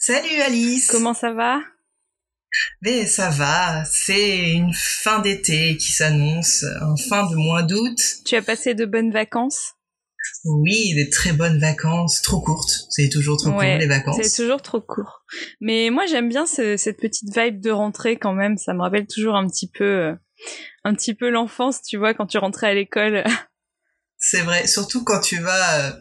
Salut 0.00 0.40
Alice 0.46 0.86
Comment 0.92 1.12
ça 1.12 1.32
va? 1.32 1.60
Mais 2.82 3.04
ça 3.04 3.30
va, 3.30 3.84
c'est 3.84 4.50
une 4.52 4.72
fin 4.72 5.18
d'été 5.18 5.76
qui 5.76 5.90
s'annonce, 5.90 6.62
un 6.62 6.94
fin 7.08 7.28
de 7.28 7.34
mois 7.34 7.64
d'août. 7.64 7.98
Tu 8.24 8.36
as 8.36 8.42
passé 8.42 8.74
de 8.74 8.86
bonnes 8.86 9.10
vacances? 9.10 9.74
Oui, 10.44 10.94
des 10.94 11.10
très 11.10 11.32
bonnes 11.32 11.58
vacances, 11.58 12.22
trop 12.22 12.40
courtes. 12.40 12.86
C'est 12.90 13.08
toujours 13.08 13.38
trop 13.38 13.50
court 13.50 13.60
les 13.60 13.88
vacances. 13.88 14.20
C'est 14.22 14.40
toujours 14.40 14.62
trop 14.62 14.80
court. 14.80 15.24
Mais 15.60 15.90
moi 15.90 16.06
j'aime 16.06 16.28
bien 16.28 16.46
cette 16.46 17.00
petite 17.00 17.36
vibe 17.36 17.60
de 17.60 17.72
rentrée 17.72 18.16
quand 18.16 18.34
même, 18.34 18.56
ça 18.56 18.74
me 18.74 18.82
rappelle 18.82 19.08
toujours 19.08 19.34
un 19.34 19.48
petit 19.48 19.68
peu 19.68 19.84
euh, 19.84 20.14
un 20.84 20.94
petit 20.94 21.14
peu 21.14 21.28
l'enfance, 21.28 21.82
tu 21.82 21.96
vois, 21.96 22.14
quand 22.14 22.26
tu 22.26 22.38
rentrais 22.38 22.68
à 22.68 22.74
l'école. 22.74 23.24
C'est 24.16 24.42
vrai, 24.42 24.68
surtout 24.68 25.02
quand 25.02 25.20
tu 25.20 25.38
vas 25.40 25.80
euh, 25.80 25.92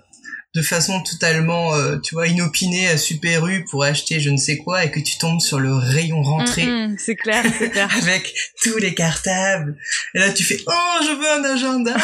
de 0.57 0.63
façon 0.63 1.03
totalement, 1.03 1.75
euh, 1.75 1.97
tu 1.97 2.15
vois, 2.15 2.25
inopinée 2.25 2.87
à 2.87 2.97
Super 2.97 3.45
U 3.45 3.63
pour 3.69 3.83
acheter 3.83 4.19
je 4.19 4.31
ne 4.31 4.37
sais 4.37 4.57
quoi 4.57 4.83
et 4.83 4.89
que 4.89 4.99
tu 4.99 5.19
tombes 5.19 5.39
sur 5.39 5.59
le 5.59 5.71
rayon 5.71 6.23
rentrée. 6.23 6.65
Mm, 6.65 6.93
mm, 6.93 6.95
c'est 6.97 7.15
clair, 7.15 7.45
c'est 7.59 7.69
clair. 7.71 7.87
avec 8.01 8.33
tous 8.63 8.75
les 8.77 8.95
cartables. 8.95 9.77
Et 10.15 10.19
là, 10.19 10.31
tu 10.31 10.43
fais, 10.43 10.57
oh, 10.65 11.03
je 11.03 11.11
veux 11.11 11.29
un 11.29 11.53
agenda. 11.53 11.95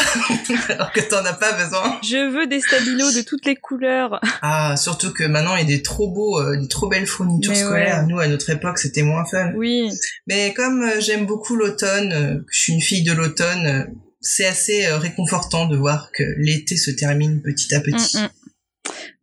Alors 0.70 0.92
que 0.92 1.02
t'en 1.02 1.26
as 1.26 1.34
pas 1.34 1.54
besoin. 1.54 2.00
Je 2.04 2.30
veux 2.32 2.46
des 2.46 2.62
stabilos 2.62 3.12
de 3.12 3.22
toutes 3.24 3.46
les 3.46 3.56
couleurs. 3.56 4.22
Ah, 4.44 4.78
surtout 4.78 5.12
que 5.12 5.24
maintenant, 5.24 5.56
il 5.56 5.62
y 5.62 5.74
a 5.74 5.78
des 5.78 5.82
trop 5.82 6.12
beaux, 6.12 6.40
euh, 6.40 6.56
des 6.56 6.68
trop 6.68 6.88
belles 6.88 7.08
fournitures 7.08 7.56
scolaires. 7.56 8.06
Nous, 8.08 8.20
à 8.20 8.28
notre 8.28 8.52
époque, 8.52 8.78
c'était 8.78 9.02
moins 9.02 9.26
fun. 9.26 9.52
Oui. 9.56 9.90
Mais 10.28 10.54
comme 10.54 10.84
euh, 10.84 11.00
j'aime 11.00 11.26
beaucoup 11.26 11.56
l'automne, 11.56 12.46
je 12.52 12.60
suis 12.60 12.74
une 12.74 12.82
fille 12.82 13.04
de 13.04 13.14
l'automne, 13.14 13.88
c'est 14.22 14.46
assez 14.46 14.86
réconfortant 14.86 15.66
de 15.66 15.76
voir 15.76 16.12
que 16.14 16.24
l'été 16.38 16.78
se 16.78 16.92
termine 16.92 17.42
petit 17.42 17.74
à 17.74 17.80
petit. 17.80 18.20
Mm, 18.20 18.30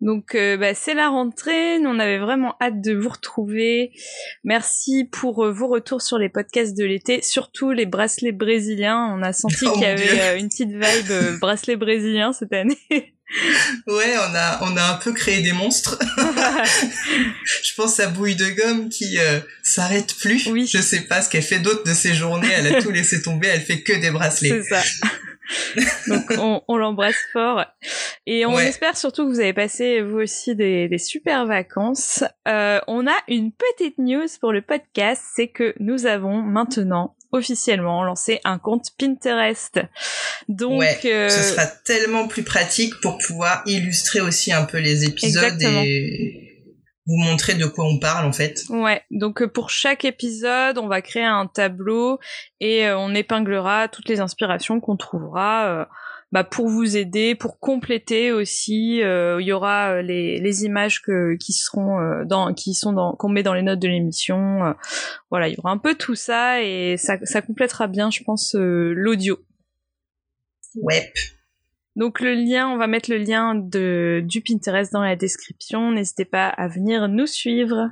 donc 0.00 0.34
euh, 0.34 0.56
bah, 0.56 0.74
c'est 0.74 0.94
la 0.94 1.08
rentrée, 1.08 1.78
nous 1.78 1.90
on 1.90 1.98
avait 1.98 2.18
vraiment 2.18 2.56
hâte 2.60 2.80
de 2.80 2.94
vous 2.94 3.10
retrouver. 3.10 3.92
Merci 4.44 5.08
pour 5.10 5.44
euh, 5.44 5.52
vos 5.52 5.68
retours 5.68 6.00
sur 6.00 6.18
les 6.18 6.30
podcasts 6.30 6.76
de 6.76 6.84
l'été, 6.84 7.20
surtout 7.22 7.70
les 7.70 7.86
bracelets 7.86 8.32
brésiliens. 8.32 9.14
On 9.14 9.22
a 9.22 9.32
senti 9.32 9.64
oh 9.66 9.72
qu'il 9.72 9.82
y 9.82 9.86
avait 9.86 10.20
euh, 10.20 10.38
une 10.38 10.48
petite 10.48 10.70
vibe 10.70 11.38
bracelet 11.38 11.76
brésilien 11.76 12.32
cette 12.32 12.52
année. 12.54 12.78
ouais, 12.90 13.14
on 13.86 14.34
a 14.34 14.58
on 14.62 14.76
a 14.76 14.94
un 14.94 14.96
peu 14.96 15.12
créé 15.12 15.42
des 15.42 15.52
monstres. 15.52 15.98
je 17.44 17.74
pense 17.76 18.00
à 18.00 18.06
Bouille 18.06 18.36
de 18.36 18.48
gomme 18.48 18.88
qui 18.88 19.18
s'arrête 19.62 20.14
plus. 20.14 20.46
Oui. 20.46 20.66
Je 20.66 20.80
sais 20.80 21.02
pas 21.02 21.20
ce 21.20 21.28
qu'elle 21.28 21.42
fait 21.42 21.60
d'autre 21.60 21.84
de 21.84 21.92
ses 21.92 22.14
journées. 22.14 22.48
Elle 22.50 22.74
a 22.74 22.82
tout 22.82 22.90
laissé 22.90 23.20
tomber. 23.20 23.48
Elle 23.48 23.60
fait 23.60 23.82
que 23.82 23.92
des 23.92 24.10
bracelets. 24.10 24.62
C'est 24.62 24.80
ça. 24.80 24.82
Donc 26.08 26.24
on, 26.38 26.62
on 26.68 26.76
l'embrasse 26.76 27.16
fort 27.32 27.64
et 28.26 28.46
on 28.46 28.58
espère 28.58 28.96
surtout 28.96 29.26
que 29.26 29.32
vous 29.32 29.40
avez 29.40 29.52
passé 29.52 30.00
vous 30.02 30.18
aussi 30.18 30.54
des, 30.54 30.88
des 30.88 30.98
super 30.98 31.46
vacances. 31.46 32.24
Euh, 32.48 32.80
on 32.86 33.06
a 33.06 33.16
une 33.28 33.52
petite 33.52 33.98
news 33.98 34.28
pour 34.40 34.52
le 34.52 34.62
podcast, 34.62 35.22
c'est 35.34 35.48
que 35.48 35.74
nous 35.80 36.06
avons 36.06 36.42
maintenant 36.42 37.14
officiellement 37.32 38.02
lancé 38.02 38.40
un 38.44 38.58
compte 38.58 38.90
Pinterest. 38.98 39.80
Donc, 40.48 40.80
ouais, 40.80 40.98
euh... 41.04 41.28
ce 41.28 41.42
sera 41.42 41.66
tellement 41.66 42.26
plus 42.26 42.42
pratique 42.42 42.94
pour 43.00 43.18
pouvoir 43.18 43.62
illustrer 43.66 44.20
aussi 44.20 44.52
un 44.52 44.64
peu 44.64 44.78
les 44.78 45.04
épisodes 45.04 45.44
Exactement. 45.44 45.82
et 45.84 46.49
vous 47.06 47.16
montrer 47.16 47.54
de 47.54 47.66
quoi 47.66 47.86
on 47.86 47.98
parle 47.98 48.26
en 48.26 48.32
fait. 48.32 48.64
Ouais, 48.68 49.02
donc 49.10 49.42
euh, 49.42 49.48
pour 49.48 49.70
chaque 49.70 50.04
épisode, 50.04 50.78
on 50.78 50.86
va 50.86 51.02
créer 51.02 51.24
un 51.24 51.46
tableau 51.46 52.18
et 52.60 52.86
euh, 52.86 52.98
on 52.98 53.14
épinglera 53.14 53.88
toutes 53.88 54.08
les 54.08 54.20
inspirations 54.20 54.80
qu'on 54.80 54.96
trouvera 54.96 55.66
euh, 55.66 55.84
bah, 56.32 56.44
pour 56.44 56.68
vous 56.68 56.96
aider, 56.96 57.34
pour 57.34 57.58
compléter 57.58 58.30
aussi. 58.32 58.98
Il 58.98 59.44
y 59.44 59.52
aura 59.52 60.00
les, 60.02 60.38
les 60.38 60.64
images 60.64 61.02
que, 61.02 61.36
qui 61.36 61.52
seront 61.52 62.24
dans, 62.24 62.54
qui 62.54 62.74
sont 62.74 62.92
dans, 62.92 63.14
qu'on 63.16 63.28
met 63.28 63.42
dans 63.42 63.54
les 63.54 63.62
notes 63.62 63.80
de 63.80 63.88
l'émission. 63.88 64.74
voilà, 65.30 65.48
il 65.48 65.54
y 65.54 65.58
aura 65.58 65.72
un 65.72 65.78
peu 65.78 65.96
tout 65.96 66.14
ça 66.14 66.62
et 66.62 66.96
ça, 66.96 67.16
ça 67.24 67.42
complétera 67.42 67.88
bien, 67.88 68.12
je 68.12 68.22
pense, 68.22 68.54
l'audio. 68.54 69.40
Ouais. 70.76 71.12
Donc 71.96 72.20
le 72.20 72.34
lien, 72.34 72.68
on 72.68 72.78
va 72.78 72.86
mettre 72.86 73.10
le 73.10 73.18
lien 73.18 73.54
de, 73.54 74.22
du 74.24 74.40
Pinterest 74.40 74.92
dans 74.92 75.02
la 75.02 75.16
description. 75.16 75.90
N'hésitez 75.90 76.24
pas 76.24 76.48
à 76.48 76.68
venir 76.68 77.08
nous 77.08 77.26
suivre. 77.26 77.90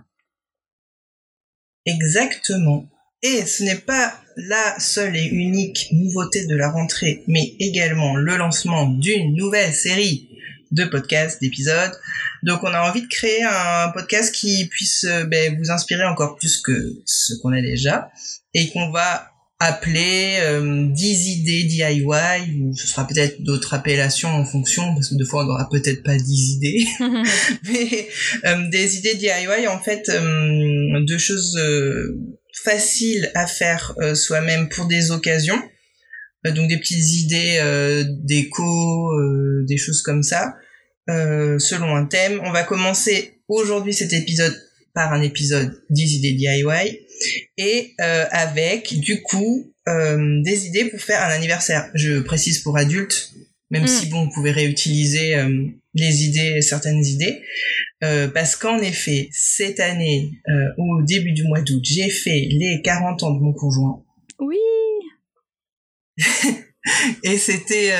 Exactement. 1.85 2.89
Et 3.23 3.45
ce 3.45 3.65
n'est 3.65 3.79
pas 3.79 4.15
la 4.37 4.79
seule 4.79 5.17
et 5.17 5.27
unique 5.27 5.89
nouveauté 5.91 6.47
de 6.47 6.55
la 6.55 6.71
rentrée, 6.71 7.25
mais 7.27 7.57
également 7.59 8.15
le 8.15 8.37
lancement 8.37 8.87
d'une 8.87 9.35
nouvelle 9.35 9.73
série 9.73 10.29
de 10.71 10.85
podcasts, 10.85 11.41
d'épisodes. 11.41 11.99
Donc 12.43 12.63
on 12.63 12.69
a 12.69 12.89
envie 12.89 13.03
de 13.03 13.09
créer 13.09 13.43
un 13.43 13.91
podcast 13.91 14.33
qui 14.35 14.67
puisse 14.67 15.05
euh, 15.05 15.25
ben, 15.25 15.59
vous 15.59 15.71
inspirer 15.71 16.05
encore 16.05 16.37
plus 16.37 16.61
que 16.61 17.03
ce 17.05 17.35
qu'on 17.41 17.53
a 17.53 17.61
déjà 17.61 18.11
et 18.55 18.69
qu'on 18.71 18.91
va 18.91 19.28
appeler 19.61 20.39
euh, 20.41 20.87
10 20.89 21.29
idées 21.29 21.65
DIY 21.65 22.63
ou 22.63 22.77
ce 22.77 22.87
sera 22.87 23.07
peut-être 23.07 23.43
d'autres 23.43 23.75
appellations 23.75 24.29
en 24.29 24.45
fonction 24.45 24.95
parce 24.95 25.09
que 25.09 25.17
deux 25.17 25.25
fois 25.25 25.43
on 25.43 25.47
n'aura 25.47 25.69
peut-être 25.69 26.05
pas 26.05 26.17
10 26.17 26.53
idées. 26.55 26.85
Mais 27.01 28.09
euh, 28.47 28.69
des 28.71 28.97
idées 28.99 29.17
DIY 29.17 29.67
en 29.67 29.81
fait 29.81 30.09
euh, 30.11 31.05
de 31.05 31.19
choses 31.19 31.57
euh, 31.57 32.17
faciles 32.63 33.31
à 33.35 33.47
faire 33.47 33.95
euh, 34.01 34.15
soi-même 34.15 34.69
pour 34.69 34.87
des 34.87 35.11
occasions. 35.11 35.61
Euh, 36.47 36.53
donc 36.53 36.69
des 36.69 36.79
petites 36.79 37.15
idées 37.17 37.61
déco 38.25 39.11
des 39.67 39.77
choses 39.77 40.03
comme 40.03 40.23
ça 40.23 40.55
selon 41.09 41.97
un 41.97 42.05
thème. 42.05 42.41
On 42.45 42.53
va 42.53 42.63
commencer 42.63 43.41
aujourd'hui 43.49 43.93
cet 43.93 44.13
épisode 44.13 44.55
par 44.95 45.13
un 45.13 45.23
épisode 45.23 45.83
10 45.91 46.15
idées 46.15 46.35
DIY 46.35 47.08
et 47.57 47.95
euh, 48.01 48.25
avec 48.31 48.99
du 49.01 49.23
coup 49.23 49.73
euh, 49.89 50.43
des 50.43 50.67
idées 50.67 50.87
pour 50.87 51.01
faire 51.01 51.23
un 51.23 51.31
anniversaire. 51.31 51.91
Je 51.95 52.21
précise 52.21 52.61
pour 52.61 52.77
adultes, 52.77 53.33
même 53.71 53.85
Mm. 53.85 53.89
si 53.89 54.07
bon, 54.07 54.25
vous 54.25 54.31
pouvez 54.33 54.53
réutiliser 54.53 55.37
euh, 55.37 55.67
les 55.95 56.25
idées, 56.25 56.61
certaines 56.63 57.05
idées, 57.05 57.43
parce 58.01 58.55
qu'en 58.55 58.79
effet, 58.79 59.29
cette 59.33 59.81
année, 59.81 60.31
au 60.77 61.03
début 61.03 61.33
du 61.33 61.43
mois 61.43 61.61
d'août, 61.61 61.83
j'ai 61.83 62.09
fait 62.09 62.47
les 62.51 62.81
40 62.85 63.25
ans 63.25 63.33
de 63.33 63.41
mon 63.41 63.53
conjoint. 63.53 64.05
Oui. 64.39 64.59
et 67.25 67.37
c'était 67.39 67.93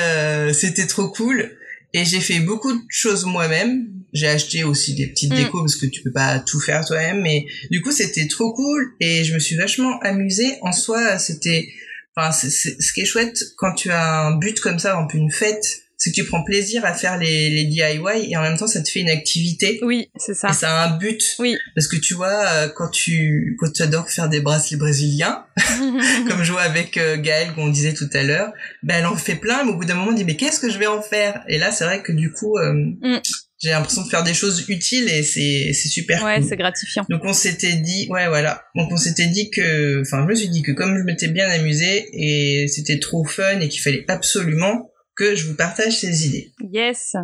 c'était 0.53 0.87
trop 0.87 1.09
cool 1.09 1.57
et 1.93 2.05
j'ai 2.05 2.21
fait 2.21 2.39
beaucoup 2.39 2.71
de 2.71 2.81
choses 2.87 3.25
moi-même 3.25 3.98
j'ai 4.13 4.27
acheté 4.27 4.63
aussi 4.63 4.95
des 4.95 5.07
petites 5.07 5.31
Mm. 5.33 5.35
décos 5.37 5.59
parce 5.61 5.75
que 5.75 5.85
tu 5.85 6.01
peux 6.01 6.11
pas 6.11 6.39
tout 6.39 6.59
faire 6.59 6.85
toi-même 6.85 7.21
mais 7.21 7.45
du 7.71 7.81
coup 7.81 7.91
c'était 7.91 8.27
trop 8.27 8.53
cool 8.53 8.93
et 8.99 9.23
je 9.23 9.33
me 9.33 9.39
suis 9.39 9.55
vachement 9.55 9.99
amusée 10.01 10.57
en 10.61 10.71
soi 10.71 11.17
c'était 11.19 11.67
enfin 12.15 12.31
c'est, 12.31 12.49
c'est- 12.49 12.81
ce 12.81 12.91
qui 12.93 13.01
est 13.01 13.05
chouette 13.05 13.37
quand 13.57 13.73
tu 13.73 13.91
as 13.91 14.21
un 14.25 14.37
but 14.37 14.59
comme 14.59 14.79
ça 14.79 14.97
un 14.97 15.05
peu 15.05 15.17
une 15.17 15.31
fête 15.31 15.63
c'est 16.01 16.11
que 16.11 16.15
tu 16.15 16.23
prends 16.23 16.45
plaisir 16.45 16.85
à 16.85 16.93
faire 16.93 17.17
les, 17.17 17.49
les 17.49 17.65
DIY 17.65 18.31
et 18.31 18.37
en 18.37 18.41
même 18.41 18.57
temps 18.57 18.67
ça 18.67 18.81
te 18.81 18.89
fait 18.89 19.01
une 19.01 19.09
activité 19.09 19.79
Oui, 19.81 20.09
c'est 20.15 20.33
ça. 20.33 20.49
et 20.49 20.53
ça 20.53 20.71
a 20.81 20.87
un 20.87 20.97
but 20.97 21.35
Oui. 21.39 21.57
parce 21.75 21.89
que 21.89 21.97
tu 21.97 22.13
vois 22.13 22.45
euh, 22.47 22.69
quand 22.69 22.87
tu 22.89 23.57
quand 23.59 23.69
tu 23.73 23.81
adores 23.83 24.09
faire 24.09 24.29
des 24.29 24.39
bracelets 24.39 24.77
brésiliens 24.77 25.43
comme 26.29 26.43
je 26.43 26.51
vois 26.53 26.61
avec 26.61 26.95
euh, 26.97 27.17
Gaëlle 27.17 27.53
qu'on 27.53 27.67
disait 27.67 27.93
tout 27.93 28.09
à 28.13 28.23
l'heure, 28.23 28.51
ben 28.81 28.95
elle 28.99 29.05
en 29.07 29.17
fait 29.17 29.35
plein, 29.35 29.65
mais 29.65 29.71
au 29.71 29.75
bout 29.77 29.83
d'un 29.83 29.95
moment 29.95 30.11
on 30.11 30.13
dit 30.15 30.23
mais 30.23 30.37
qu'est-ce 30.37 30.61
que 30.61 30.69
je 30.71 30.77
vais 30.79 30.87
en 30.87 31.01
faire? 31.01 31.43
Et 31.49 31.57
là 31.57 31.71
c'est 31.73 31.83
vrai 31.83 32.01
que 32.01 32.13
du 32.13 32.31
coup 32.31 32.57
euh, 32.57 32.71
Mm. 33.01 33.19
J'ai 33.61 33.71
l'impression 33.71 34.03
de 34.03 34.09
faire 34.09 34.23
des 34.23 34.33
choses 34.33 34.65
utiles 34.69 35.09
et 35.09 35.21
c'est 35.23 35.71
c'est 35.73 35.89
super 35.89 36.23
ouais, 36.23 36.39
cool. 36.39 36.47
c'est 36.49 36.57
gratifiant. 36.57 37.05
Donc 37.09 37.21
on 37.25 37.33
s'était 37.33 37.75
dit 37.75 38.07
ouais 38.09 38.27
voilà, 38.27 38.63
donc 38.75 38.91
on 38.91 38.97
s'était 38.97 39.27
dit 39.27 39.49
que 39.51 40.01
enfin 40.01 40.23
je 40.23 40.27
me 40.27 40.35
suis 40.35 40.49
dit 40.49 40.61
que 40.61 40.71
comme 40.71 40.97
je 40.97 41.03
m'étais 41.03 41.27
bien 41.27 41.49
amusée 41.49 42.09
et 42.13 42.67
c'était 42.67 42.99
trop 42.99 43.23
fun 43.25 43.59
et 43.59 43.67
qu'il 43.69 43.81
fallait 43.81 44.05
absolument 44.07 44.91
que 45.15 45.35
je 45.35 45.45
vous 45.47 45.55
partage 45.55 45.97
ces 45.99 46.27
idées. 46.27 46.53
Yes. 46.71 47.17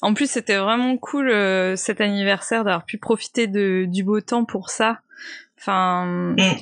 En 0.00 0.14
plus, 0.14 0.30
c'était 0.30 0.56
vraiment 0.56 0.96
cool 0.96 1.28
euh, 1.28 1.76
cet 1.76 2.00
anniversaire 2.00 2.64
d'avoir 2.64 2.86
pu 2.86 2.96
profiter 2.96 3.46
de, 3.46 3.84
du 3.86 4.04
beau 4.04 4.22
temps 4.22 4.46
pour 4.46 4.70
ça. 4.70 5.00
Enfin, 5.58 6.34
Mm. 6.38 6.54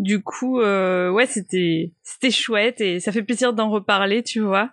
du 0.00 0.20
coup, 0.20 0.60
euh, 0.60 1.10
ouais, 1.10 1.26
c'était 1.26 1.92
c'était 2.02 2.32
chouette 2.32 2.80
et 2.80 2.98
ça 2.98 3.12
fait 3.12 3.22
plaisir 3.22 3.52
d'en 3.52 3.70
reparler, 3.70 4.24
tu 4.24 4.40
vois. 4.40 4.72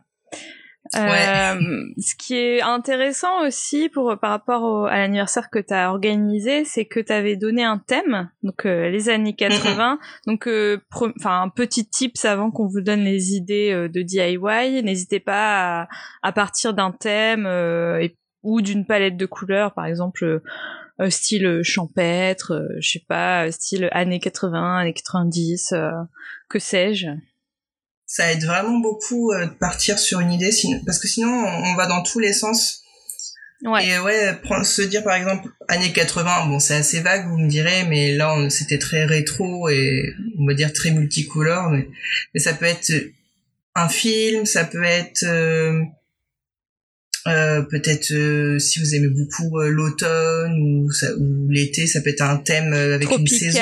Euh, 0.95 1.59
ce 1.97 2.15
qui 2.15 2.35
est 2.35 2.61
intéressant 2.61 3.45
aussi 3.45 3.89
pour 3.89 4.17
par 4.19 4.31
rapport 4.31 4.87
à 4.87 4.97
l'anniversaire 4.97 5.49
que 5.49 5.59
tu 5.59 5.73
as 5.73 5.89
organisé, 5.89 6.65
c'est 6.65 6.85
que 6.85 6.99
tu 6.99 7.11
avais 7.11 7.35
donné 7.35 7.63
un 7.63 7.77
thème, 7.77 8.29
donc 8.43 8.65
euh, 8.65 8.89
les 8.89 9.09
années 9.09 9.35
80. 9.35 9.99
Donc, 10.25 10.49
enfin 10.91 11.41
un 11.41 11.49
petit 11.49 11.87
tips 11.87 12.25
avant 12.25 12.51
qu'on 12.51 12.67
vous 12.67 12.81
donne 12.81 13.01
les 13.01 13.33
idées 13.33 13.89
de 13.91 14.01
DIY. 14.01 14.83
N'hésitez 14.83 15.19
pas 15.19 15.81
à, 15.81 15.87
à 16.23 16.31
partir 16.31 16.73
d'un 16.73 16.91
thème 16.91 17.45
et, 17.45 18.17
ou 18.43 18.61
d'une 18.61 18.85
palette 18.85 19.17
de 19.17 19.25
couleurs, 19.25 19.73
par 19.73 19.85
exemple 19.85 20.41
euh, 20.99 21.11
style 21.11 21.45
euh, 21.45 21.61
champêtre, 21.63 22.53
euh, 22.53 22.67
je 22.79 22.93
sais 22.93 23.05
pas, 23.07 23.51
style 23.51 23.87
années 23.91 24.19
80, 24.19 24.77
années 24.77 24.93
90, 24.93 25.75
que 26.49 26.57
sais-je. 26.57 27.07
Ça 28.07 28.31
aide 28.31 28.43
vraiment 28.43 28.79
beaucoup 28.79 29.33
de 29.33 29.45
partir 29.45 29.99
sur 29.99 30.21
une 30.21 30.31
idée, 30.31 30.49
parce 30.85 30.97
que 30.97 31.07
sinon 31.07 31.29
on 31.29 31.75
va 31.75 31.87
dans 31.87 32.01
tous 32.01 32.19
les 32.19 32.33
sens. 32.33 32.83
Ouais. 33.63 33.87
Et 33.87 33.99
ouais, 33.99 34.39
se 34.63 34.81
dire 34.83 35.03
par 35.03 35.15
exemple 35.15 35.49
années 35.67 35.91
80, 35.91 36.47
bon 36.47 36.59
c'est 36.59 36.75
assez 36.75 37.01
vague, 37.01 37.27
vous 37.27 37.37
me 37.37 37.49
direz, 37.49 37.83
mais 37.85 38.13
là 38.13 38.49
c'était 38.49 38.77
très 38.77 39.05
rétro 39.05 39.67
et 39.69 40.13
on 40.39 40.45
va 40.45 40.53
dire 40.53 40.71
très 40.71 40.91
multicolore, 40.91 41.69
mais, 41.71 41.87
mais 42.33 42.39
ça 42.39 42.53
peut 42.53 42.65
être 42.65 42.91
un 43.75 43.89
film, 43.89 44.45
ça 44.45 44.63
peut 44.63 44.83
être 44.83 45.23
euh, 45.23 45.83
peut-être 47.69 48.11
euh, 48.11 48.59
si 48.59 48.79
vous 48.79 48.95
aimez 48.95 49.09
beaucoup 49.09 49.59
euh, 49.59 49.69
l'automne 49.69 50.53
ou, 50.61 50.89
ou 51.19 51.49
l'été, 51.49 51.87
ça 51.87 52.01
peut 52.01 52.09
être 52.09 52.21
un 52.21 52.37
thème 52.37 52.73
avec 52.73 53.09
une 53.11 53.27
saison 53.27 53.59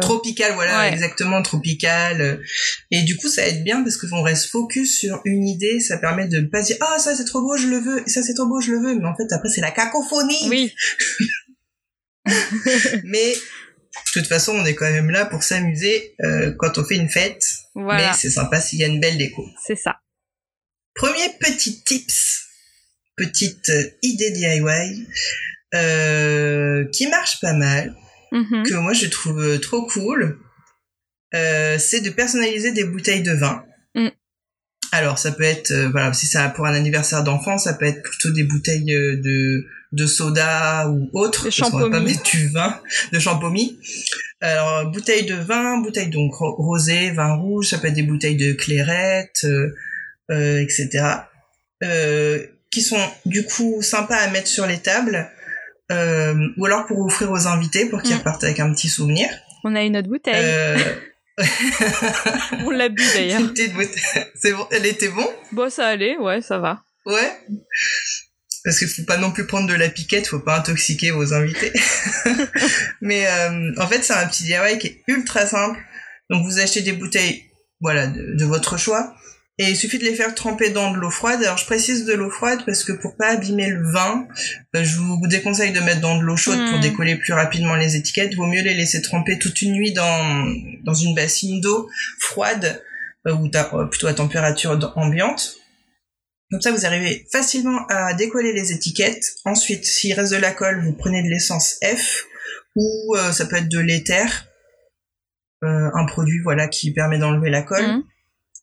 tropical, 0.00 0.52
voilà, 0.54 0.90
exactement 0.90 1.42
tropical. 1.42 2.40
Et 2.90 3.02
du 3.02 3.16
coup, 3.16 3.28
ça 3.28 3.46
aide 3.46 3.64
bien 3.64 3.82
parce 3.82 3.96
que 3.96 4.06
on 4.12 4.22
reste 4.22 4.50
focus 4.50 4.98
sur 4.98 5.20
une 5.24 5.46
idée, 5.46 5.80
ça 5.80 5.98
permet 5.98 6.28
de 6.28 6.40
pas 6.40 6.62
dire 6.62 6.76
ah 6.80 6.98
ça 6.98 7.14
c'est 7.14 7.24
trop 7.24 7.40
beau, 7.40 7.56
je 7.56 7.66
le 7.66 7.78
veux, 7.78 8.02
et 8.06 8.10
ça 8.10 8.22
c'est 8.22 8.34
trop 8.34 8.46
beau, 8.46 8.60
je 8.60 8.72
le 8.72 8.78
veux, 8.78 8.94
mais 8.94 9.06
en 9.06 9.16
fait 9.16 9.32
après 9.32 9.48
c'est 9.48 9.60
la 9.60 9.72
cacophonie. 9.72 10.48
Oui. 10.48 10.72
mais 13.04 13.32
de 13.34 14.20
toute 14.20 14.26
façon, 14.26 14.52
on 14.52 14.64
est 14.64 14.74
quand 14.74 14.90
même 14.90 15.10
là 15.10 15.26
pour 15.26 15.42
s'amuser 15.42 16.14
quand 16.58 16.78
on 16.78 16.84
fait 16.84 16.96
une 16.96 17.08
fête. 17.08 17.44
Mais 17.74 18.12
c'est 18.14 18.30
sympa 18.30 18.60
s'il 18.60 18.78
y 18.78 18.84
a 18.84 18.86
une 18.86 19.00
belle 19.00 19.18
déco. 19.18 19.44
C'est 19.64 19.76
ça. 19.76 19.96
Premier 20.96 21.28
petit 21.38 21.82
tips, 21.82 22.46
petite 23.16 23.68
euh, 23.68 23.90
idée 24.02 24.30
DIY 24.30 25.06
euh, 25.74 26.86
qui 26.86 27.06
marche 27.08 27.38
pas 27.40 27.52
mal, 27.52 27.94
mm-hmm. 28.32 28.62
que 28.66 28.74
moi 28.74 28.94
je 28.94 29.06
trouve 29.06 29.42
euh, 29.42 29.58
trop 29.58 29.86
cool, 29.86 30.38
c'est 31.32 32.00
de 32.00 32.08
personnaliser 32.08 32.72
des 32.72 32.84
bouteilles 32.84 33.22
de 33.22 33.32
vin. 33.32 33.62
Mm. 33.94 34.08
Alors 34.92 35.18
ça 35.18 35.32
peut 35.32 35.42
être, 35.42 35.70
voilà, 35.90 36.14
si 36.14 36.26
c'est 36.26 36.38
pour 36.54 36.64
un 36.64 36.72
anniversaire 36.72 37.22
d'enfant, 37.22 37.58
ça 37.58 37.74
peut 37.74 37.84
être 37.84 38.02
plutôt 38.02 38.30
des 38.30 38.44
bouteilles 38.44 38.84
de 38.84 39.66
de 39.92 40.06
soda 40.06 40.88
ou 40.88 41.10
autre, 41.12 41.44
parce 41.44 41.70
qu'on 41.70 41.78
va 41.78 41.90
pas 41.90 42.00
mettre 42.00 42.22
du 42.22 42.48
vin, 42.48 42.80
de 43.12 43.18
champomis. 43.18 43.78
Alors 44.40 44.90
bouteilles 44.90 45.26
de 45.26 45.34
vin, 45.34 45.78
bouteilles 45.82 46.10
donc 46.10 46.32
rosé, 46.34 47.10
vin 47.10 47.34
rouge, 47.34 47.68
ça 47.68 47.78
peut 47.78 47.88
être 47.88 47.94
des 47.94 48.02
bouteilles 48.02 48.36
de 48.36 48.54
clairette. 48.54 49.46
Euh, 50.32 50.60
etc. 50.60 51.04
Euh, 51.84 52.44
qui 52.72 52.82
sont 52.82 52.98
du 53.26 53.44
coup 53.44 53.80
sympas 53.80 54.16
à 54.16 54.28
mettre 54.28 54.48
sur 54.48 54.66
les 54.66 54.78
tables, 54.78 55.30
euh, 55.92 56.34
ou 56.56 56.66
alors 56.66 56.84
pour 56.86 56.98
offrir 56.98 57.30
aux 57.30 57.46
invités 57.46 57.86
pour 57.86 58.02
qu'ils 58.02 58.16
mm. 58.16 58.18
repartent 58.18 58.42
avec 58.42 58.58
un 58.58 58.72
petit 58.72 58.88
souvenir. 58.88 59.28
On 59.62 59.76
a 59.76 59.82
une 59.82 59.96
autre 59.96 60.08
bouteille. 60.08 60.82
On 62.66 62.70
l'a 62.70 62.88
bu 62.88 63.04
d'ailleurs. 63.14 63.40
C'est 64.34 64.52
bon, 64.52 64.66
elle 64.72 64.86
était 64.86 65.10
bon? 65.10 65.28
Bon, 65.52 65.70
ça 65.70 65.86
allait, 65.86 66.16
ouais, 66.18 66.42
ça 66.42 66.58
va. 66.58 66.82
Ouais. 67.04 67.38
Parce 68.64 68.80
qu'il 68.80 68.88
faut 68.88 69.04
pas 69.04 69.18
non 69.18 69.30
plus 69.30 69.46
prendre 69.46 69.68
de 69.68 69.74
la 69.74 69.88
piquette, 69.88 70.26
faut 70.26 70.40
pas 70.40 70.58
intoxiquer 70.58 71.12
vos 71.12 71.34
invités. 71.34 71.72
Mais 73.00 73.28
en 73.78 73.86
fait, 73.86 74.02
c'est 74.02 74.14
un 74.14 74.26
petit 74.26 74.42
DIY 74.42 74.78
qui 74.80 74.88
est 74.88 75.02
ultra 75.06 75.46
simple. 75.46 75.78
Donc 76.30 76.44
vous 76.44 76.58
achetez 76.58 76.80
des 76.80 76.94
bouteilles, 76.94 77.44
voilà, 77.80 78.08
de 78.08 78.44
votre 78.44 78.76
choix. 78.76 79.14
Et 79.58 79.70
il 79.70 79.76
suffit 79.76 79.98
de 79.98 80.04
les 80.04 80.14
faire 80.14 80.34
tremper 80.34 80.68
dans 80.68 80.90
de 80.90 80.98
l'eau 80.98 81.10
froide. 81.10 81.42
Alors 81.42 81.56
je 81.56 81.64
précise 81.64 82.04
de 82.04 82.12
l'eau 82.12 82.28
froide 82.28 82.60
parce 82.66 82.84
que 82.84 82.92
pour 82.92 83.16
pas 83.16 83.28
abîmer 83.28 83.70
le 83.70 83.90
vin, 83.90 84.28
euh, 84.74 84.84
je 84.84 84.98
vous 84.98 85.26
déconseille 85.28 85.72
de 85.72 85.80
mettre 85.80 86.02
dans 86.02 86.18
de 86.18 86.22
l'eau 86.22 86.36
chaude 86.36 86.58
pour 86.68 86.78
hmm. 86.78 86.82
décoller 86.82 87.16
plus 87.16 87.32
rapidement 87.32 87.74
les 87.74 87.96
étiquettes. 87.96 88.28
Il 88.32 88.36
vaut 88.36 88.46
mieux 88.46 88.60
les 88.60 88.74
laisser 88.74 89.00
tremper 89.00 89.38
toute 89.38 89.62
une 89.62 89.72
nuit 89.72 89.94
dans, 89.94 90.46
dans 90.84 90.92
une 90.92 91.14
bassine 91.14 91.62
d'eau 91.62 91.88
froide 92.18 92.82
euh, 93.26 93.32
ou 93.32 93.50
euh, 93.54 93.86
plutôt 93.86 94.08
à 94.08 94.14
température 94.14 94.78
ambiante. 94.94 95.56
Comme 96.50 96.60
ça, 96.60 96.70
vous 96.70 96.84
arrivez 96.84 97.26
facilement 97.32 97.86
à 97.88 98.12
décoller 98.12 98.52
les 98.52 98.72
étiquettes. 98.72 99.36
Ensuite, 99.46 99.86
s'il 99.86 100.12
reste 100.12 100.32
de 100.32 100.38
la 100.38 100.52
colle, 100.52 100.84
vous 100.84 100.92
prenez 100.92 101.22
de 101.22 101.28
l'essence 101.28 101.78
F 101.82 102.26
ou 102.76 103.16
ça 103.32 103.46
peut 103.46 103.56
être 103.56 103.68
de 103.68 103.80
l'éther, 103.80 104.46
un 105.62 106.04
produit 106.06 106.38
voilà 106.44 106.68
qui 106.68 106.92
permet 106.92 107.18
d'enlever 107.18 107.50
la 107.50 107.62
colle. 107.62 107.84
Hmm 107.84 108.02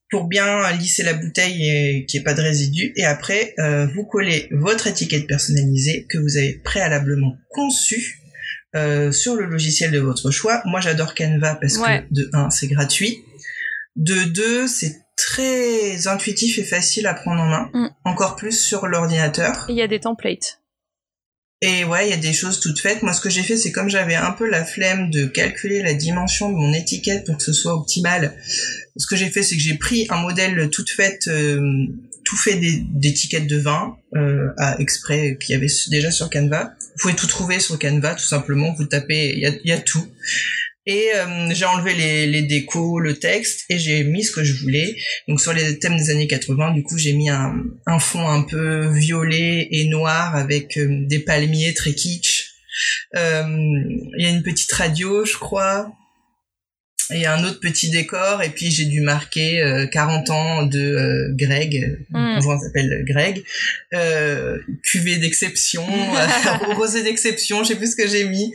pour 0.09 0.25
bien 0.25 0.71
lisser 0.73 1.03
la 1.03 1.13
bouteille 1.13 1.69
et 1.69 2.05
qu'il 2.05 2.19
n'y 2.19 2.21
ait 2.21 2.23
pas 2.23 2.33
de 2.33 2.41
résidus. 2.41 2.94
Et 2.95 3.05
après, 3.05 3.55
euh, 3.59 3.88
vous 3.95 4.05
collez 4.05 4.47
votre 4.51 4.88
étiquette 4.88 5.27
personnalisée 5.27 6.05
que 6.07 6.17
vous 6.17 6.38
avez 6.38 6.61
préalablement 6.63 7.35
conçue 7.50 8.19
euh, 8.75 9.11
sur 9.11 9.35
le 9.35 9.45
logiciel 9.45 9.91
de 9.91 10.00
votre 10.00 10.31
choix. 10.31 10.61
Moi, 10.65 10.81
j'adore 10.81 11.15
Canva 11.15 11.55
parce 11.55 11.77
que 11.77 12.13
de 12.13 12.29
1, 12.33 12.50
c'est 12.50 12.67
gratuit. 12.67 13.23
De 13.95 14.23
2, 14.23 14.67
c'est 14.67 15.03
très 15.15 16.07
intuitif 16.07 16.57
et 16.57 16.63
facile 16.63 17.07
à 17.07 17.13
prendre 17.13 17.41
en 17.41 17.47
main. 17.47 17.69
Mm. 17.73 17.88
Encore 18.05 18.35
plus 18.35 18.59
sur 18.59 18.88
l'ordinateur. 18.88 19.65
Il 19.69 19.75
y 19.75 19.81
a 19.81 19.88
des 19.88 20.00
templates. 20.00 20.59
Et 21.61 21.85
ouais, 21.85 22.07
il 22.07 22.09
y 22.09 22.13
a 22.13 22.17
des 22.17 22.33
choses 22.33 22.59
toutes 22.59 22.79
faites. 22.79 23.03
Moi, 23.03 23.13
ce 23.13 23.21
que 23.21 23.29
j'ai 23.29 23.41
fait, 23.41 23.55
c'est 23.55 23.71
comme 23.71 23.88
j'avais 23.88 24.15
un 24.15 24.31
peu 24.31 24.50
la 24.50 24.65
flemme 24.65 25.09
de 25.09 25.27
calculer 25.27 25.81
la 25.81 25.94
dimension 25.94 26.50
de 26.50 26.55
mon 26.55 26.73
étiquette 26.73 27.25
pour 27.25 27.38
que 27.38 27.44
ce 27.44 27.53
soit 27.53 27.73
optimal, 27.73 28.35
ce 28.95 29.07
que 29.07 29.16
j'ai 29.16 29.30
fait, 29.30 29.44
c'est 29.44 29.56
que 29.56 29.62
j'ai 29.62 29.75
pris 29.75 30.06
un 30.10 30.18
modèle 30.18 30.69
tout 30.69 30.86
fait, 30.88 31.28
euh, 31.28 31.88
tout 32.24 32.38
fait 32.38 32.60
d'étiquettes 32.60 33.48
de 33.48 33.57
vin 33.57 33.98
euh, 34.16 34.50
à 34.57 34.80
exprès 34.80 35.38
qu'il 35.40 35.54
y 35.54 35.57
avait 35.57 35.72
déjà 35.90 36.12
sur 36.12 36.30
Canva. 36.30 36.75
Vous 36.80 37.01
pouvez 37.01 37.16
tout 37.16 37.28
trouver 37.28 37.60
sur 37.60 37.80
Canva, 37.80 38.16
tout 38.16 38.25
simplement. 38.25 38.74
Vous 38.74 38.86
tapez, 38.86 39.34
il 39.36 39.62
y 39.66 39.72
a, 39.72 39.80
tout. 39.80 40.06
Et 40.86 41.10
euh, 41.16 41.50
j'ai 41.54 41.66
enlevé 41.66 41.95
les, 41.95 42.28
les 42.28 42.44
décos, 42.44 43.00
le 43.00 43.18
texte, 43.18 43.66
et 43.69 43.80
j'ai 43.80 44.04
mis 44.04 44.24
ce 44.24 44.31
que 44.31 44.44
je 44.44 44.54
voulais. 44.62 44.96
Donc 45.28 45.42
sur 45.42 45.54
les 45.54 45.80
thèmes 45.80 45.98
des 45.98 46.12
années 46.12 46.28
80, 46.28 46.74
du 46.74 46.84
coup, 46.84 46.98
j'ai 46.98 47.13
mis 47.13 47.30
un, 47.30 47.56
un 47.88 48.00
fond 48.00 48.28
un 48.28 48.44
peu 48.44 48.88
violet 48.89 49.69
et 49.72 49.86
noir 49.88 50.36
avec 50.36 50.78
euh, 50.78 51.06
des 51.07 51.19
palmiers 51.19 51.74
très 51.74 51.94
kitsch. 51.94 52.51
Il 53.16 54.16
y 54.18 54.25
a 54.25 54.30
une 54.30 54.44
petite 54.44 54.72
radio, 54.72 55.25
je 55.25 55.38
crois 55.38 55.96
et 57.12 57.25
un 57.25 57.43
autre 57.43 57.60
petit 57.60 57.89
décor 57.89 58.41
et 58.43 58.50
puis 58.50 58.72
j'ai 58.72 58.86
dû 58.86 59.01
marquer 59.01 59.88
40 59.91 60.29
euh, 60.29 60.33
ans 60.33 60.63
de 60.63 60.79
euh, 60.79 61.33
Greg 61.36 62.00
mm. 62.10 62.39
on 62.45 62.60
s'appelle 62.60 63.03
Greg 63.07 63.43
euh, 63.93 64.57
cuvée 64.83 65.17
d'exception 65.17 65.86
rosé 66.75 67.03
d'exception 67.03 67.63
je 67.63 67.69
sais 67.69 67.75
plus 67.75 67.91
ce 67.91 67.95
que 67.95 68.07
j'ai 68.07 68.25
mis 68.25 68.53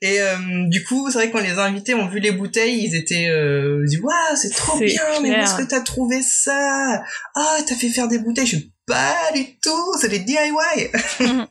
et 0.00 0.20
euh, 0.20 0.36
du 0.68 0.82
coup 0.84 1.10
c'est 1.10 1.18
vrai 1.18 1.28
que 1.28 1.32
quand 1.32 1.42
les 1.42 1.58
invités 1.58 1.94
ont 1.94 2.08
vu 2.08 2.20
les 2.20 2.32
bouteilles 2.32 2.84
ils 2.84 2.94
étaient 2.94 3.28
euh, 3.28 3.84
ils 3.84 3.90
dit 3.90 3.98
waouh 3.98 4.36
c'est 4.36 4.50
trop 4.50 4.78
bien 4.78 5.02
mais 5.22 5.30
où 5.30 5.34
est-ce 5.34 5.56
que 5.56 5.68
t'as 5.68 5.80
trouvé 5.80 6.22
ça? 6.22 7.02
Ah 7.34 7.56
oh, 7.58 7.62
t'as 7.66 7.74
fait 7.74 7.88
faire 7.88 8.08
des 8.08 8.18
bouteilles 8.18 8.46
je 8.46 8.56
pas 8.86 9.30
du 9.36 9.44
tout, 9.62 9.94
c'est 10.00 10.08
des 10.08 10.18
DIY. 10.18 10.38
Mm. 11.20 11.44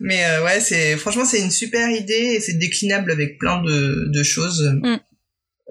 Mais 0.00 0.24
ouais, 0.40 0.60
c'est 0.60 0.96
franchement 0.96 1.24
c'est 1.24 1.38
une 1.38 1.52
super 1.52 1.88
idée 1.88 2.34
et 2.34 2.40
c'est 2.40 2.54
déclinable 2.54 3.12
avec 3.12 3.38
plein 3.38 3.62
de, 3.62 4.10
de 4.12 4.22
choses. 4.24 4.68
Mm. 4.82 4.96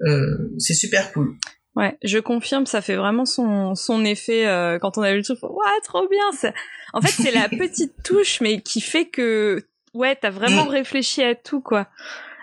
Euh, 0.06 0.50
c'est 0.58 0.74
super 0.74 1.12
cool. 1.12 1.36
Ouais, 1.74 1.96
je 2.02 2.18
confirme, 2.18 2.66
ça 2.66 2.82
fait 2.82 2.96
vraiment 2.96 3.24
son, 3.24 3.74
son 3.74 4.04
effet 4.04 4.46
euh, 4.46 4.78
quand 4.78 4.98
on 4.98 5.02
a 5.02 5.12
vu 5.12 5.18
le 5.18 5.24
truc. 5.24 5.42
Ouais, 5.42 5.80
trop 5.84 6.06
bien. 6.08 6.52
En 6.92 7.00
fait, 7.00 7.22
c'est 7.22 7.30
la 7.30 7.48
petite 7.58 8.02
touche, 8.04 8.40
mais 8.40 8.60
qui 8.60 8.80
fait 8.80 9.06
que 9.06 9.64
ouais, 9.94 10.16
t'as 10.16 10.30
vraiment 10.30 10.66
mm. 10.66 10.68
réfléchi 10.68 11.22
à 11.22 11.34
tout 11.34 11.60
quoi. 11.60 11.88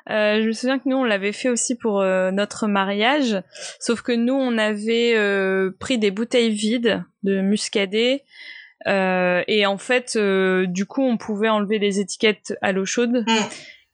Euh, 0.09 0.41
je 0.41 0.47
me 0.47 0.51
souviens 0.53 0.79
que 0.79 0.89
nous 0.89 0.97
on 0.97 1.03
l'avait 1.03 1.33
fait 1.33 1.49
aussi 1.49 1.75
pour 1.75 2.01
notre 2.01 2.67
mariage, 2.67 3.39
sauf 3.79 4.01
que 4.01 4.11
nous 4.11 4.33
on 4.33 4.57
avait 4.57 5.13
pris 5.79 5.99
des 5.99 6.09
bouteilles 6.09 6.49
vides 6.49 7.03
de 7.21 7.41
muscadet 7.41 8.23
et 8.87 9.65
en 9.67 9.77
fait 9.77 10.17
du 10.17 10.87
coup 10.87 11.03
on 11.03 11.17
pouvait 11.17 11.49
enlever 11.49 11.77
les 11.77 11.99
étiquettes 11.99 12.57
à 12.61 12.71
l'eau 12.71 12.85
chaude. 12.85 13.23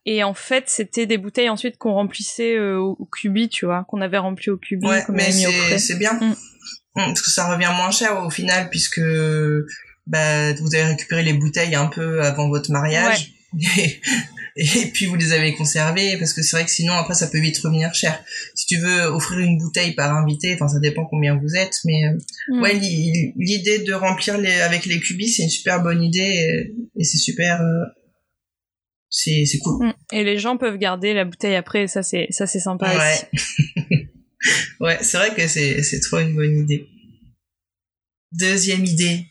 Et 0.06 0.24
en 0.24 0.34
fait, 0.34 0.66
c'était 0.68 1.06
des 1.06 1.18
bouteilles 1.18 1.50
ensuite 1.50 1.78
qu'on 1.78 1.94
remplissait 1.94 2.56
euh, 2.56 2.78
au 2.78 3.10
cubi, 3.12 3.50
tu 3.50 3.66
vois, 3.66 3.86
qu'on 3.90 4.02
avait 4.02 4.20
rempli 4.20 4.52
au 4.52 4.58
cubi. 4.58 4.86
Ouais, 4.86 5.04
mais 5.10 5.32
c'est 5.78 5.98
bien. 5.98 6.14
Mm. 6.14 6.36
Mm, 6.96 7.06
parce 7.08 7.22
que 7.22 7.32
ça 7.32 7.52
revient 7.52 7.72
moins 7.76 7.92
cher 7.92 8.24
au 8.24 8.30
final, 8.30 8.70
puisque 8.70 9.02
bah, 10.08 10.54
vous 10.54 10.76
avez 10.76 10.86
récupéré 10.86 11.24
les 11.24 11.34
bouteilles 11.34 11.76
un 11.76 11.88
peu 11.88 12.22
avant 12.22 12.50
votre 12.50 12.72
mariage. 12.72 13.34
et 14.58 14.86
puis 14.94 15.06
vous 15.06 15.16
les 15.16 15.34
avez 15.34 15.54
conservés 15.56 16.18
parce 16.18 16.34
que 16.34 16.42
c'est 16.42 16.56
vrai 16.56 16.66
que 16.66 16.72
sinon 16.72 16.94
après 16.94 17.14
ça 17.14 17.28
peut 17.28 17.40
vite 17.40 17.58
revenir 17.60 17.94
cher. 17.94 18.22
Si 18.54 18.66
tu 18.66 18.78
veux 18.78 19.04
offrir 19.04 19.40
une 19.40 19.58
bouteille 19.58 19.96
par 19.96 20.14
invité, 20.16 20.54
enfin 20.56 20.68
ça 20.68 20.80
dépend 20.80 21.06
combien 21.06 21.38
vous 21.38 21.56
êtes, 21.56 21.76
mais 21.86 22.06
euh, 22.06 22.18
Mm. 22.48 22.62
ouais 22.62 22.74
l'idée 22.74 23.80
de 23.80 23.94
remplir 23.94 24.38
les 24.38 24.62
avec 24.62 24.86
les 24.86 25.00
cubis 25.00 25.30
c'est 25.30 25.44
une 25.44 25.50
super 25.50 25.82
bonne 25.82 26.04
idée 26.04 26.20
et, 26.20 26.74
et 27.00 27.04
c'est 27.04 27.18
super 27.18 27.60
euh, 27.62 27.86
c'est 29.18 29.46
c'est 29.46 29.60
cool. 29.60 29.88
Mm. 29.88 29.94
Et 30.12 30.24
les 30.24 30.38
gens 30.38 30.58
peuvent 30.58 30.78
garder 30.78 31.14
la 31.14 31.24
bouteille 31.26 31.56
après, 31.56 31.88
ça 31.88 32.04
c'est 32.04 32.28
ça 32.32 32.46
c'est 32.48 32.60
sympa. 32.60 32.94
Ouais. 32.98 34.10
ouais, 34.82 34.98
c'est 35.02 35.18
vrai 35.18 35.34
que 35.34 35.48
c'est 35.48 35.82
c'est 35.84 36.00
trop 36.02 36.20
une 36.20 36.36
bonne 36.36 36.58
idée. 36.58 36.88
Deuxième 38.34 38.86
idée 38.86 39.26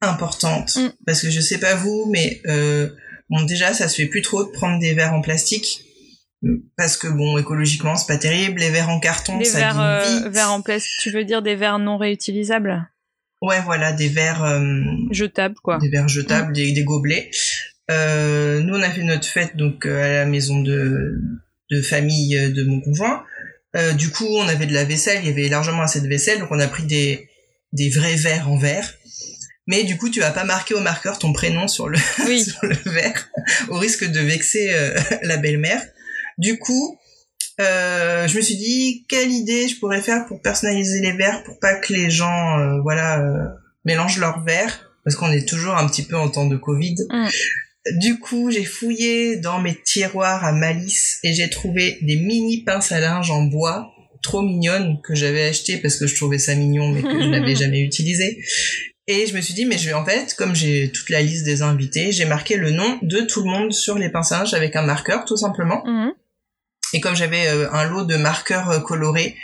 importante 0.00 0.76
Mm. 0.76 0.90
parce 1.06 1.22
que 1.22 1.30
je 1.30 1.40
sais 1.40 1.58
pas 1.58 1.74
vous 1.74 2.08
mais 2.10 2.40
euh, 2.46 2.88
bon 3.30 3.42
déjà 3.42 3.72
ça 3.74 3.88
se 3.88 3.96
fait 3.96 4.06
plus 4.06 4.22
trop 4.22 4.44
de 4.44 4.50
prendre 4.50 4.78
des 4.80 4.94
verres 4.94 5.12
en 5.12 5.20
plastique 5.20 5.82
parce 6.76 6.96
que 6.96 7.08
bon 7.08 7.36
écologiquement 7.36 7.96
c'est 7.96 8.06
pas 8.06 8.16
terrible 8.18 8.60
les 8.60 8.70
verres 8.70 8.90
en 8.90 9.00
carton 9.00 9.38
Des 9.38 9.44
ça 9.44 9.58
verres, 9.58 9.80
euh, 9.80 10.04
vite. 10.20 10.32
verres 10.32 10.52
en 10.52 10.62
plastique, 10.62 10.92
tu 11.02 11.10
veux 11.10 11.24
dire 11.24 11.42
des 11.42 11.56
verres 11.56 11.80
non 11.80 11.96
réutilisables? 11.98 12.88
Ouais 13.42 13.60
voilà 13.64 13.92
des 13.92 14.08
verres 14.08 14.44
euh, 14.44 14.62
Jetables 15.10 15.56
quoi. 15.64 15.78
des 15.78 15.88
verres 15.88 16.08
jetables 16.08 16.52
des, 16.52 16.70
des 16.72 16.84
gobelets 16.84 17.30
euh, 17.90 18.60
nous 18.60 18.74
on 18.74 18.82
a 18.82 18.90
fait 18.90 19.02
notre 19.02 19.26
fête 19.26 19.56
donc 19.56 19.86
euh, 19.86 20.02
à 20.02 20.08
la 20.08 20.24
maison 20.26 20.60
de 20.60 21.20
de 21.70 21.82
famille 21.82 22.36
euh, 22.36 22.50
de 22.50 22.64
mon 22.64 22.80
conjoint 22.80 23.24
Euh, 23.76 23.92
du 23.92 24.08
coup 24.10 24.26
on 24.26 24.48
avait 24.48 24.66
de 24.66 24.72
la 24.72 24.84
vaisselle 24.84 25.18
il 25.22 25.28
y 25.28 25.30
avait 25.30 25.48
largement 25.50 25.82
assez 25.82 26.00
de 26.00 26.08
vaisselle 26.08 26.38
donc 26.38 26.48
on 26.50 26.58
a 26.58 26.66
pris 26.68 26.84
des 26.84 27.28
des 27.74 27.90
vrais 27.90 28.16
verres 28.16 28.48
en 28.50 28.56
verre 28.56 28.94
mais 29.66 29.84
du 29.84 29.98
coup 29.98 30.08
tu 30.08 30.20
vas 30.20 30.30
pas 30.30 30.44
marquer 30.44 30.72
au 30.74 30.80
marqueur 30.80 31.18
ton 31.18 31.34
prénom 31.34 31.68
sur 31.68 31.86
le 31.88 31.98
Oui. 32.26 32.42
sur 32.44 32.64
le 32.64 32.76
verre 32.90 33.28
au 33.68 33.76
risque 33.78 34.04
de 34.10 34.20
vexer 34.20 34.70
euh, 34.72 34.98
la 35.22 35.36
belle-mère. 35.36 35.82
Du 36.38 36.58
coup, 36.58 36.98
euh, 37.60 38.26
je 38.28 38.36
me 38.36 38.40
suis 38.42 38.56
dit 38.56 39.04
quelle 39.08 39.30
idée 39.30 39.68
je 39.68 39.78
pourrais 39.78 40.00
faire 40.00 40.24
pour 40.26 40.40
personnaliser 40.40 41.00
les 41.00 41.12
verres 41.12 41.42
pour 41.44 41.58
pas 41.58 41.74
que 41.74 41.92
les 41.92 42.08
gens 42.10 42.58
euh, 42.58 42.80
voilà 42.80 43.20
euh, 43.20 43.44
mélangent 43.84 44.18
leurs 44.18 44.42
verres 44.44 44.76
parce 45.04 45.16
qu'on 45.16 45.30
est 45.32 45.46
toujours 45.46 45.76
un 45.76 45.86
petit 45.88 46.04
peu 46.04 46.16
en 46.16 46.28
temps 46.30 46.46
de 46.46 46.56
Covid. 46.56 46.96
Mm. 47.10 47.28
Du 47.96 48.18
coup, 48.18 48.50
j'ai 48.50 48.64
fouillé 48.64 49.36
dans 49.36 49.60
mes 49.60 49.74
tiroirs 49.74 50.44
à 50.44 50.52
malice 50.52 51.18
et 51.22 51.32
j'ai 51.32 51.48
trouvé 51.50 51.98
des 52.02 52.16
mini 52.16 52.62
pinces 52.62 52.92
à 52.92 53.00
linge 53.00 53.30
en 53.30 53.42
bois 53.42 53.92
trop 54.22 54.42
mignonnes 54.42 55.00
que 55.02 55.14
j'avais 55.14 55.44
achetées 55.44 55.78
parce 55.78 55.96
que 55.96 56.06
je 56.06 56.16
trouvais 56.16 56.38
ça 56.38 56.54
mignon 56.54 56.90
mais 56.90 57.02
que 57.02 57.20
je 57.20 57.26
n'avais 57.30 57.54
jamais 57.54 57.80
utilisé. 57.80 58.42
Et 59.06 59.26
je 59.26 59.34
me 59.34 59.40
suis 59.40 59.54
dit, 59.54 59.64
mais 59.64 59.78
je 59.78 59.86
vais 59.86 59.94
en 59.94 60.04
fait, 60.04 60.34
comme 60.34 60.54
j'ai 60.54 60.92
toute 60.92 61.08
la 61.08 61.22
liste 61.22 61.44
des 61.44 61.62
invités, 61.62 62.12
j'ai 62.12 62.26
marqué 62.26 62.56
le 62.56 62.70
nom 62.70 62.98
de 63.00 63.20
tout 63.20 63.42
le 63.42 63.50
monde 63.50 63.72
sur 63.72 63.96
les 63.96 64.10
pinces 64.10 64.32
à 64.32 64.40
linge 64.40 64.52
avec 64.52 64.76
un 64.76 64.82
marqueur, 64.82 65.24
tout 65.24 65.38
simplement. 65.38 65.82
Mhm. 65.86 66.12
Et 66.92 67.00
comme 67.00 67.16
j'avais 67.16 67.48
euh, 67.48 67.72
un 67.72 67.84
lot 67.84 68.04
de 68.04 68.16
marqueurs 68.16 68.70
euh, 68.70 68.80
colorés, 68.80 69.34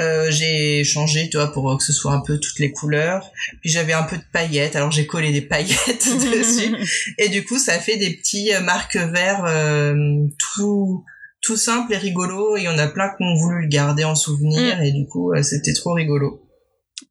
euh, 0.00 0.30
j'ai 0.30 0.84
changé, 0.84 1.28
tu 1.28 1.36
vois, 1.36 1.52
pour 1.52 1.70
euh, 1.70 1.76
que 1.76 1.82
ce 1.82 1.92
soit 1.92 2.12
un 2.12 2.20
peu 2.20 2.38
toutes 2.38 2.58
les 2.60 2.70
couleurs. 2.70 3.30
Puis 3.60 3.70
j'avais 3.70 3.92
un 3.92 4.04
peu 4.04 4.16
de 4.16 4.24
paillettes, 4.32 4.76
alors 4.76 4.92
j'ai 4.92 5.06
collé 5.06 5.32
des 5.32 5.42
paillettes 5.42 6.08
dessus. 6.38 6.74
Et 7.18 7.28
du 7.28 7.44
coup, 7.44 7.58
ça 7.58 7.78
fait 7.78 7.96
des 7.96 8.14
petits 8.14 8.54
euh, 8.54 8.60
marques 8.60 8.96
verts 8.96 9.44
euh, 9.46 9.94
tout 10.38 11.04
tout 11.40 11.56
simples 11.56 11.94
et 11.94 11.96
rigolos. 11.96 12.56
Et 12.56 12.60
il 12.60 12.64
y 12.64 12.68
en 12.68 12.78
a 12.78 12.88
plein 12.88 13.08
qui 13.10 13.22
ont 13.22 13.34
voulu 13.36 13.62
le 13.62 13.68
garder 13.68 14.04
en 14.04 14.14
souvenir. 14.14 14.80
Et 14.82 14.92
du 14.92 15.06
coup, 15.06 15.32
c'était 15.42 15.72
trop 15.72 15.92
rigolo. 15.92 16.44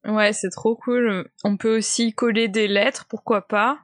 Ouais, 0.05 0.33
c'est 0.33 0.49
trop 0.49 0.75
cool. 0.75 1.29
On 1.45 1.55
peut 1.55 1.77
aussi 1.77 2.13
coller 2.13 2.49
des 2.49 2.67
lettres, 2.67 3.05
pourquoi 3.09 3.47
pas. 3.47 3.79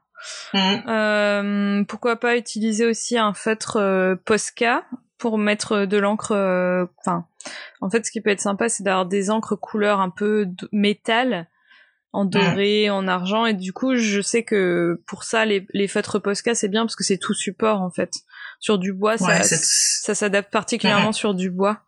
Euh, 0.53 1.83
pourquoi 1.85 2.17
pas 2.17 2.35
utiliser 2.35 2.85
aussi 2.85 3.17
un 3.17 3.33
feutre 3.33 4.17
Posca 4.25 4.83
pour 5.17 5.37
mettre 5.37 5.85
de 5.85 5.97
l'encre. 5.97 6.33
Enfin, 6.99 7.25
en 7.81 7.89
fait, 7.89 8.05
ce 8.05 8.11
qui 8.11 8.21
peut 8.21 8.29
être 8.29 8.41
sympa, 8.41 8.69
c'est 8.69 8.83
d'avoir 8.83 9.05
des 9.05 9.29
encres 9.29 9.55
couleur 9.59 9.99
un 9.99 10.09
peu 10.09 10.47
métal, 10.71 11.47
en 12.11 12.25
doré, 12.25 12.89
en 12.89 13.07
argent. 13.07 13.45
Et 13.45 13.53
du 13.53 13.73
coup, 13.73 13.95
je 13.95 14.21
sais 14.21 14.43
que 14.43 15.01
pour 15.07 15.23
ça, 15.23 15.45
les, 15.45 15.65
les 15.73 15.87
feutres 15.87 16.19
Posca, 16.19 16.53
c'est 16.55 16.67
bien 16.69 16.83
parce 16.85 16.95
que 16.95 17.03
c'est 17.03 17.17
tout 17.17 17.33
support 17.33 17.81
en 17.81 17.89
fait. 17.89 18.11
Sur 18.59 18.77
du 18.77 18.93
bois, 18.93 19.17
ça, 19.17 19.25
Ouais, 19.27 19.43
c'est 19.43 19.59
ça 19.59 20.13
s'adapte 20.15 20.51
particulièrement 20.51 21.11
sur 21.11 21.33
du 21.33 21.49
bois. 21.49 21.79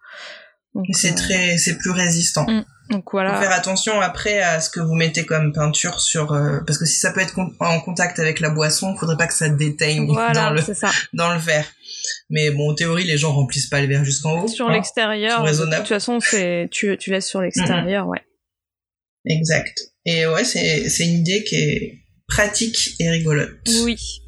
Donc, 0.73 0.85
c'est 0.91 1.13
euh, 1.13 1.15
très, 1.15 1.57
c'est 1.57 1.77
plus 1.77 1.91
résistant. 1.91 2.45
donc 2.89 3.03
Faut 3.05 3.11
voilà. 3.11 3.39
faire 3.39 3.51
attention 3.53 4.01
après 4.01 4.41
à 4.41 4.59
ce 4.59 4.69
que 4.69 4.81
vous 4.81 4.93
mettez 4.95 5.25
comme 5.25 5.53
peinture 5.53 6.01
sur 6.01 6.33
euh, 6.33 6.59
parce 6.67 6.77
que 6.77 6.85
si 6.85 6.99
ça 6.99 7.13
peut 7.13 7.21
être 7.21 7.33
con- 7.33 7.53
en 7.61 7.79
contact 7.79 8.19
avec 8.19 8.41
la 8.41 8.49
boisson, 8.49 8.93
faudrait 8.97 9.15
pas 9.15 9.27
que 9.27 9.33
ça 9.33 9.47
déteigne 9.47 10.05
dans 10.33 10.49
le 10.49 10.61
ça. 10.61 10.89
dans 11.13 11.31
le 11.33 11.39
verre. 11.39 11.65
Mais 12.29 12.51
bon, 12.51 12.71
en 12.71 12.75
théorie, 12.75 13.03
les 13.03 13.17
gens 13.17 13.33
remplissent 13.33 13.69
pas 13.69 13.81
le 13.81 13.87
verre 13.87 14.05
jusqu'en 14.05 14.41
haut. 14.41 14.47
Sur 14.47 14.69
hein. 14.69 14.73
l'extérieur, 14.73 15.43
de 15.43 15.77
toute 15.77 15.87
façon, 15.87 16.19
c'est 16.19 16.67
tu, 16.71 16.97
tu 16.97 17.11
laisses 17.11 17.27
sur 17.27 17.41
l'extérieur, 17.41 18.07
ouais. 18.07 18.21
Exact. 19.25 19.79
Et 20.05 20.27
ouais, 20.27 20.43
c'est 20.43 20.87
c'est 20.89 21.05
une 21.05 21.19
idée 21.19 21.43
qui 21.43 21.55
est 21.55 21.99
pratique 22.27 22.95
et 22.99 23.09
rigolote. 23.09 23.57
Oui. 23.83 24.21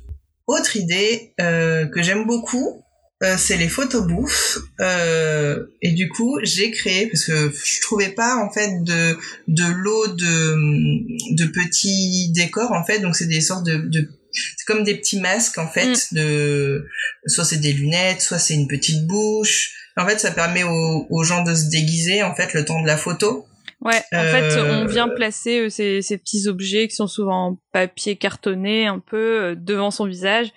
Autre 0.48 0.78
idée 0.78 1.34
euh, 1.40 1.86
que 1.88 2.02
j'aime 2.02 2.26
beaucoup, 2.26 2.84
euh, 3.24 3.36
c'est 3.38 3.58
les 3.58 3.68
photobooths. 3.68 4.60
Euh, 4.80 5.66
et 5.82 5.92
du 5.92 6.08
coup, 6.08 6.40
j'ai 6.44 6.72
créé 6.72 7.08
parce 7.08 7.26
que 7.26 7.52
je 7.52 7.82
trouvais 7.82 8.10
pas 8.10 8.38
en 8.38 8.52
fait 8.52 8.84
de 8.84 9.18
de 9.48 9.64
lot 9.66 10.08
de 10.08 11.36
de 11.36 11.46
petits 11.46 12.32
décors 12.32 12.72
en 12.72 12.86
fait. 12.86 13.00
Donc 13.00 13.16
c'est 13.16 13.28
des 13.28 13.42
sortes 13.42 13.66
de, 13.66 13.78
de 13.78 14.10
c'est 14.32 14.66
comme 14.66 14.84
des 14.84 14.96
petits 14.96 15.20
masques 15.20 15.58
en 15.58 15.68
fait 15.68 16.14
de 16.14 16.88
soit 17.26 17.46
c'est 17.46 17.58
des 17.58 17.74
lunettes, 17.74 18.22
soit 18.22 18.40
c'est 18.40 18.54
une 18.54 18.68
petite 18.68 19.06
bouche. 19.08 19.72
En 19.96 20.08
fait, 20.08 20.20
ça 20.20 20.32
permet 20.32 20.64
aux, 20.64 21.08
aux 21.10 21.24
gens 21.24 21.44
de 21.44 21.56
se 21.56 21.70
déguiser 21.70 22.22
en 22.22 22.36
fait 22.36 22.54
le 22.54 22.66
temps 22.66 22.82
de 22.82 22.88
la 22.88 22.98
photo. 22.98 23.48
Ouais, 23.80 24.02
en 24.12 24.24
fait, 24.24 24.58
Euh, 24.58 24.82
on 24.82 24.86
vient 24.86 25.08
placer 25.08 25.60
euh, 25.60 25.70
ces, 25.70 26.02
ces 26.02 26.18
petits 26.18 26.48
objets 26.48 26.88
qui 26.88 26.96
sont 26.96 27.06
souvent 27.06 27.46
en 27.50 27.58
papier 27.72 28.16
cartonné 28.16 28.88
un 28.88 28.98
peu 28.98 29.18
euh, 29.18 29.56
devant 29.56 29.92
son 29.92 30.06
visage. 30.06 30.52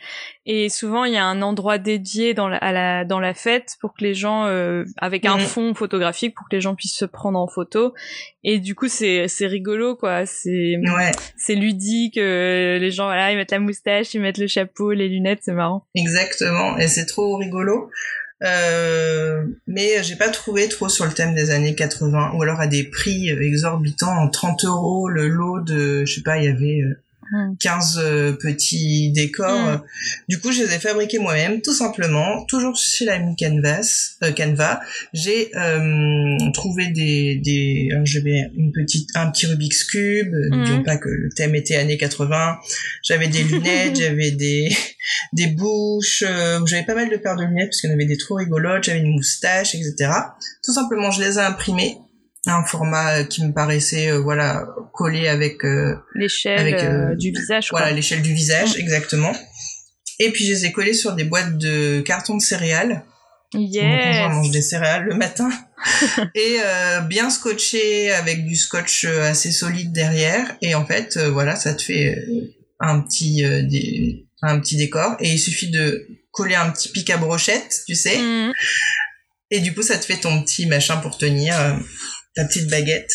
Et 0.47 0.71
souvent, 0.71 1.05
il 1.05 1.13
y 1.13 1.19
a 1.19 1.25
un 1.27 1.43
endroit 1.43 1.77
dédié 1.77 2.33
dans 2.33 2.49
la, 2.49 2.57
à 2.57 2.73
la, 2.73 3.05
dans 3.05 3.21
la 3.21 3.35
fête 3.35 3.77
pour 3.81 3.93
que 3.93 4.03
les 4.03 4.15
gens, 4.15 4.47
euh, 4.47 4.85
avec 4.97 5.27
un 5.27 5.37
Mhm. 5.37 5.43
fond 5.43 5.75
photographique, 5.75 6.35
pour 6.35 6.49
que 6.49 6.57
les 6.57 6.63
gens 6.63 6.75
puissent 6.75 6.97
se 6.97 7.05
prendre 7.05 7.39
en 7.39 7.47
photo. 7.47 7.93
Et 8.43 8.59
du 8.59 8.75
coup, 8.75 8.89
c'est 8.89 9.29
c'est 9.29 9.47
rigolo, 9.47 9.97
quoi. 9.97 10.25
C'est 10.25 10.77
Ouais, 10.83 11.11
c'est 11.37 11.55
ludique. 11.55 12.17
euh, 12.17 12.79
les 12.79 12.91
gens, 12.91 13.05
voilà, 13.05 13.31
ils 13.33 13.37
mettent 13.37 13.51
la 13.53 13.59
moustache, 13.61 14.15
ils 14.15 14.21
mettent 14.21 14.39
le 14.39 14.47
chapeau, 14.47 14.93
les 14.93 15.09
lunettes, 15.09 15.41
c'est 15.43 15.53
marrant. 15.53 15.85
exactement. 15.95 16.79
Et 16.79 16.89
c'est 16.89 17.05
trop 17.07 17.37
rigolo. 17.37 17.91
Euh, 18.43 19.45
mais 19.67 20.03
j'ai 20.03 20.17
pas 20.17 20.31
trouvé 20.31 20.69
trop 20.69 20.89
sur 20.89 21.05
le 21.05 21.13
thème 21.13 21.35
des 21.35 21.51
années 21.51 21.75
80 21.75 22.33
ou 22.35 22.43
alors 22.43 22.59
à 22.59 22.67
des 22.67 22.85
prix 22.85 23.31
euh, 23.31 23.43
exorbitants 23.43 24.17
en 24.17 24.29
30 24.31 24.65
euros 24.65 25.11
le 25.11 25.29
lot 25.29 25.61
de 25.61 26.07
je 26.07 26.15
sais 26.15 26.23
pas 26.23 26.39
il 26.39 26.45
y 26.45 26.49
avait 26.49 26.83
euh, 27.35 27.37
Mm. 27.37 27.57
15 27.59 27.99
euh, 28.03 28.33
petits 28.33 29.13
décors 29.13 29.51
Mm. 29.77 29.83
du 30.29 30.41
coup 30.41 30.53
je 30.53 30.63
les 30.63 30.75
ai 30.75 30.79
fabriqués 30.79 31.19
moi-même 31.19 31.61
tout 31.63 31.73
simplement 31.75 32.45
toujours 32.47 32.77
chez 32.77 33.05
l'ami 33.05 33.35
Canvas 33.37 34.17
euh, 34.23 34.33
Canva 34.33 34.81
j'ai 35.13 35.51
euh, 35.57 36.37
trouvé 36.53 36.89
des 36.89 37.37
des 37.37 37.89
j'avais 38.05 38.51
une 38.57 38.73
petite 38.73 39.09
un 39.15 39.31
petit 39.31 39.47
Rubik's 39.47 39.85
cube 39.85 40.35
euh, 40.35 40.49
Mm. 40.51 40.57
n'oublions 40.57 40.83
pas 40.83 40.97
que 40.97 41.09
le 41.09 41.29
thème 41.31 41.55
était 41.55 41.77
années 41.77 41.99
80 41.99 42.59
j'avais 43.03 43.29
des 43.29 43.43
lunettes 43.45 43.97
j'avais 44.01 44.31
des 44.33 44.69
des 45.33 45.47
bouches, 45.49 46.25
euh, 46.27 46.65
j'avais 46.67 46.85
pas 46.85 46.95
mal 46.95 47.09
de 47.11 47.17
paires 47.17 47.37
de 47.37 47.45
lunettes 47.45 47.69
parce 47.71 47.81
qu'il 47.81 47.91
y 47.91 47.93
en 47.93 47.97
avait 47.97 48.07
des 48.07 48.17
trop 48.17 48.35
rigolotes, 48.35 48.85
j'avais 48.85 49.01
une 49.01 49.13
moustache, 49.13 49.75
etc. 49.75 50.11
Tout 50.63 50.73
simplement, 50.73 51.11
je 51.11 51.23
les 51.23 51.39
ai 51.39 51.41
imprimées 51.41 51.99
un 52.47 52.65
format 52.65 53.19
euh, 53.21 53.25
qui 53.25 53.45
me 53.45 53.53
paraissait, 53.53 54.11
euh, 54.11 54.19
voilà, 54.21 54.67
collé 54.95 55.29
avec, 55.29 55.65
euh, 55.65 55.95
L'échelle 56.15 56.75
euh, 56.75 57.15
du 57.17 57.31
visage, 57.33 57.69
voilà, 57.71 57.91
l'échelle 57.93 58.23
du 58.23 58.33
visage, 58.33 58.77
Mm. 58.77 58.81
exactement. 58.81 59.33
Et 60.19 60.31
puis 60.31 60.45
je 60.47 60.53
les 60.53 60.67
ai 60.67 60.73
collés 60.73 60.95
sur 60.95 61.13
des 61.15 61.25
boîtes 61.25 61.57
de 61.59 62.01
carton 62.01 62.37
de 62.37 62.43
céréales. 62.43 63.05
Yes. 63.53 64.29
mange 64.31 64.51
des 64.53 64.63
céréales 64.63 65.05
le 65.07 65.17
matin. 65.17 65.51
et 66.35 66.59
euh, 66.65 67.01
bien 67.01 67.31
scotché 67.31 68.13
avec 68.13 68.45
du 68.47 68.55
scotch 68.55 69.05
assez 69.07 69.51
solide 69.51 69.93
derrière. 69.93 70.57
Et 70.63 70.75
en 70.75 70.87
fait, 70.87 71.19
voilà, 71.19 71.57
ça 71.57 71.75
te 71.75 71.83
fait 71.83 72.17
un 72.79 73.01
petit, 73.01 73.45
euh, 73.45 73.63
des- 73.63 74.27
un 74.43 74.61
petit 74.61 74.77
décor. 74.77 75.17
Et 75.21 75.31
il 75.33 75.39
suffit 75.39 75.71
de 75.71 76.07
coller 76.31 76.55
un 76.55 76.71
petit 76.71 76.91
pic 76.91 77.11
à 77.11 77.17
brochette, 77.17 77.81
tu 77.87 77.95
sais. 77.95 78.17
Mhm. 78.19 78.53
Et 79.51 79.59
du 79.61 79.75
coup, 79.75 79.83
ça 79.83 79.99
te 79.99 80.05
fait 80.05 80.19
ton 80.21 80.43
petit 80.43 80.67
machin 80.67 80.99
pour 80.99 81.19
tenir 81.19 81.57
ta 82.35 82.45
petite 82.45 82.69
baguette. 82.71 83.13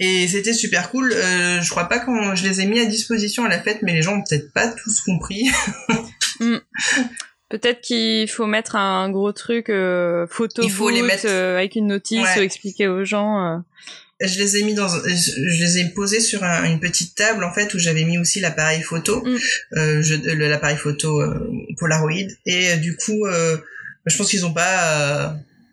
Et 0.00 0.28
c'était 0.28 0.52
super 0.52 0.90
cool. 0.90 1.12
Euh, 1.12 1.60
je 1.60 1.68
crois 1.70 1.88
pas 1.88 1.98
quand 1.98 2.34
je 2.34 2.46
les 2.46 2.60
ai 2.60 2.66
mis 2.66 2.78
à 2.80 2.84
disposition 2.86 3.44
à 3.44 3.48
la 3.48 3.60
fête, 3.60 3.78
mais 3.82 3.92
les 3.94 4.02
gens 4.02 4.16
ont 4.18 4.22
peut-être 4.22 4.52
pas 4.52 4.68
tous 4.68 5.00
compris. 5.00 5.48
Peut-être 7.50 7.80
qu'il 7.80 8.28
faut 8.28 8.46
mettre 8.46 8.76
un 8.76 9.10
gros 9.10 9.32
truc 9.32 9.70
euh, 9.70 10.26
photo 10.28 10.62
Il 10.62 10.70
faut 10.70 10.90
les 10.90 11.00
mettre- 11.02 11.24
euh, 11.26 11.56
avec 11.56 11.76
une 11.76 11.86
notice 11.86 12.20
Ouais. 12.20 12.40
ou 12.40 12.42
expliquer 12.42 12.88
aux 12.88 13.04
gens. 13.04 13.42
euh. 13.42 13.58
je 14.20 14.38
les 14.38 14.58
ai 14.58 14.62
mis 14.64 14.74
dans, 14.74 14.86
je 14.88 15.62
les 15.64 15.78
ai 15.78 15.88
posés 15.94 16.20
sur 16.20 16.42
une 16.44 16.78
petite 16.78 17.14
table 17.14 17.42
en 17.44 17.52
fait 17.52 17.72
où 17.72 17.78
j'avais 17.78 18.04
mis 18.04 18.18
aussi 18.18 18.40
l'appareil 18.40 18.82
photo, 18.82 19.22
Mm. 19.24 19.36
euh, 19.78 20.02
je- 20.02 20.14
l'appareil 20.34 20.76
photo 20.76 21.22
Polaroid. 21.78 22.28
Et 22.44 22.76
du 22.76 22.96
coup, 22.96 23.26
je 24.06 24.16
pense 24.16 24.28
qu'ils 24.28 24.44
ont 24.44 24.52
pas 24.52 24.82
euh, 24.84 25.28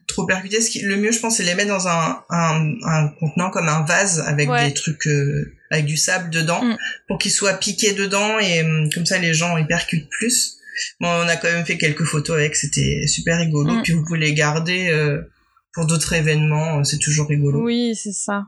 trop 0.07 0.25
percuté. 0.25 0.61
Ce 0.61 0.69
qui, 0.69 0.81
le 0.81 0.97
mieux, 0.97 1.11
je 1.11 1.19
pense, 1.19 1.37
c'est 1.37 1.43
les 1.43 1.55
mettre 1.55 1.69
dans 1.69 1.87
un, 1.87 2.23
un, 2.29 2.73
un 2.85 3.07
contenant 3.19 3.49
comme 3.49 3.67
un 3.69 3.83
vase 3.85 4.19
avec 4.21 4.49
Ouais. 4.49 4.67
des 4.67 4.73
trucs, 4.73 5.07
euh, 5.07 5.53
avec 5.71 5.85
du 5.85 5.97
sable 5.97 6.29
dedans, 6.29 6.63
Mm. 6.63 6.77
pour 7.07 7.17
qu'ils 7.17 7.31
soient 7.31 7.53
piqués 7.55 7.93
dedans 7.93 8.39
et 8.39 8.61
hum, 8.63 8.89
comme 8.93 9.05
ça 9.05 9.17
les 9.17 9.33
gens 9.33 9.57
ils 9.57 9.67
percutent 9.67 10.09
plus. 10.09 10.57
Bon, 10.99 11.07
on 11.07 11.27
a 11.27 11.35
quand 11.37 11.51
même 11.51 11.65
fait 11.65 11.77
quelques 11.77 12.03
photos 12.03 12.35
avec, 12.37 12.55
c'était 12.55 13.07
super 13.07 13.37
rigolo. 13.39 13.73
Mm. 13.73 13.81
Puis 13.83 13.93
vous 13.93 14.03
pouvez 14.05 14.19
les 14.19 14.33
garder 14.33 14.89
euh, 14.89 15.21
pour 15.73 15.85
d'autres 15.87 16.13
événements, 16.13 16.79
euh, 16.79 16.83
c'est 16.83 16.99
toujours 16.99 17.27
rigolo. 17.27 17.63
Oui, 17.63 17.95
c'est 17.95 18.11
ça. 18.13 18.45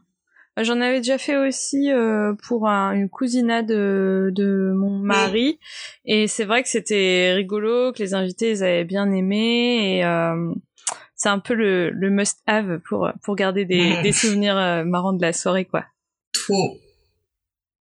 Euh, 0.59 0.63
J'en 0.63 0.79
avais 0.81 0.97
déjà 0.97 1.17
fait 1.17 1.37
aussi 1.37 1.91
euh, 1.91 2.33
pour 2.47 2.67
un- 2.67 2.91
une 2.93 3.09
cousinade 3.09 3.67
de, 3.67 4.29
de 4.33 4.71
mon 4.75 4.97
mari. 4.99 5.59
Et 6.05 6.27
c'est 6.27 6.45
vrai 6.45 6.63
que 6.63 6.69
c'était 6.69 7.33
rigolo, 7.33 7.91
que 7.93 8.01
les 8.03 8.13
invités 8.13 8.51
ils 8.51 8.63
avaient 8.63 8.83
bien 8.85 9.11
aimé. 9.11 9.97
Et 9.99 10.05
euh, 10.05 10.51
c'est 11.17 11.29
un 11.29 11.39
peu 11.39 11.53
le, 11.55 11.89
le 11.89 12.09
must-have 12.09 12.79
pour, 12.88 13.09
pour 13.24 13.36
garder 13.36 13.65
des, 13.65 14.01
des 14.03 14.12
souvenirs 14.13 14.55
euh, 14.57 14.83
marrants 14.86 15.13
de 15.13 15.21
la 15.21 15.33
soirée, 15.33 15.65
quoi. 15.65 15.86
trop. 16.33 16.77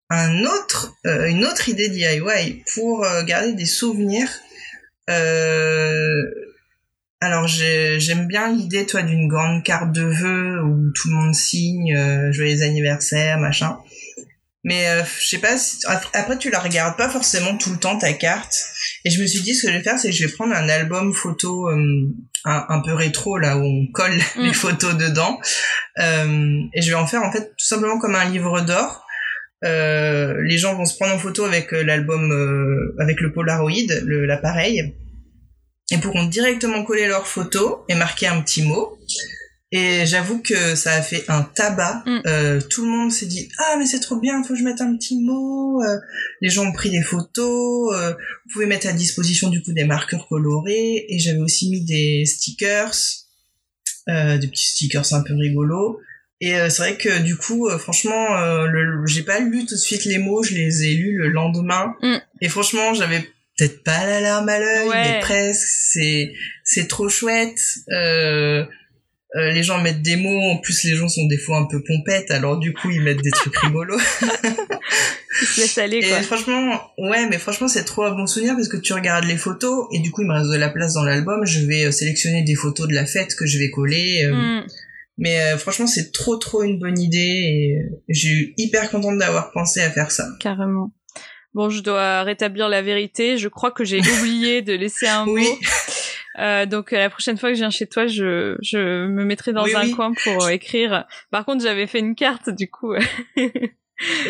Un 0.10 0.44
autre 0.44 0.96
euh, 1.06 1.28
une 1.28 1.46
autre 1.46 1.70
idée 1.70 1.88
DIY 1.90 2.64
pour 2.74 3.06
euh, 3.06 3.24
garder 3.24 3.54
des 3.54 3.68
souvenirs 3.68 4.30
alors 7.22 7.48
j'ai- 7.48 8.00
j'aime 8.00 8.28
bien 8.28 8.52
l'idée 8.52 8.86
toi 8.86 9.02
d'une 9.04 9.28
grande 9.28 9.64
carte 9.64 9.92
de 9.92 10.04
vœux 10.04 10.64
où 10.64 10.92
tout 10.92 11.10
le 11.10 11.16
monde 11.16 11.36
signe 11.36 12.32
joyeux 12.32 12.62
anniversaire 12.64 13.38
machin 13.40 13.78
mais 14.64 14.88
euh, 14.90 15.04
je 15.20 15.28
sais 15.28 15.38
pas 15.38 15.58
si- 15.58 15.80
après 16.14 16.38
tu 16.38 16.50
la 16.50 16.60
regardes 16.60 16.98
pas 16.98 17.10
forcément 17.10 17.58
tout 17.58 17.72
le 17.72 17.78
temps 17.80 17.98
ta 17.98 18.12
carte 18.14 18.56
et 19.06 19.10
je 19.10 19.22
me 19.22 19.28
suis 19.28 19.42
dit 19.42 19.56
ce 19.56 19.66
que 19.68 19.72
je 19.72 19.78
vais 19.78 19.84
faire 19.84 19.98
c'est 19.98 20.10
que 20.10 20.16
je 20.16 20.26
vais 20.26 20.32
prendre 20.34 20.54
un 20.54 20.68
album 20.68 21.14
photo 21.14 21.70
euh, 21.70 21.76
un, 22.46 22.66
un 22.70 22.82
peu 22.82 22.94
rétro 22.94 23.38
là 23.38 23.58
où 23.58 23.64
on 23.64 23.88
colle 23.94 24.18
Mm. 24.36 24.44
les 24.48 24.54
photos 24.54 24.96
dedans 24.98 25.40
euh, 26.00 26.60
et 26.74 26.82
je 26.82 26.90
vais 26.90 26.96
en 26.96 27.08
faire 27.08 27.24
en 27.24 27.32
fait 27.32 27.46
tout 27.58 27.66
simplement 27.66 28.00
comme 28.00 28.16
un 28.16 28.26
livre 28.30 28.62
d'or. 28.62 29.06
Euh, 29.66 30.36
les 30.46 30.58
gens 30.58 30.74
vont 30.76 30.86
se 30.86 30.96
prendre 30.96 31.14
en 31.16 31.20
photo 31.20 31.44
avec 31.44 31.74
euh, 31.74 31.84
l'album, 31.84 32.32
euh, 32.32 32.96
avec 32.98 33.20
le 33.20 33.34
Polaroid, 33.34 33.74
l'appareil, 34.06 34.96
et 35.92 35.98
pourront 35.98 36.24
directement 36.28 36.84
coller 36.86 37.08
leurs 37.10 37.28
photos 37.28 37.80
et 37.90 37.96
marquer 37.96 38.28
un 38.28 38.40
petit 38.42 38.62
mot. 38.62 38.98
Et 39.72 40.06
j'avoue 40.08 40.42
que 40.42 40.74
ça 40.76 40.94
a 40.94 41.02
fait 41.04 41.24
un 41.28 41.44
tabac. 41.44 42.02
Mm. 42.08 42.22
Euh, 42.26 42.60
tout 42.72 42.84
le 42.86 42.90
monde 42.92 43.12
s'est 43.12 43.28
dit 43.28 43.50
ah 43.60 43.76
mais 43.78 43.86
c'est 43.86 44.00
trop 44.00 44.20
bien, 44.20 44.42
faut 44.44 44.54
que 44.56 44.60
je 44.60 44.64
mette 44.64 44.82
un 44.82 44.96
petit 44.98 45.22
mot. 45.22 45.80
Euh, 45.84 45.98
les 46.42 46.50
gens 46.50 46.66
ont 46.66 46.72
pris 46.72 46.90
des 46.90 47.04
photos. 47.04 47.94
euh, 47.96 48.12
vous 48.14 48.54
pouvez 48.54 48.66
mettre 48.66 48.88
à 48.88 48.94
disposition 48.94 49.50
du 49.50 49.62
coup 49.62 49.72
des 49.74 49.84
marqueurs 49.86 50.28
colorés. 50.28 51.06
Et 51.10 51.20
j'avais 51.20 51.40
aussi 51.40 51.70
mis 51.70 51.86
des 51.86 52.26
stickers, 52.26 52.96
euh, 54.10 54.38
des 54.40 54.48
petits 54.48 54.68
stickers 54.70 55.14
un 55.14 55.22
peu 55.22 55.36
rigolos. 55.36 56.00
Et 56.42 56.56
euh, 56.56 56.70
c'est 56.70 56.82
vrai 56.82 56.98
que 56.98 57.20
du 57.22 57.36
coup, 57.36 57.68
euh, 57.68 57.78
franchement, 57.78 58.38
euh, 58.38 58.66
le- 58.66 59.06
j'ai 59.06 59.24
pas 59.24 59.40
lu 59.40 59.66
tout 59.66 59.76
de 59.76 59.80
suite 59.80 60.06
les 60.06 60.18
mots, 60.20 60.42
je 60.42 60.54
les 60.56 60.84
ai 60.86 60.94
lus 60.96 61.18
le 61.18 61.28
lendemain. 61.30 61.94
Mm. 62.02 62.16
Et 62.42 62.50
franchement, 62.50 62.94
j'avais 62.94 63.20
peut-être 63.58 63.84
pas 63.84 64.06
la 64.08 64.22
larme 64.22 64.48
à 64.50 64.58
l'œil, 64.58 64.88
Ouais. 64.88 65.04
mais 65.04 65.20
presque. 65.20 65.68
C'est 65.92 66.34
c'est 66.64 66.88
trop 66.88 67.10
chouette. 67.10 67.60
Euh, 67.92 68.64
euh, 69.36 69.52
les 69.52 69.62
gens 69.64 69.80
mettent 69.82 70.02
des 70.02 70.16
mots, 70.16 70.42
en 70.52 70.58
plus 70.58 70.84
les 70.84 70.96
gens 70.96 71.08
sont 71.08 71.26
des 71.28 71.38
fois 71.38 71.58
un 71.60 71.66
peu 71.66 71.84
pompettes, 71.84 72.32
alors 72.32 72.58
du 72.58 72.74
coup 72.74 72.90
ils 72.90 73.02
mettent 73.02 73.22
des 73.22 73.32
trucs 73.32 73.56
rigolos. 73.64 74.00
Ils 75.42 75.46
se 75.48 75.62
laissent 75.62 75.78
aller, 75.78 75.98
Et 75.98 76.08
quoi. 76.10 76.22
franchement, 76.24 76.82
ouais, 76.98 77.28
mais 77.30 77.38
franchement 77.38 77.68
c'est 77.68 77.84
trop 77.86 78.04
un 78.04 78.12
bon 78.16 78.26
souvenir 78.28 78.56
parce 78.56 78.68
que 78.68 78.78
tu 78.78 78.94
regardes 78.94 79.26
les 79.26 79.38
photos 79.38 79.88
et 79.94 80.00
du 80.00 80.12
coup 80.12 80.22
il 80.24 80.28
me 80.28 80.34
reste 80.34 80.52
de 80.52 80.58
la 80.58 80.70
place 80.70 80.94
dans 80.96 81.04
l'album. 81.04 81.46
Je 81.46 81.60
vais 81.66 81.86
euh, 81.86 81.92
sélectionner 81.92 82.44
des 82.44 82.56
photos 82.56 82.88
de 82.88 82.94
la 82.94 83.06
fête 83.06 83.36
que 83.36 83.46
je 83.46 83.58
vais 83.60 83.70
coller. 83.70 84.24
euh, 84.26 84.34
Mm. 84.62 84.66
mais 85.18 85.40
euh, 85.42 85.58
franchement, 85.58 85.88
c'est 85.88 86.12
trop 86.12 86.38
trop 86.38 86.64
une 86.64 86.80
bonne 86.80 87.00
idée 87.00 87.18
et 87.20 87.78
j'ai 88.10 88.30
eu 88.30 88.54
hyper 88.58 88.90
contente 88.90 89.18
d'avoir 89.18 89.52
pensé 89.52 89.82
à 89.82 89.90
faire 89.92 90.12
ça. 90.12 90.28
Carrément. 90.40 90.92
Bon, 91.54 91.70
je 91.70 91.82
dois 91.82 92.22
rétablir 92.24 92.70
la 92.70 92.82
vérité. 92.82 93.38
Je 93.38 93.48
crois 93.48 93.72
que 93.72 93.84
j'ai 93.84 94.00
oublié 94.20 94.62
de 94.62 94.74
laisser 94.74 95.08
un 95.08 95.26
Oui. 95.28 95.48
Euh, 96.38 96.66
donc 96.66 96.94
euh, 96.94 96.98
la 96.98 97.10
prochaine 97.10 97.38
fois 97.38 97.50
que 97.50 97.56
je 97.56 97.62
viens 97.62 97.72
chez 97.72 97.88
toi, 97.88 98.06
je, 98.08 98.56
je 98.62 99.08
me 99.08 99.26
mettrai 99.26 99.52
dans 99.52 99.64
Oui, 99.64 99.76
un 99.76 99.86
oui. 99.86 99.92
coin 99.92 100.14
pour 100.14 100.46
euh, 100.46 100.50
écrire. 100.50 101.06
Par 101.32 101.44
contre, 101.44 101.64
j'avais 101.64 101.88
fait 101.88 102.00
une 102.00 102.16
carte 102.16 102.50
du 102.50 102.70
coup. 102.70 102.94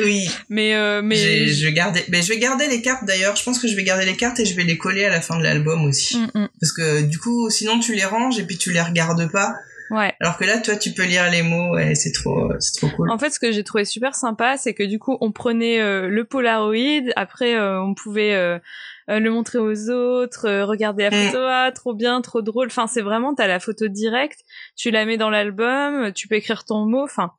Oui, 0.04 0.28
mais 0.50 0.74
euh, 0.74 1.04
mais 1.04 1.48
je 1.48 1.66
vais 1.68 1.74
garder. 1.74 2.04
Mais 2.10 2.24
je 2.24 2.30
vais 2.30 2.40
garder 2.40 2.68
les 2.68 2.82
cartes 2.82 3.06
d'ailleurs. 3.06 3.36
Je 3.36 3.44
pense 3.44 3.60
que 3.60 3.68
je 3.68 3.76
vais 3.76 3.84
garder 3.84 4.04
les 4.04 4.16
cartes 4.16 4.40
et 4.40 4.46
je 4.46 4.56
vais 4.56 4.64
les 4.64 4.80
coller 4.80 5.06
à 5.06 5.10
la 5.10 5.22
fin 5.22 5.38
de 5.38 5.44
l'album 5.44 5.86
aussi. 5.86 6.18
Mm, 6.18 6.32
mm. 6.34 6.50
Parce 6.60 6.72
que 6.72 7.04
du 7.04 7.20
coup, 7.20 7.52
sinon 7.52 7.80
tu 7.80 7.94
les 7.94 8.04
ranges 8.06 8.40
et 8.40 8.44
puis 8.44 8.58
tu 8.58 8.72
les 8.72 8.82
regardes 8.82 9.32
pas. 9.32 9.54
Ouais. 9.92 10.14
Alors 10.20 10.38
que 10.38 10.46
là, 10.46 10.60
toi, 10.60 10.76
tu 10.76 10.92
peux 10.92 11.04
lire 11.06 11.30
les 11.32 11.42
mots 11.42 11.78
et 11.78 11.96
c'est 11.96 12.12
trop, 12.12 12.52
c'est 12.60 12.78
trop 12.80 12.90
cool. 12.96 13.10
En 13.12 13.18
fait, 13.18 13.30
ce 13.32 13.40
que 13.40 13.52
j'ai 13.52 13.64
trouvé 13.64 13.86
super 13.86 14.16
sympa, 14.16 14.58
c'est 14.58 14.74
que 14.74 14.84
du 14.84 15.00
coup, 15.00 15.18
on 15.22 15.32
prenait 15.32 15.80
euh, 15.82 16.08
le 16.08 16.26
Polaroid, 16.26 17.12
après 17.16 17.56
euh, 17.56 17.82
on 17.82 17.94
pouvait 17.94 18.34
euh, 18.34 18.60
euh, 19.10 19.20
le 19.20 19.32
montrer 19.32 19.58
aux 19.60 19.90
autres, 19.90 20.46
euh, 20.48 20.66
regarder 20.66 21.04
la 21.04 21.10
Mm. 21.12 21.28
photo, 21.30 21.38
ah, 21.48 21.72
trop 21.74 21.94
bien, 21.94 22.22
trop 22.22 22.42
drôle. 22.42 22.68
Enfin, 22.68 22.88
c'est 22.88 23.02
vraiment, 23.02 23.34
t'as 23.34 23.48
la 23.48 23.60
photo 23.60 23.88
directe, 23.88 24.40
tu 24.76 24.92
la 24.92 25.06
mets 25.06 25.18
dans 25.18 25.30
l'album, 25.30 26.12
tu 26.14 26.28
peux 26.28 26.36
écrire 26.36 26.64
ton 26.66 26.86
mot. 26.86 27.04
Enfin, 27.04 27.32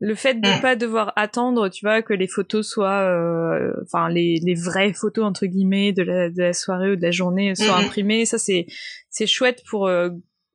le 0.00 0.14
fait 0.14 0.34
de 0.40 0.52
Mm. 0.52 0.60
pas 0.60 0.76
devoir 0.76 1.12
attendre, 1.16 1.68
tu 1.70 1.84
vois, 1.84 2.02
que 2.02 2.12
les 2.14 2.28
photos 2.28 2.68
soient, 2.68 3.02
euh, 3.02 3.72
enfin, 3.84 4.08
les, 4.08 4.38
les 4.44 4.54
vraies 4.54 4.92
photos 4.92 5.24
entre 5.24 5.46
guillemets 5.46 5.92
de 5.92 6.02
la, 6.02 6.30
de 6.30 6.40
la 6.42 6.52
soirée 6.52 6.92
ou 6.92 6.96
de 6.96 7.02
la 7.02 7.10
journée 7.10 7.54
soient 7.56 7.78
Mhm. 7.78 7.84
imprimées, 7.86 8.24
ça 8.24 8.38
c'est 8.38 8.66
c'est 9.10 9.26
chouette 9.26 9.62
pour 9.68 9.88
euh, 9.88 10.10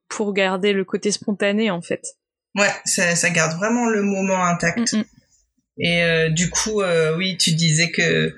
pour 0.08 0.32
garder 0.32 0.72
le 0.72 0.84
côté 0.84 1.10
spontané 1.10 1.70
en 1.70 1.80
fait. 1.80 2.02
Ouais, 2.54 2.70
ça, 2.84 3.16
ça 3.16 3.30
garde 3.30 3.56
vraiment 3.56 3.88
le 3.88 4.02
moment 4.02 4.44
intact. 4.44 4.92
Mm, 4.92 4.98
mm. 4.98 5.04
Et 5.78 6.02
euh, 6.02 6.28
du 6.28 6.50
coup, 6.50 6.82
euh, 6.82 7.16
oui, 7.16 7.36
tu 7.36 7.52
disais 7.52 7.90
que 7.90 8.02
euh, 8.02 8.32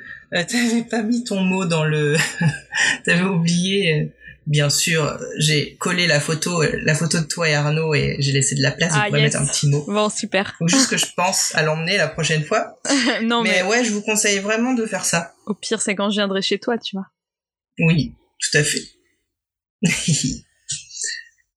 t'avais 0.49 0.83
pas 0.89 1.03
mis 1.03 1.25
ton 1.25 1.41
mot 1.41 1.67
dans 1.67 1.85
le, 1.85 2.17
t'avais 3.05 3.23
oublié. 3.23 4.01
euh, 4.01 4.07
Bien 4.47 4.71
sûr, 4.71 5.19
j'ai 5.39 5.75
collé 5.75 6.07
la 6.07 6.21
photo, 6.21 6.63
la 6.63 6.95
photo 6.95 7.19
de 7.19 7.25
toi 7.25 7.49
et 7.49 7.55
Arnaud, 7.55 7.95
et 7.95 8.15
j'ai 8.21 8.31
laissé 8.31 8.55
de 8.55 8.63
la 8.63 8.71
place. 8.71 8.93
Ah, 8.95 9.09
yes. 9.09 9.21
mettre 9.21 9.41
un 9.41 9.47
petit 9.47 9.69
mot. 9.69 9.85
Bon, 9.89 10.09
super. 10.09 10.55
Faut 10.57 10.69
juste 10.69 10.89
que 10.89 10.97
je 10.97 11.07
pense 11.17 11.53
à 11.57 11.65
l'emmener 11.65 11.97
la 11.97 12.07
prochaine 12.07 12.45
fois. 12.45 12.79
non 13.25 13.43
mais 13.43 13.51
mais 13.51 13.63
ouais, 13.65 13.85
je 13.85 13.91
vous 13.91 14.03
conseille 14.03 14.39
vraiment 14.39 14.73
de 14.73 14.87
faire 14.87 15.05
ça. 15.05 15.35
Au 15.47 15.55
pire, 15.55 15.83
c'est 15.83 15.97
quand 15.97 16.11
je 16.11 16.19
viendrai 16.21 16.43
chez 16.43 16.61
toi, 16.61 16.79
tu 16.79 16.95
vois. 16.95 17.07
Oui, 17.81 18.15
tout 18.39 18.57
à 18.59 18.63
fait. 18.63 18.83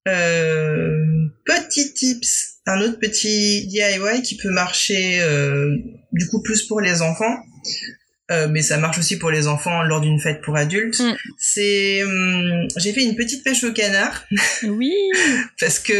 Euh, 0.09 1.27
petit 1.45 1.93
tips, 1.93 2.59
un 2.65 2.81
autre 2.81 2.99
petit 2.99 3.67
DIY 3.67 4.21
qui 4.23 4.37
peut 4.37 4.49
marcher 4.49 5.21
euh, 5.21 5.77
du 6.11 6.27
coup 6.27 6.41
plus 6.41 6.63
pour 6.63 6.81
les 6.81 7.01
enfants, 7.01 7.37
euh, 8.31 8.47
mais 8.47 8.61
ça 8.61 8.77
marche 8.77 8.99
aussi 8.99 9.17
pour 9.17 9.31
les 9.31 9.47
enfants 9.47 9.81
lors 9.81 10.01
d'une 10.01 10.19
fête 10.19 10.41
pour 10.41 10.55
adultes. 10.55 10.99
Mm. 10.99 11.15
C'est, 11.37 12.03
hum, 12.03 12.67
j'ai 12.77 12.93
fait 12.93 13.03
une 13.03 13.15
petite 13.15 13.43
pêche 13.43 13.63
au 13.63 13.73
canard 13.73 14.23
Oui. 14.63 14.93
parce 15.59 15.79
que 15.79 15.93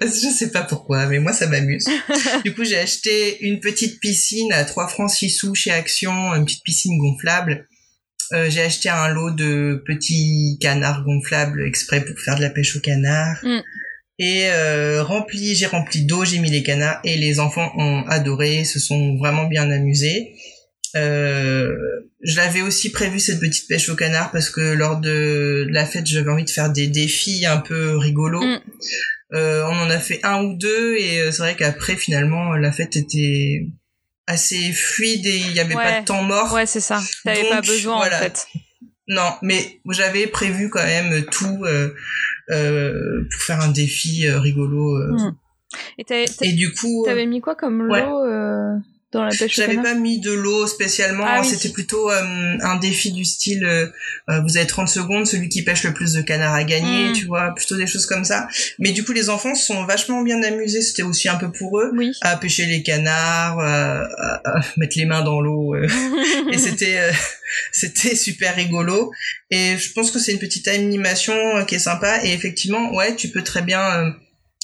parce 0.00 0.20
que 0.20 0.26
je 0.26 0.32
sais 0.32 0.50
pas 0.50 0.62
pourquoi, 0.62 1.06
mais 1.06 1.20
moi 1.20 1.32
ça 1.32 1.46
m'amuse. 1.46 1.86
du 2.44 2.52
coup, 2.54 2.64
j'ai 2.64 2.78
acheté 2.78 3.44
une 3.46 3.60
petite 3.60 4.00
piscine 4.00 4.52
à 4.52 4.64
3 4.64 4.88
francs 4.88 5.10
6 5.10 5.30
sous 5.30 5.54
chez 5.54 5.70
Action, 5.70 6.34
une 6.34 6.44
petite 6.44 6.64
piscine 6.64 6.98
gonflable. 6.98 7.68
Euh, 8.34 8.50
j'ai 8.50 8.62
acheté 8.62 8.88
un 8.88 9.08
lot 9.08 9.30
de 9.30 9.82
petits 9.86 10.58
canards 10.60 11.04
gonflables 11.04 11.66
exprès 11.66 12.04
pour 12.04 12.18
faire 12.18 12.36
de 12.36 12.42
la 12.42 12.50
pêche 12.50 12.76
au 12.76 12.80
canard. 12.80 13.38
Mm. 13.42 13.60
Et 14.18 14.46
euh, 14.48 15.02
rempli, 15.02 15.54
j'ai 15.54 15.66
rempli 15.66 16.04
d'eau, 16.04 16.24
j'ai 16.24 16.38
mis 16.38 16.50
les 16.50 16.62
canards 16.62 17.00
et 17.04 17.16
les 17.16 17.40
enfants 17.40 17.72
ont 17.76 18.04
adoré, 18.08 18.64
se 18.64 18.78
sont 18.78 19.16
vraiment 19.16 19.44
bien 19.46 19.70
amusés. 19.70 20.34
Euh, 20.96 21.74
je 22.22 22.36
l'avais 22.36 22.62
aussi 22.62 22.92
prévu 22.92 23.18
cette 23.18 23.40
petite 23.40 23.68
pêche 23.68 23.88
au 23.88 23.96
canard 23.96 24.30
parce 24.30 24.48
que 24.48 24.60
lors 24.60 25.00
de 25.00 25.66
la 25.70 25.84
fête 25.84 26.06
j'avais 26.06 26.30
envie 26.30 26.44
de 26.44 26.50
faire 26.50 26.72
des 26.72 26.86
défis 26.86 27.46
un 27.46 27.58
peu 27.58 27.96
rigolos. 27.96 28.44
Mm. 28.44 28.60
Euh, 29.34 29.64
on 29.64 29.74
en 29.74 29.90
a 29.90 29.98
fait 29.98 30.20
un 30.22 30.44
ou 30.44 30.54
deux 30.56 30.96
et 30.96 31.18
euh, 31.18 31.32
c'est 31.32 31.42
vrai 31.42 31.56
qu'après 31.56 31.96
finalement 31.96 32.52
la 32.52 32.70
fête 32.70 32.96
était 32.96 33.66
assez 34.26 34.72
fluide 34.72 35.26
et 35.26 35.36
il 35.36 35.52
n'y 35.52 35.60
avait 35.60 35.74
pas 35.74 36.00
de 36.00 36.06
temps 36.06 36.22
mort. 36.22 36.52
Ouais, 36.52 36.66
c'est 36.66 36.80
ça. 36.80 37.02
T'avais 37.24 37.48
pas 37.48 37.60
besoin 37.60 37.96
voilà. 37.96 38.18
en 38.18 38.20
fait. 38.20 38.46
Non, 39.06 39.30
mais 39.42 39.80
j'avais 39.90 40.26
prévu 40.26 40.70
quand 40.70 40.82
même 40.84 41.26
tout 41.26 41.64
euh, 41.64 41.94
euh, 42.50 43.26
pour 43.30 43.42
faire 43.42 43.60
un 43.60 43.70
défi 43.70 44.26
euh, 44.26 44.40
rigolo. 44.40 44.96
euh. 44.96 45.12
Mm. 45.12 45.36
Et 46.42 46.52
du 46.52 46.72
coup, 46.72 47.02
t'avais 47.04 47.26
mis 47.26 47.40
quoi 47.40 47.54
comme 47.54 47.82
lot 47.82 47.92
ouais. 47.92 48.02
euh, 48.02 48.76
dans 49.14 49.24
la 49.24 49.30
pêche 49.30 49.54
J'avais 49.56 49.76
pas 49.76 49.94
mis 49.94 50.20
de 50.20 50.30
l'eau 50.32 50.66
spécialement. 50.66 51.24
Ah 51.26 51.40
oui. 51.40 51.48
C'était 51.48 51.70
plutôt 51.70 52.10
euh, 52.10 52.58
un 52.60 52.76
défi 52.76 53.12
du 53.12 53.24
style 53.24 53.64
euh, 53.64 53.86
euh, 54.28 54.40
vous 54.42 54.56
avez 54.58 54.66
30 54.66 54.88
secondes, 54.88 55.26
celui 55.26 55.48
qui 55.48 55.62
pêche 55.62 55.82
le 55.84 55.94
plus 55.94 56.12
de 56.12 56.20
canards 56.22 56.54
a 56.54 56.64
gagné, 56.64 57.10
Mm. 57.10 57.12
tu 57.14 57.24
vois, 57.26 57.54
plutôt 57.54 57.76
des 57.76 57.86
choses 57.86 58.04
comme 58.06 58.24
ça. 58.24 58.46
Mais 58.78 58.92
du 58.92 59.04
coup, 59.04 59.12
les 59.12 59.30
enfants 59.30 59.54
se 59.54 59.64
sont 59.66 59.84
vachement 59.84 60.22
bien 60.22 60.42
amusés. 60.42 60.82
C'était 60.82 61.02
aussi 61.02 61.28
un 61.28 61.36
peu 61.36 61.50
pour 61.50 61.80
eux 61.80 61.90
Oui. 61.96 62.12
à 62.20 62.36
pêcher 62.36 62.66
les 62.66 62.82
canards, 62.82 63.58
à, 63.60 64.02
à- 64.02 64.58
à 64.58 64.60
mettre 64.76 64.98
les 64.98 65.06
mains 65.06 65.22
dans 65.22 65.40
l'eau. 65.40 65.74
euh. 65.74 65.86
et 66.52 66.58
c'était 66.58 66.98
euh, 66.98 67.12
c'était 67.72 68.16
super 68.16 68.54
rigolo. 68.56 69.10
Et 69.50 69.76
je 69.78 69.92
pense 69.92 70.10
que 70.10 70.18
c'est 70.18 70.32
une 70.32 70.38
petite 70.38 70.68
animation 70.68 71.34
qui 71.66 71.76
est 71.76 71.78
sympa. 71.78 72.24
Et 72.24 72.32
effectivement, 72.32 72.92
ouais, 72.94 73.14
tu 73.16 73.28
peux 73.28 73.42
très 73.42 73.62
bien 73.62 73.80
euh, 73.80 74.10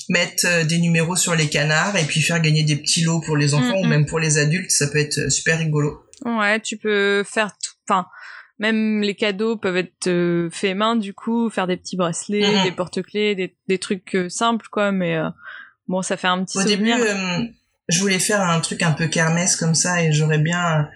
mettre 0.08 0.46
euh, 0.46 0.64
des 0.64 0.78
numéros 0.78 1.16
sur 1.16 1.34
les 1.34 1.48
canards 1.48 1.96
et 1.96 2.04
puis 2.04 2.20
faire 2.22 2.40
gagner 2.40 2.62
des 2.64 2.76
petits 2.76 3.02
lots 3.04 3.20
pour 3.20 3.36
les 3.36 3.54
enfants 3.54 3.80
Mm, 3.82 3.84
ou 3.84 3.88
même 3.88 4.06
pour 4.06 4.18
les 4.18 4.38
adultes. 4.38 4.70
Ça 4.70 4.86
peut 4.88 4.98
être 4.98 5.18
euh, 5.18 5.30
super 5.30 5.58
rigolo. 5.58 6.02
Ouais, 6.24 6.60
tu 6.60 6.76
peux 6.76 7.22
faire 7.24 7.52
tout. 7.62 7.72
Enfin, 7.88 8.06
même 8.58 9.00
les 9.02 9.14
cadeaux 9.14 9.56
peuvent 9.56 9.76
être 9.78 10.06
euh, 10.08 10.48
faits 10.50 10.76
main, 10.76 10.96
du 10.96 11.14
coup, 11.14 11.48
faire 11.50 11.66
des 11.66 11.76
petits 11.76 11.96
bracelets, 11.96 12.62
des 12.64 12.72
porte-clés, 12.72 13.34
des, 13.34 13.56
des 13.68 13.78
trucs 13.78 14.14
euh, 14.14 14.28
simples, 14.28 14.66
quoi. 14.70 14.92
Mais 14.92 15.16
euh, 15.16 15.28
bon, 15.88 16.02
ça 16.02 16.16
fait 16.16 16.28
un 16.28 16.44
petit 16.44 16.58
Au 16.58 16.62
début, 16.64 16.90
souvenir. 16.90 17.48
je 17.88 17.98
voulais 18.00 18.18
faire 18.18 18.42
un 18.42 18.60
truc 18.60 18.82
un 18.82 18.92
peu 18.92 19.06
kermesse 19.06 19.56
comme 19.56 19.74
ça 19.74 20.02
et 20.02 20.12
j'aurais 20.12 20.38
bien 20.38 20.88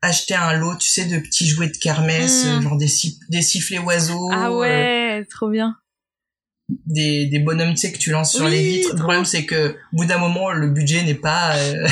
acheté 0.00 0.34
un 0.36 0.52
lot, 0.52 0.76
tu 0.76 0.86
sais, 0.88 1.06
de 1.06 1.18
petits 1.18 1.48
jouets 1.48 1.66
de 1.68 1.76
kermesse, 1.76 2.44
Mm. 2.46 2.62
genre 2.62 2.76
des, 2.78 2.86
des 3.30 3.42
sifflets 3.42 3.78
oiseaux. 3.80 4.30
ah 4.32 4.52
ouais, 4.52 5.26
trop 5.28 5.48
bien. 5.50 5.76
Des, 6.86 7.26
des 7.26 7.38
bonhommes 7.38 7.70
tu 7.70 7.78
sais 7.78 7.92
que 7.92 7.98
tu 7.98 8.10
lances 8.10 8.32
sur 8.34 8.44
Oui, 8.44 8.50
les 8.50 8.62
vitres. 8.62 8.94
Le 8.94 8.98
problème 9.00 9.24
c'est 9.24 9.44
que 9.46 9.70
au 9.92 9.96
bout 9.96 10.04
d'un 10.04 10.18
moment 10.18 10.50
le 10.52 10.68
budget 10.68 11.02
n'est 11.02 11.14
pas 11.14 11.56
euh, 11.56 11.86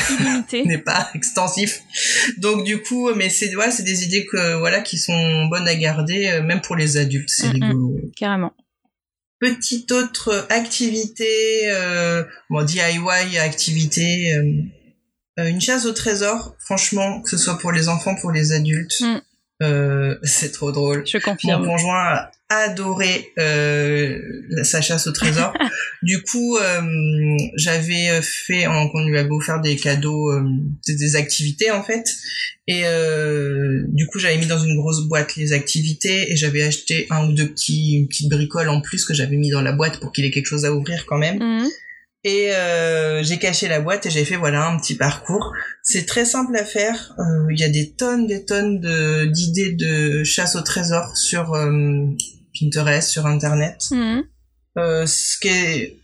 n'est 0.64 0.78
pas 0.78 1.08
extensif. 1.14 1.80
Donc 2.38 2.64
du 2.64 2.82
coup 2.82 3.10
mais 3.14 3.28
c'est 3.30 3.50
c'est 3.70 3.82
des 3.84 4.04
idées 4.04 4.26
que 4.26 4.58
voilà 4.58 4.80
qui 4.80 4.98
sont 4.98 5.46
bonnes 5.46 5.66
à 5.68 5.74
garder 5.74 6.28
euh, 6.28 6.42
même 6.42 6.60
pour 6.60 6.76
les 6.76 6.96
adultes, 6.98 7.30
c'est 7.30 7.48
Mm, 7.48 7.56
mm. 7.58 7.62
rigolo. 7.64 8.00
Carrément. 8.16 8.52
Petite 9.38 9.92
autre 9.92 10.46
activité 10.50 11.26
euh, 11.66 12.24
bon 12.50 12.62
DIY 12.64 13.38
activité 13.38 14.32
euh, 14.34 14.42
une 15.48 15.60
chasse 15.60 15.84
au 15.84 15.92
trésor, 15.92 16.56
franchement, 16.58 17.20
que 17.20 17.28
ce 17.28 17.36
soit 17.36 17.58
pour 17.58 17.70
les 17.70 17.88
enfants, 17.88 18.14
pour 18.14 18.30
les 18.30 18.52
adultes, 18.52 19.00
Mm. 19.02 19.16
euh, 19.62 20.16
c'est 20.22 20.52
trop 20.52 20.72
drôle. 20.72 21.06
Je 21.06 21.18
Mon 21.18 21.22
confirme. 21.32 21.66
conjoint 21.66 22.04
a 22.14 22.30
adoré 22.48 23.32
euh, 23.38 24.20
sa 24.62 24.80
chasse 24.80 25.06
au 25.06 25.12
trésor. 25.12 25.52
du 26.02 26.22
coup, 26.22 26.56
euh, 26.56 27.36
j'avais 27.56 28.20
fait, 28.22 28.66
en, 28.66 28.88
qu'on 28.88 29.04
lui 29.04 29.18
avait 29.18 29.30
offert 29.30 29.60
des 29.60 29.76
cadeaux, 29.76 30.32
euh, 30.32 30.44
des, 30.86 30.96
des 30.96 31.16
activités 31.16 31.70
en 31.70 31.82
fait. 31.82 32.06
Et 32.68 32.82
euh, 32.84 33.84
du 33.88 34.06
coup, 34.06 34.18
j'avais 34.18 34.38
mis 34.38 34.46
dans 34.46 34.58
une 34.58 34.76
grosse 34.76 35.06
boîte 35.08 35.36
les 35.36 35.52
activités 35.52 36.32
et 36.32 36.36
j'avais 36.36 36.62
acheté 36.62 37.06
un 37.10 37.28
ou 37.28 37.32
deux 37.32 37.48
petits, 37.48 37.96
une 37.96 38.08
petite 38.08 38.28
bricole 38.28 38.68
en 38.68 38.80
plus 38.80 39.04
que 39.04 39.14
j'avais 39.14 39.36
mis 39.36 39.50
dans 39.50 39.62
la 39.62 39.72
boîte 39.72 40.00
pour 40.00 40.12
qu'il 40.12 40.24
ait 40.24 40.30
quelque 40.30 40.46
chose 40.46 40.64
à 40.64 40.72
ouvrir 40.72 41.06
quand 41.06 41.18
même. 41.18 41.38
Mhm. 41.38 41.68
Et 42.24 42.52
euh, 42.52 43.22
j'ai 43.22 43.38
caché 43.38 43.68
la 43.68 43.78
boîte 43.78 44.06
et 44.06 44.10
j'ai 44.10 44.24
fait 44.24 44.34
voilà 44.34 44.66
un 44.66 44.76
petit 44.78 44.96
parcours. 44.96 45.52
C'est 45.84 46.06
très 46.06 46.24
simple 46.24 46.56
à 46.56 46.64
faire. 46.64 47.14
Euh, 47.20 47.46
Il 47.52 47.60
y 47.60 47.62
a 47.62 47.68
des 47.68 47.92
tonnes, 47.92 48.26
des 48.26 48.44
tonnes 48.44 48.80
de 48.80 49.26
d'idées 49.26 49.72
de 49.72 50.24
chasse 50.24 50.56
au 50.56 50.62
trésor 50.62 51.16
sur 51.16 51.54
euh, 51.54 52.06
Pinterest, 52.58 53.08
sur 53.08 53.26
Internet. 53.26 53.84
Mhm. 53.90 54.24
Euh, 54.78 55.06
ce 55.06 55.38
qui 55.38 55.48
est 55.48 55.96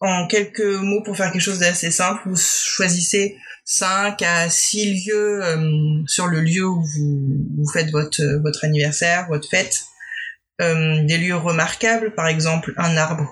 en 0.00 0.26
quelques 0.26 0.60
mots 0.60 1.02
pour 1.02 1.16
faire 1.16 1.32
quelque 1.32 1.42
chose 1.42 1.58
d'assez 1.58 1.90
simple, 1.90 2.22
vous 2.26 2.36
choisissez 2.36 3.36
5 3.64 4.20
à 4.22 4.50
6 4.50 5.06
lieux 5.06 5.44
euh, 5.44 6.02
sur 6.06 6.26
le 6.26 6.40
lieu 6.40 6.66
où 6.66 6.82
vous, 6.82 7.46
vous 7.56 7.70
faites 7.72 7.90
votre, 7.90 8.22
votre 8.42 8.64
anniversaire, 8.64 9.26
votre 9.28 9.48
fête. 9.48 9.80
Euh, 10.60 11.02
des 11.04 11.18
lieux 11.18 11.34
remarquables, 11.36 12.14
par 12.14 12.28
exemple 12.28 12.74
un 12.76 12.96
arbre. 12.96 13.28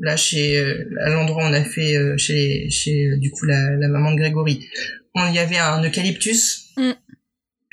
Là, 0.00 0.16
chez 0.16 0.58
à 1.04 1.10
l'endroit 1.10 1.44
où 1.44 1.46
on 1.46 1.52
a 1.52 1.64
fait 1.64 1.96
chez, 2.16 2.70
chez 2.70 3.16
du 3.16 3.30
coup 3.30 3.44
la, 3.44 3.70
la 3.70 3.88
maman 3.88 4.12
de 4.12 4.18
Grégory, 4.18 4.68
on 5.14 5.26
il 5.28 5.34
y 5.34 5.38
avait 5.38 5.58
un 5.58 5.82
eucalyptus. 5.82 6.72
Mm. 6.76 6.92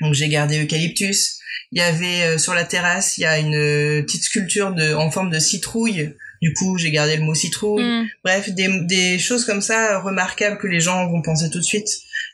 Donc 0.00 0.14
j'ai 0.14 0.28
gardé 0.28 0.62
eucalyptus. 0.62 1.38
Il 1.72 1.78
y 1.78 1.82
avait 1.82 2.22
euh, 2.22 2.38
sur 2.38 2.54
la 2.54 2.64
terrasse, 2.64 3.18
il 3.18 3.22
y 3.22 3.26
a 3.26 3.38
une 3.38 3.54
euh, 3.54 4.02
petite 4.02 4.24
sculpture 4.24 4.72
de 4.72 4.94
en 4.94 5.10
forme 5.10 5.30
de 5.30 5.38
citrouille. 5.38 6.14
Du 6.40 6.54
coup, 6.54 6.78
j'ai 6.78 6.90
gardé 6.90 7.16
le 7.16 7.22
mot 7.22 7.34
citrouille. 7.34 7.82
Mhm. 7.82 8.08
Bref, 8.24 8.50
des, 8.50 8.68
des 8.84 9.18
choses 9.18 9.44
comme 9.44 9.60
ça 9.60 9.96
euh, 9.96 10.00
remarquables 10.00 10.58
que 10.58 10.66
les 10.68 10.80
gens 10.80 11.06
vont 11.10 11.20
penser 11.20 11.50
tout 11.50 11.58
de 11.58 11.64
suite. 11.64 11.88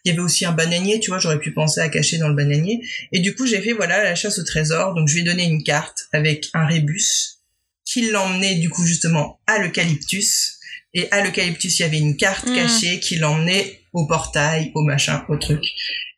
Il 0.04 0.10
y 0.10 0.12
avait 0.12 0.20
aussi 0.20 0.44
un 0.44 0.52
bananier, 0.52 1.00
tu 1.00 1.10
vois, 1.10 1.18
j'aurais 1.18 1.38
pu 1.38 1.52
penser 1.52 1.80
à 1.80 1.88
cacher 1.88 2.18
dans 2.18 2.28
le 2.28 2.34
bananier. 2.34 2.80
Et 3.12 3.20
du 3.20 3.34
coup, 3.34 3.46
j'ai 3.46 3.60
fait, 3.62 3.72
voilà, 3.72 4.04
la 4.04 4.14
chasse 4.14 4.38
au 4.38 4.44
trésor. 4.44 4.94
Donc, 4.94 5.08
je 5.08 5.14
lui 5.14 5.22
ai 5.22 5.24
donné 5.24 5.44
une 5.44 5.62
carte 5.62 6.08
avec 6.12 6.48
un 6.52 6.66
rébus 6.66 7.38
qui 7.86 8.10
l'emmenait, 8.10 8.56
du 8.56 8.68
coup, 8.68 8.84
justement, 8.84 9.40
à 9.46 9.58
l'eucalyptus. 9.58 10.58
Et 10.92 11.10
à 11.10 11.24
l'eucalyptus, 11.24 11.78
il 11.78 11.82
y 11.82 11.84
avait 11.86 11.98
une 11.98 12.16
carte 12.18 12.46
Mm. 12.46 12.54
cachée 12.54 13.00
qui 13.00 13.16
l'emmenait 13.16 13.80
au 13.94 14.06
portail, 14.06 14.70
au 14.74 14.82
machin, 14.82 15.24
au 15.30 15.36
truc. 15.36 15.64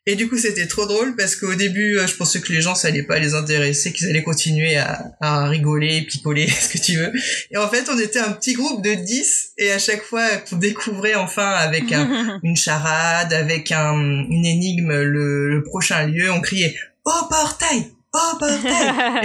Et 0.09 0.15
du 0.15 0.29
coup, 0.29 0.37
c'était 0.37 0.67
trop 0.67 0.85
drôle 0.85 1.17
parce 1.17 1.35
qu'au 1.35 1.53
début, 1.53 1.97
euh, 1.97 2.07
je 2.07 2.15
pensais 2.15 2.39
que 2.39 2.53
les 2.53 2.61
gens, 2.61 2.75
ça 2.75 2.87
allait 2.87 3.03
pas 3.03 3.19
les 3.19 3.33
intéresser, 3.35 3.91
qu'ils 3.91 4.07
allaient 4.07 4.23
continuer 4.23 4.77
à, 4.77 5.11
à 5.19 5.49
rigoler, 5.49 6.01
picoler, 6.03 6.47
ce 6.61 6.69
que 6.69 6.77
tu 6.77 6.95
veux. 6.95 7.11
Et 7.51 7.57
en 7.57 7.67
fait, 7.67 7.89
on 7.93 7.99
était 7.99 8.19
un 8.19 8.31
petit 8.31 8.53
groupe 8.53 8.81
de 8.81 8.93
10 8.93 9.51
et 9.57 9.69
à 9.73 9.79
chaque 9.79 10.03
fois 10.03 10.25
qu'on 10.37 10.55
découvrait 10.55 11.15
enfin 11.15 11.51
avec 11.51 11.91
un, 11.91 12.39
une 12.43 12.55
charade, 12.55 13.33
avec 13.33 13.73
un, 13.73 13.99
une 13.99 14.45
énigme, 14.45 14.93
le, 14.93 15.49
le 15.49 15.63
prochain 15.63 16.07
lieu, 16.07 16.31
on 16.31 16.39
criait 16.39 16.73
«Au 17.05 17.27
portail 17.29 17.96
Au 18.33 18.37
portail!» 18.37 19.21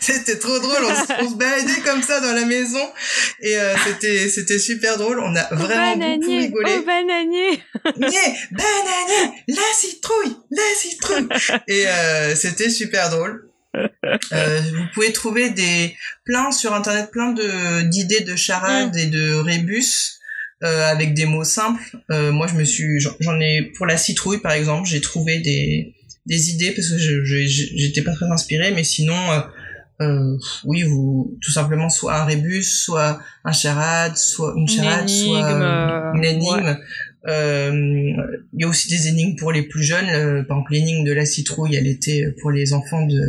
C'était 0.00 0.38
trop 0.38 0.58
drôle, 0.58 0.84
on, 0.84 0.94
se- 0.94 1.24
on 1.24 1.30
se 1.30 1.34
baladait 1.36 1.80
comme 1.84 2.02
ça 2.02 2.20
dans 2.20 2.32
la 2.32 2.44
maison 2.44 2.84
et 3.40 3.56
euh, 3.56 3.74
c'était 3.86 4.28
c'était 4.28 4.58
super 4.58 4.96
drôle, 4.98 5.18
on 5.20 5.34
a 5.36 5.42
vraiment 5.54 5.92
beaucoup 5.96 5.98
bananier, 5.98 6.38
rigolé. 6.40 6.76
au 6.78 6.82
bananier. 6.82 7.62
Nier, 7.96 8.34
bananier, 8.50 9.42
la 9.48 9.62
citrouille, 9.74 10.36
la 10.50 10.62
citrouille. 10.78 11.28
Et 11.68 11.86
euh, 11.86 12.34
c'était 12.34 12.70
super 12.70 13.10
drôle. 13.10 13.48
Euh, 14.32 14.60
vous 14.72 14.84
pouvez 14.94 15.12
trouver 15.12 15.50
des 15.50 15.94
plein 16.24 16.50
sur 16.50 16.72
internet 16.74 17.10
plein 17.10 17.32
de 17.32 17.82
d'idées 17.82 18.20
de 18.20 18.34
charades 18.34 18.96
et 18.96 19.06
de 19.06 19.34
rébus 19.34 20.12
euh, 20.64 20.90
avec 20.90 21.12
des 21.12 21.26
mots 21.26 21.44
simples. 21.44 21.82
Euh, 22.10 22.32
moi, 22.32 22.46
je 22.46 22.54
me 22.54 22.64
suis 22.64 22.98
j'en 23.00 23.38
ai 23.38 23.70
pour 23.76 23.84
la 23.84 23.98
citrouille 23.98 24.40
par 24.40 24.52
exemple, 24.52 24.88
j'ai 24.88 25.02
trouvé 25.02 25.40
des 25.40 25.92
des 26.26 26.50
idées 26.50 26.72
parce 26.72 26.88
que 26.90 26.98
j'étais 26.98 28.02
pas 28.02 28.12
très 28.12 28.26
inspirée, 28.26 28.72
mais 28.72 28.84
sinon. 28.84 29.16
euh, 29.32 29.40
euh, 30.02 30.36
oui, 30.64 30.82
vous 30.82 31.38
tout 31.40 31.50
simplement 31.52 31.88
soit 31.88 32.14
un 32.20 32.24
rébus, 32.26 32.62
soit 32.64 33.18
un 33.44 33.52
charade, 33.52 34.14
soit 34.18 34.52
une 34.54 34.68
charade, 34.68 35.08
soit 35.08 35.38
énigme, 35.40 35.62
euh, 35.62 36.12
une 36.12 36.24
euh, 36.26 36.28
énigme. 36.28 36.78
Euh, 37.28 37.72
Il 38.52 38.60
y 38.60 38.64
a 38.64 38.68
aussi 38.68 38.90
des 38.90 39.08
énigmes 39.08 39.36
pour 39.36 39.52
les 39.52 39.62
plus 39.62 39.82
jeunes. 39.82 40.10
euh, 40.10 40.42
par 40.42 40.58
exemple, 40.58 40.72
l'énigme 40.74 41.02
de 41.02 41.12
la 41.12 41.24
citrouille, 41.24 41.76
elle 41.76 41.86
était 41.86 42.26
pour 42.42 42.50
les 42.50 42.74
enfants 42.74 43.06
de, 43.06 43.20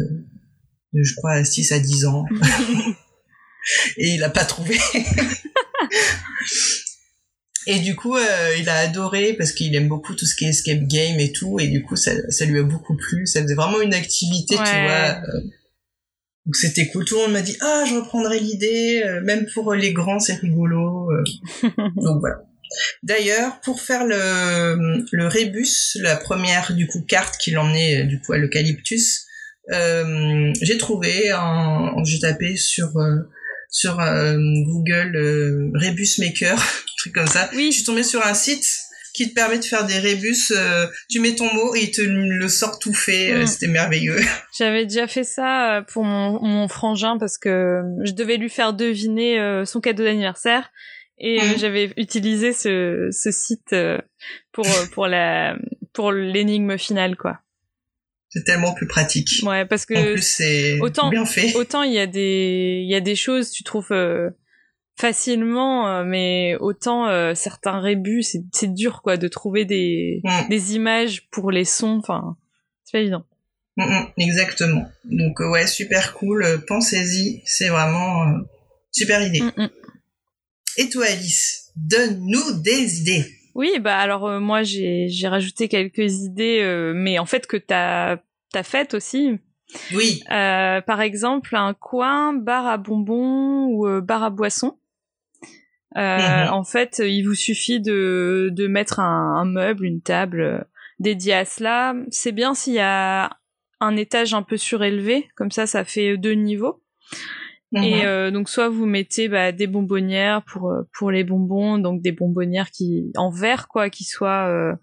de 0.91 1.03
je 1.03 1.15
crois, 1.15 1.41
6 1.41 1.71
à 1.71 1.79
10 1.79 2.03
ans. 2.05 2.25
Et 3.97 4.15
il 4.15 4.23
a 4.25 4.29
pas 4.29 4.43
trouvé. 4.43 4.77
Et 7.69 7.79
du 7.79 7.95
coup, 7.95 8.15
euh, 8.15 8.55
il 8.57 8.67
a 8.69 8.77
adoré 8.77 9.33
parce 9.33 9.51
qu'il 9.51 9.75
aime 9.75 9.89
beaucoup 9.89 10.15
tout 10.15 10.25
ce 10.25 10.35
qui 10.35 10.45
est 10.45 10.49
escape 10.49 10.83
game 10.87 11.19
et 11.19 11.31
tout. 11.33 11.59
Et 11.59 11.67
du 11.67 11.83
coup, 11.83 11.97
ça, 11.97 12.11
ça 12.31 12.45
lui 12.45 12.57
a 12.59 12.63
beaucoup 12.63 12.95
plu. 12.95 13.27
Ça 13.27 13.41
faisait 13.43 13.55
vraiment 13.55 13.81
une 13.81 13.93
activité, 13.93 14.55
tu 14.55 14.61
vois. 14.61 15.21
euh, 15.35 15.41
donc 16.45 16.55
c'était 16.55 16.87
cool. 16.87 17.03
Tout 17.03 17.15
le 17.15 17.21
monde 17.23 17.33
m'a 17.33 17.41
dit, 17.41 17.57
ah, 17.59 17.83
je 17.87 17.95
reprendrai 17.95 18.39
l'idée. 18.39 19.03
euh, 19.05 19.19
même 19.21 19.45
pour 19.53 19.73
les 19.73 19.91
grands, 19.91 20.19
c'est 20.19 20.35
rigolo. 20.35 21.11
euh. 21.11 21.23
donc 21.97 22.21
voilà. 22.21 22.37
D'ailleurs, 23.03 23.59
pour 23.61 23.81
faire 23.81 24.05
le, 24.05 25.05
le 25.11 25.27
rébus, 25.27 25.97
la 26.01 26.15
première 26.15 26.73
du 26.73 26.87
coup 26.87 27.01
carte 27.01 27.35
qui 27.37 27.51
l'emmenait 27.51 28.01
euh, 28.01 28.05
du 28.05 28.19
coup 28.21 28.31
à 28.33 28.37
l'eucalyptus, 28.37 29.25
euh, 29.73 30.53
j'ai 30.61 30.77
trouvé, 30.77 31.33
j'ai 32.05 32.19
tapé 32.19 32.55
sur 32.55 32.95
euh, 32.97 33.29
sur 33.69 33.99
euh, 33.99 34.37
Google 34.65 35.15
euh, 35.15 35.71
Rebus 35.75 36.19
Maker, 36.19 36.53
un 36.57 36.95
truc 36.97 37.13
comme 37.13 37.27
ça. 37.27 37.49
Oui. 37.55 37.67
Je 37.71 37.77
suis 37.77 37.83
tombée 37.85 38.03
sur 38.03 38.25
un 38.25 38.33
site 38.33 38.65
qui 39.13 39.29
te 39.29 39.33
permet 39.33 39.57
de 39.57 39.65
faire 39.65 39.85
des 39.85 39.97
rébus. 39.97 40.51
euh, 40.51 40.85
tu 41.09 41.19
mets 41.19 41.33
ton 41.35 41.51
mot 41.53 41.73
et 41.75 41.85
il 41.85 41.91
te 41.91 42.01
le 42.01 42.47
sort 42.49 42.77
tout 42.79 42.93
fait. 42.93 43.31
euh, 43.31 43.43
Mm. 43.43 43.47
C'était 43.47 43.67
merveilleux. 43.67 44.17
J'avais 44.57 44.85
déjà 44.85 45.07
fait 45.07 45.23
ça 45.23 45.77
euh, 45.77 45.81
pour 45.81 46.03
mon, 46.03 46.39
mon 46.43 46.67
frangin 46.67 47.17
parce 47.17 47.37
que 47.39 47.81
je 48.03 48.11
devais 48.11 48.37
lui 48.37 48.49
faire 48.49 48.73
deviner 48.73 49.39
euh, 49.39 49.65
son 49.65 49.81
cadeau 49.81 50.03
d'anniversaire 50.03 50.69
et 51.19 51.41
euh, 51.41 51.45
Mhm. 51.45 51.57
j'avais 51.57 51.93
utilisé 51.97 52.53
ce, 52.53 53.09
ce 53.11 53.31
site 53.31 53.73
euh, 53.73 53.97
pour 54.51 54.67
euh, 54.67 54.85
pour 54.91 55.07
la 55.07 55.55
pour 55.93 56.11
l'énigme 56.11 56.77
finale 56.77 57.15
quoi. 57.15 57.39
C'est 58.37 58.43
tellement 58.43 58.73
plus 58.75 58.85
pratique. 58.87 59.29
Ouais, 59.43 59.65
parce 59.65 59.83
En 59.83 59.95
que 59.95 60.13
plus, 60.13 60.21
c'est 60.21 60.79
autant- 60.79 61.09
bien 61.09 61.25
fait. 61.25 61.55
autant 61.55 61.81
il 61.81 61.91
y 61.93 61.97
a 61.99 62.05
des 62.05 62.81
il 62.83 62.89
y 62.89 62.93
a 62.95 62.99
des 63.01 63.15
choses 63.15 63.49
tu 63.49 63.63
trouves 63.63 63.91
euh, 63.91 64.29
facilement, 64.95 66.03
mais 66.03 66.55
autant 66.59 67.33
certains 67.35 67.79
rébus, 67.79 68.23
c'est 68.23 68.73
dur 68.73 69.01
quoi 69.03 69.17
de 69.17 69.27
trouver 69.27 69.65
des, 69.65 70.21
Mm. 70.23 70.49
des 70.49 70.75
images 70.75 71.27
pour 71.31 71.51
les 71.51 71.65
sons. 71.65 71.97
Enfin, 71.99 72.35
c'est 72.83 72.91
pas 72.97 72.99
évident. 73.01 73.23
Mm, 73.77 73.83
mm, 73.83 74.05
exactement. 74.17 74.85
Donc 75.05 75.39
euh, 75.41 75.49
ouais, 75.49 75.67
super 75.67 76.13
cool. 76.13 76.43
euh, 76.43 76.57
Pensez-y, 76.67 77.41
c'est 77.45 77.69
vraiment 77.69 78.23
euh, 78.27 78.37
super 78.91 79.21
idée. 79.21 79.41
Et 80.77 80.89
toi, 80.89 81.05
Alice, 81.09 81.71
donne-nous 81.75 82.61
des 82.61 83.01
idées. 83.01 83.25
Oui, 83.55 83.71
bah 83.81 83.97
alors 83.97 84.27
euh, 84.27 84.39
moi 84.39 84.61
j'ai 84.61 85.07
j'ai 85.09 85.27
rajouté 85.27 85.67
quelques 85.67 86.13
idées, 86.23 86.59
euh, 86.61 86.93
mais 86.95 87.17
en 87.17 87.25
fait 87.25 87.47
que 87.47 87.57
t'as 87.57 88.17
t'as 88.51 88.63
faites 88.63 88.93
aussi. 88.93 89.39
Oui. 89.93 90.23
Euh, 90.31 90.81
par 90.81 91.01
exemple, 91.01 91.55
un 91.55 91.73
coin 91.73 92.33
bar 92.33 92.65
à 92.67 92.77
bonbons 92.77 93.65
ou 93.65 93.87
euh, 93.87 94.01
bar 94.01 94.23
à 94.23 94.29
boissons. 94.29 94.77
Euh, 95.97 96.45
Mhm. 96.45 96.53
En 96.53 96.63
fait, 96.63 97.01
il 97.05 97.23
vous 97.23 97.33
suffit 97.33 97.79
de, 97.79 98.49
de 98.51 98.67
mettre 98.67 98.99
un, 98.99 99.35
un 99.37 99.45
meuble, 99.45 99.85
une 99.85 100.01
table 100.01 100.67
dédiée 100.99 101.33
à 101.33 101.45
cela. 101.45 101.95
C'est 102.11 102.31
bien 102.31 102.53
s'il 102.53 102.73
y 102.73 102.79
a 102.79 103.37
un 103.79 103.95
étage 103.95 104.33
un 104.33 104.41
peu 104.43 104.57
surélevé, 104.57 105.27
comme 105.35 105.51
ça, 105.51 105.65
ça 105.67 105.83
fait 105.83 106.17
deux 106.17 106.33
niveaux. 106.33 106.81
Et 107.73 108.01
Mhm. 108.01 108.05
euh, 108.05 108.31
donc 108.31 108.47
soit 108.47 108.69
vous 108.69 108.85
mettez 108.85 109.27
bah, 109.27 109.51
des 109.51 109.67
bonbonnières 109.67 110.41
pour 110.43 110.73
pour 110.97 111.11
les 111.11 111.25
bonbons, 111.25 111.77
donc 111.77 112.01
des 112.01 112.13
bonbonnières 112.13 112.71
qui 112.71 113.11
en 113.17 113.29
verre 113.29 113.67
quoi, 113.67 113.89
qui 113.89 114.05
soient 114.05 114.77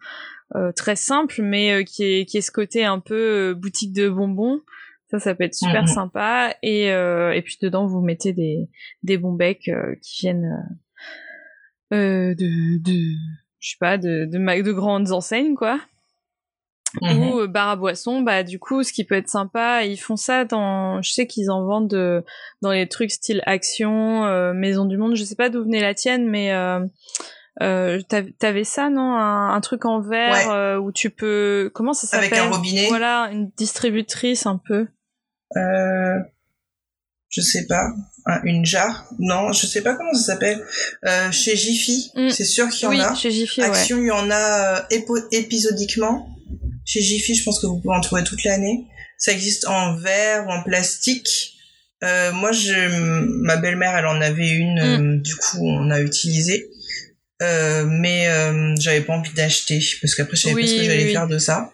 très 0.73 0.97
simples, 0.97 1.43
mais 1.43 1.73
euh, 1.73 1.83
qui 1.85 2.05
est 2.05 2.25
qui 2.27 2.39
est 2.39 2.43
ce 2.43 2.51
côté 2.53 2.85
un 2.85 3.01
peu 3.01 3.51
euh, 3.51 3.55
boutique 3.55 3.93
de 3.93 4.09
bonbons. 4.09 4.61
Ça, 5.11 5.19
ça 5.19 5.35
peut 5.35 5.45
être 5.45 5.55
super 5.55 5.83
Mhm. 5.83 5.89
sympa. 5.95 6.55
Et 6.63 6.91
euh, 6.93 7.33
et 7.33 7.43
puis 7.43 7.57
dedans 7.63 7.87
vous 7.87 8.01
mettez 8.01 8.33
des 8.33 8.69
des 9.03 9.19
bons 9.19 9.33
becs 9.33 9.69
euh, 9.69 9.95
qui 10.03 10.23
viennent 10.23 10.77
euh, 11.93 11.97
euh, 11.97 12.35
de 12.35 12.79
de 12.83 13.01
je 13.61 13.71
sais 13.71 13.77
pas 13.79 13.99
de 13.99 14.25
de, 14.27 14.63
de 14.63 14.73
grandes 14.73 15.13
enseignes 15.13 15.55
quoi 15.55 15.81
Mhm. 17.03 17.23
ou 17.23 17.41
euh, 17.41 17.47
bar 17.49 17.71
à 17.71 17.77
boisson 17.77 18.21
bah 18.23 18.45
du 18.45 18.61
coup 18.61 18.85
ce 18.85 18.93
qui 18.93 19.03
peut 19.05 19.17
être 19.17 19.29
sympa 19.29 19.85
ils 19.85 19.97
font 19.97 20.15
ça 20.17 20.45
dans 20.45 21.03
je 21.03 21.11
sais 21.11 21.27
qu'ils 21.27 21.51
en 21.51 21.65
vendent 21.65 21.93
euh, 21.95 22.23
dans 22.63 22.71
les 22.71 22.89
trucs 22.89 23.11
style 23.11 23.43
action 23.47 24.25
euh, 24.27 24.53
maison 24.55 24.85
du 24.85 24.97
monde 24.97 25.17
je 25.17 25.25
sais 25.25 25.35
pas 25.35 25.49
d'où 25.51 25.65
venait 25.65 25.81
la 25.81 25.95
tienne 25.95 26.29
mais 26.29 26.53
euh, 27.63 28.01
t'av- 28.09 28.33
t'avais 28.39 28.65
ça 28.65 28.91
non? 28.91 29.15
Un, 29.17 29.55
un 29.55 29.61
truc 29.61 29.85
en 29.85 30.01
verre 30.01 30.33
Ouais. 30.33 30.53
euh, 30.53 30.79
où 30.79 30.91
tu 30.93 31.11
peux 31.11 31.71
comment 31.75 31.93
ça 31.93 32.07
s'appelle 32.07 32.33
Avec 32.33 32.39
un 32.39 32.51
robinet. 32.51 32.87
voilà 32.89 33.31
une 33.33 33.51
distributrice 33.57 34.47
un 34.47 34.61
peu 34.67 34.87
Euh, 35.57 36.19
je 37.29 37.41
sais 37.41 37.67
pas. 37.67 37.87
Un- 38.27 38.41
une 38.45 38.65
jarre? 38.65 39.07
Non, 39.19 39.53
je 39.53 39.67
sais 39.67 39.83
pas 39.83 39.95
comment 39.95 40.15
ça 40.15 40.33
s'appelle. 40.33 40.65
Euh, 41.05 41.31
chez 41.31 41.57
Jiffy, 41.57 42.11
Mm. 42.15 42.31
c'est 42.31 42.45
sûr 42.45 42.69
qu'il 42.71 42.85
y 42.85 42.87
en 42.87 42.91
oui 42.91 43.01
a. 43.01 43.15
chez 43.15 43.31
Jiffy 43.31 43.61
ouais 43.61 43.67
Action, 43.67 43.99
il 43.99 44.07
y 44.07 44.11
en 44.11 44.31
a 44.31 44.81
euh, 44.81 45.21
épisodiquement. 45.33 46.29
Chez 46.85 47.01
Jiffy, 47.01 47.35
je 47.35 47.45
pense 47.45 47.61
que 47.61 47.67
vous 47.67 47.79
pouvez 47.81 47.95
en 47.95 48.01
trouver 48.01 48.25
toute 48.25 48.45
l'année. 48.45 48.87
Ça 49.19 49.33
existe 49.33 49.67
en 49.69 49.97
verre 49.97 50.47
ou 50.47 50.51
en 50.51 50.63
plastique. 50.63 51.53
Euh, 52.03 52.33
moi, 52.33 52.53
je, 52.53 52.75
ma 53.45 53.57
belle-mère, 53.57 53.97
elle 53.97 54.07
en 54.07 54.21
avait 54.21 54.49
une. 54.51 54.79
euh, 54.79 55.17
du 55.19 55.35
coup, 55.37 55.59
on 55.63 55.91
a 55.91 56.01
utilisé. 56.01 56.69
Euh, 57.43 57.85
mais 57.89 58.29
euh, 58.29 58.75
j'avais 58.79 59.01
pas 59.01 59.13
envie 59.15 59.33
d'acheter 59.33 59.81
parce 60.01 60.15
qu'après, 60.15 60.37
je 60.37 60.43
savais 60.43 60.55
Oui, 60.55 60.63
pas 60.63 60.69
ce 60.69 60.77
que 60.77 60.83
j'allais 60.85 61.05
oui. 61.07 61.13
faire 61.13 61.27
de 61.27 61.39
ça. 61.39 61.71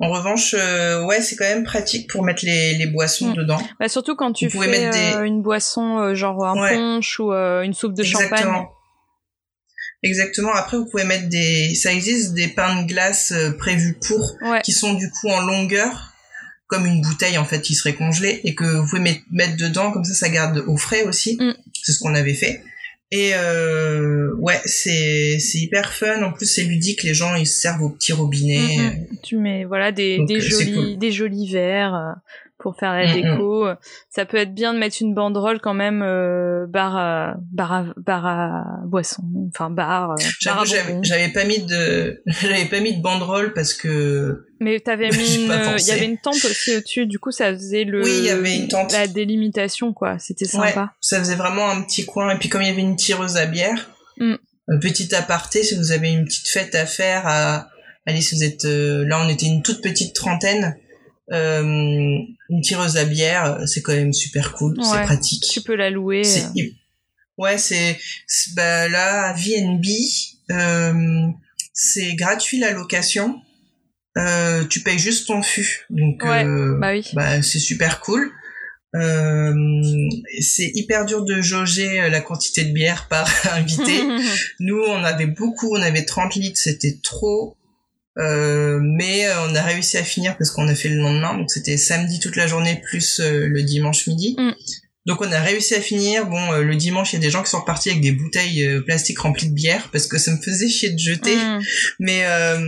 En 0.00 0.08
revanche, 0.10 0.54
euh, 0.58 1.04
ouais, 1.04 1.20
c'est 1.20 1.36
quand 1.36 1.44
même 1.44 1.64
pratique 1.64 2.08
pour 2.10 2.22
mettre 2.24 2.44
les, 2.44 2.74
les 2.74 2.86
boissons 2.86 3.30
Mm. 3.30 3.34
dedans. 3.36 3.60
Bah, 3.78 3.88
surtout 3.88 4.16
quand 4.16 4.32
tu 4.32 4.48
Vous 4.48 4.62
fais 4.62 4.90
des- 4.90 5.26
une 5.26 5.42
boisson 5.42 6.14
genre 6.14 6.44
un 6.46 6.60
Ouais. 6.60 6.74
punch 6.74 7.20
ou 7.20 7.32
une 7.32 7.74
soupe 7.74 7.94
de 7.94 8.02
champagne 8.02 8.64
Exactement. 10.02 10.52
Après, 10.54 10.76
vous 10.78 10.86
pouvez 10.86 11.04
mettre 11.04 11.28
des, 11.28 11.74
ça 11.74 11.92
existe 11.92 12.32
des 12.32 12.48
pains 12.48 12.82
de 12.82 12.86
glace 12.88 13.34
prévus 13.58 13.98
pour, 14.06 14.36
ouais 14.42 14.62
qui 14.62 14.72
sont 14.72 14.94
du 14.94 15.10
coup 15.10 15.28
en 15.28 15.40
longueur, 15.42 16.14
comme 16.68 16.86
une 16.86 17.02
bouteille 17.02 17.36
en 17.36 17.44
fait 17.44 17.60
qui 17.60 17.74
serait 17.74 17.94
congelée 17.94 18.40
et 18.44 18.54
que 18.54 18.64
vous 18.64 18.86
pouvez 18.88 19.02
met- 19.02 19.22
mettre 19.30 19.56
dedans, 19.56 19.92
comme 19.92 20.04
ça, 20.04 20.14
ça 20.14 20.28
garde 20.30 20.64
au 20.66 20.76
frais 20.78 21.02
aussi. 21.02 21.36
Mm. 21.38 21.52
C'est 21.82 21.92
ce 21.92 21.98
qu'on 21.98 22.14
avait 22.14 22.34
fait. 22.34 22.62
Et 23.12 23.32
euh, 23.34 24.32
ouais, 24.36 24.60
c'est 24.64 25.38
c'est 25.40 25.58
hyper 25.58 25.92
fun. 25.92 26.22
En 26.22 26.32
plus, 26.32 26.46
c'est 26.46 26.62
ludique. 26.62 27.02
Les 27.02 27.14
gens 27.14 27.34
ils 27.34 27.46
se 27.46 27.60
servent 27.60 27.82
au 27.82 27.88
petit 27.90 28.12
robinet. 28.12 28.76
Mhm. 28.78 29.06
Tu 29.22 29.36
mets 29.36 29.64
voilà 29.64 29.90
des, 29.90 30.18
Donc, 30.18 30.28
des 30.28 30.40
jolis 30.40 30.74
cool. 30.74 30.98
des 30.98 31.10
jolis 31.10 31.50
verres 31.50 31.94
euh, 31.94 32.12
pour 32.60 32.76
faire 32.76 32.92
la 32.92 33.06
Mhm. 33.06 33.14
déco. 33.14 33.66
Ça 34.10 34.24
peut 34.26 34.36
être 34.36 34.54
bien 34.54 34.74
de 34.74 34.78
mettre 34.78 34.96
une 35.00 35.14
banderole 35.14 35.60
quand 35.60 35.74
même 35.74 36.02
euh, 36.02 36.66
bar 36.68 36.96
à 36.96 37.34
bar 37.52 37.72
à 37.72 37.84
bar 37.96 38.26
à 38.26 38.64
boisson, 38.86 39.22
enfin 39.48 39.70
bar. 39.70 40.12
euh, 40.12 40.14
bar 40.44 40.64
j'avais 40.64 41.28
pas 41.32 41.44
mis 41.44 41.58
de 41.60 42.22
j'avais 42.42 42.66
pas 42.66 42.80
mis 42.80 42.96
de 42.96 43.02
banderole 43.02 43.52
parce 43.54 43.72
que 43.74 44.46
Mais 44.60 44.78
t'avais 44.80 45.08
mis 45.10 45.48
euh, 45.50 45.76
il 45.78 45.86
y 45.86 45.90
avait 45.92 46.06
une 46.06 46.18
tente 46.18 46.44
aussi 46.44 46.76
au-dessus. 46.76 47.06
Du 47.06 47.18
coup, 47.18 47.30
ça 47.30 47.52
faisait 47.52 47.84
le 47.84 48.02
Oui, 48.04 48.14
il 48.18 48.24
y 48.24 48.30
avait 48.30 48.56
une 48.56 48.68
tente. 48.68 48.92
la 48.92 49.06
délimitation 49.06 49.92
quoi. 49.92 50.18
C'était 50.18 50.44
sympa. 50.44 50.92
ça 51.00 51.18
faisait 51.18 51.36
vraiment 51.36 51.68
un 51.70 51.82
petit 51.82 52.04
coin. 52.04 52.30
Et 52.34 52.38
puis 52.38 52.48
comme 52.48 52.62
il 52.62 52.68
y 52.68 52.70
avait 52.70 52.80
une 52.82 52.96
tireuse 52.96 53.36
à 53.36 53.46
bière, 53.46 53.90
Mm. 54.18 54.34
un 54.68 54.78
petit 54.78 55.14
aparté, 55.14 55.62
si 55.62 55.74
vous 55.76 55.92
avez 55.92 56.10
une 56.10 56.24
petite 56.26 56.48
fête 56.48 56.74
à 56.74 56.84
faire, 56.84 57.22
à... 57.26 57.68
allez, 58.06 58.20
si 58.20 58.34
vous 58.34 58.44
êtes 58.44 58.66
euh, 58.66 59.04
là, 59.06 59.18
on 59.24 59.28
était 59.30 59.46
une 59.46 59.62
toute 59.62 59.80
petite 59.82 60.14
trentaine. 60.14 60.76
Euh, 61.32 61.62
une 61.62 62.60
tireuse 62.62 62.96
à 62.96 63.04
bière, 63.04 63.60
c'est 63.66 63.82
quand 63.82 63.92
même 63.94 64.12
super 64.12 64.52
cool, 64.54 64.74
c'est 64.82 65.02
pratique. 65.04 65.44
Tu 65.52 65.60
peux 65.60 65.76
la 65.76 65.90
louer. 65.90 66.22
Euh. 66.26 66.62
Ouais, 67.38 67.56
c'est 67.56 67.98
c'est- 68.26 68.54
bah, 68.54 68.88
là 68.88 69.28
à 69.30 69.32
VNB, 69.34 69.84
euh, 70.50 71.28
c'est 71.72 72.14
gratuit 72.14 72.58
la 72.58 72.72
location. 72.72 73.40
Euh, 74.18 74.64
tu 74.66 74.80
payes 74.80 74.98
juste 74.98 75.28
ton 75.28 75.40
fût, 75.40 75.86
donc 75.88 76.22
Ouais, 76.24 76.44
euh, 76.44 76.76
Bah 76.80 76.90
oui. 76.92 77.04
bah, 77.12 77.40
c'est 77.42 77.60
super 77.60 78.00
cool. 78.00 78.32
Euh, 78.96 79.54
c'est 80.40 80.72
hyper 80.74 81.06
dur 81.06 81.24
de 81.24 81.40
jauger 81.40 82.00
euh, 82.00 82.08
la 82.08 82.20
quantité 82.20 82.64
de 82.64 82.72
bière 82.72 83.06
par 83.08 83.28
invité. 83.54 84.02
Nous, 84.60 84.82
on 84.88 85.04
avait 85.04 85.26
beaucoup, 85.28 85.76
on 85.76 85.80
avait 85.80 86.04
30 86.04 86.34
litres, 86.34 86.58
c'était 86.60 86.98
trop. 87.02 87.56
Euh, 88.20 88.78
mais 88.82 89.26
euh, 89.26 89.32
on 89.48 89.54
a 89.54 89.62
réussi 89.62 89.96
à 89.96 90.04
finir 90.04 90.36
parce 90.36 90.50
qu'on 90.50 90.68
a 90.68 90.74
fait 90.74 90.88
le 90.88 90.96
lendemain, 90.96 91.36
donc 91.36 91.50
c'était 91.50 91.76
samedi 91.76 92.20
toute 92.20 92.36
la 92.36 92.46
journée 92.46 92.80
plus 92.90 93.20
euh, 93.20 93.46
le 93.48 93.62
dimanche 93.62 94.06
midi. 94.06 94.36
Mm. 94.38 94.52
Donc 95.06 95.22
on 95.22 95.32
a 95.32 95.40
réussi 95.40 95.74
à 95.74 95.80
finir. 95.80 96.26
Bon, 96.26 96.52
euh, 96.52 96.62
le 96.62 96.76
dimanche, 96.76 97.12
il 97.12 97.16
y 97.16 97.18
a 97.18 97.22
des 97.22 97.30
gens 97.30 97.42
qui 97.42 97.48
sont 97.50 97.60
repartis 97.60 97.88
avec 97.88 98.02
des 98.02 98.12
bouteilles 98.12 98.64
euh, 98.66 98.80
plastiques 98.82 99.18
remplies 99.20 99.48
de 99.48 99.54
bière 99.54 99.88
parce 99.92 100.06
que 100.06 100.18
ça 100.18 100.30
me 100.30 100.36
faisait 100.42 100.68
chier 100.68 100.90
de 100.90 100.98
jeter. 100.98 101.34
Mm. 101.36 101.60
Mais 102.00 102.20
euh, 102.26 102.58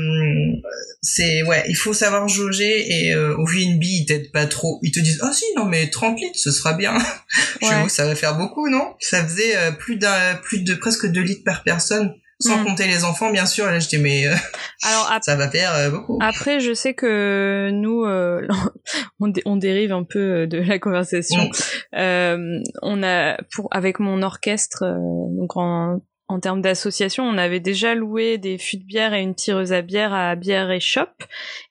c'est 1.02 1.42
ouais, 1.42 1.62
il 1.68 1.74
faut 1.76 1.92
savoir 1.92 2.28
jauger 2.28 2.90
et 2.90 3.14
euh, 3.14 3.36
au 3.36 3.44
VNB 3.46 3.82
ils 3.82 4.06
t'aident 4.06 4.32
pas 4.32 4.46
trop. 4.46 4.78
Ils 4.82 4.92
te 4.92 5.00
disent 5.00 5.20
ah 5.22 5.32
si 5.34 5.44
non 5.56 5.66
mais 5.66 5.90
30 5.90 6.18
litres 6.20 6.38
ce 6.38 6.50
sera 6.50 6.72
bien. 6.72 6.94
Je 7.60 7.66
Ouais. 7.66 7.82
vous 7.82 7.88
ça 7.90 8.06
va 8.06 8.14
faire 8.14 8.36
beaucoup 8.38 8.68
non? 8.68 8.94
Ça 9.00 9.22
faisait 9.26 9.56
euh, 9.56 9.70
plus 9.72 9.96
d'un 9.96 10.34
plus 10.42 10.60
de 10.60 10.74
presque 10.74 11.06
2 11.06 11.20
litres 11.20 11.44
par 11.44 11.62
personne 11.64 12.14
sans 12.42 12.58
Mm. 12.60 12.64
compter 12.64 12.86
les 12.86 13.04
enfants 13.04 13.30
bien 13.30 13.46
sûr. 13.46 13.68
Et 13.68 13.72
là 13.72 13.78
j'étais 13.78 13.98
mais 13.98 14.26
euh, 14.26 14.34
Alors 14.84 15.10
ap- 15.12 15.22
ça 15.24 15.36
va 15.36 15.48
faire 15.50 15.74
euh, 15.74 15.90
beaucoup. 15.90 16.18
Après, 16.20 16.60
je 16.60 16.74
sais 16.74 16.92
que 16.94 17.70
nous, 17.72 18.04
euh, 18.04 18.46
on, 19.20 19.28
dé- 19.28 19.42
on 19.46 19.56
dérive 19.56 19.92
un 19.92 20.04
peu 20.04 20.18
euh, 20.42 20.46
de 20.46 20.58
la 20.58 20.78
conversation. 20.78 21.48
Euh, 21.94 22.58
on 22.82 23.02
a, 23.02 23.36
pour 23.54 23.68
avec 23.70 23.98
mon 24.00 24.22
orchestre, 24.22 24.82
euh, 24.84 24.96
donc 25.38 25.56
en, 25.56 26.00
en 26.28 26.40
termes 26.40 26.62
d'association, 26.62 27.24
on 27.24 27.36
avait 27.38 27.60
déjà 27.60 27.94
loué 27.94 28.38
des 28.38 28.58
fûts 28.58 28.78
de 28.78 28.84
bière 28.84 29.12
et 29.14 29.20
une 29.22 29.34
tireuse 29.34 29.72
à 29.72 29.82
bière 29.82 30.12
à 30.14 30.34
Bière 30.34 30.70
et 30.70 30.80
Shop. 30.80 31.08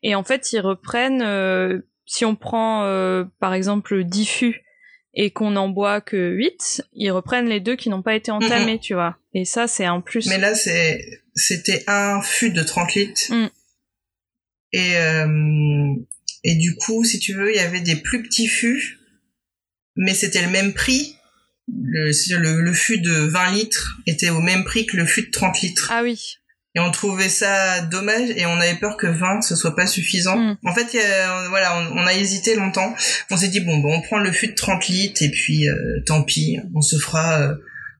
Et 0.04 0.16
en 0.16 0.24
fait, 0.24 0.52
ils 0.54 0.60
reprennent. 0.62 1.22
euh, 1.24 1.80
si 2.06 2.26
on 2.26 2.36
prend, 2.36 2.84
euh, 2.84 3.24
par 3.40 3.54
exemple, 3.54 4.04
10 4.04 4.26
fûts 4.26 4.62
et 5.14 5.32
qu'on 5.32 5.52
n'en 5.52 5.70
boit 5.70 6.02
que 6.02 6.32
8, 6.32 6.84
ils 6.94 7.12
reprennent 7.12 7.50
les 7.50 7.60
deux 7.60 7.76
qui 7.76 7.90
n'ont 7.90 8.02
pas 8.02 8.16
été 8.16 8.32
entamés, 8.32 8.80
tu 8.80 8.94
vois. 8.94 9.18
Et 9.34 9.46
ça, 9.46 9.68
c'est 9.68 9.86
un 9.86 10.02
plus. 10.02 10.28
Mais 10.28 10.38
là 10.38 10.56
c'est 10.56 11.02
c'était 11.36 11.84
un 11.88 12.22
fût 12.22 12.52
de 12.52 12.64
30 12.64 12.96
litres. 12.96 13.34
Mm. 13.34 13.50
Et 14.74 14.98
euh, 14.98 15.96
et 16.44 16.56
du 16.56 16.76
coup 16.76 17.04
si 17.04 17.20
tu 17.20 17.34
veux 17.34 17.52
il 17.52 17.56
y 17.56 17.60
avait 17.60 17.82
des 17.82 17.98
plus 17.98 18.24
petits 18.24 18.48
fûts, 18.48 19.00
mais 19.96 20.14
c'était 20.14 20.42
le 20.42 20.50
même 20.50 20.74
prix. 20.74 21.16
Le, 21.68 22.12
le, 22.38 22.62
le 22.62 22.74
fût 22.74 23.00
de 23.00 23.12
20 23.12 23.52
litres 23.52 24.00
était 24.06 24.30
au 24.30 24.42
même 24.42 24.66
prix 24.66 24.86
que 24.86 24.98
le 24.98 25.06
fût 25.06 25.28
de 25.28 25.32
30 25.32 25.62
litres. 25.62 25.90
Ah 25.90 26.04
oui. 26.04 26.41
Et 26.74 26.80
on 26.80 26.90
trouvait 26.90 27.28
ça 27.28 27.82
dommage 27.82 28.30
et 28.38 28.46
on 28.46 28.54
avait 28.60 28.76
peur 28.76 28.96
que 28.96 29.08
20 29.08 29.42
ce 29.42 29.56
soit 29.58 29.76
pas 29.76 29.88
suffisant. 29.88 30.38
Mm. 30.38 30.58
En 30.66 30.74
fait, 30.74 30.98
a- 30.98 31.48
voilà, 31.50 31.78
on, 31.78 31.98
on 32.00 32.08
a 32.08 32.14
hésité 32.14 32.56
longtemps. 32.56 32.94
On 33.30 33.36
s'est 33.38 33.50
dit 33.50 33.60
bon, 33.60 33.78
bon, 33.80 33.94
on 33.98 34.02
prend 34.02 34.20
le 34.20 34.32
fût 34.32 34.48
de 34.48 34.56
30 34.56 34.88
litres 34.88 35.22
et 35.22 35.30
puis 35.30 35.68
euh, 35.68 35.76
tant 36.06 36.24
pis, 36.24 36.60
on 36.74 36.82
se 36.82 36.98
fera, 36.98 37.42
euh, 37.42 37.56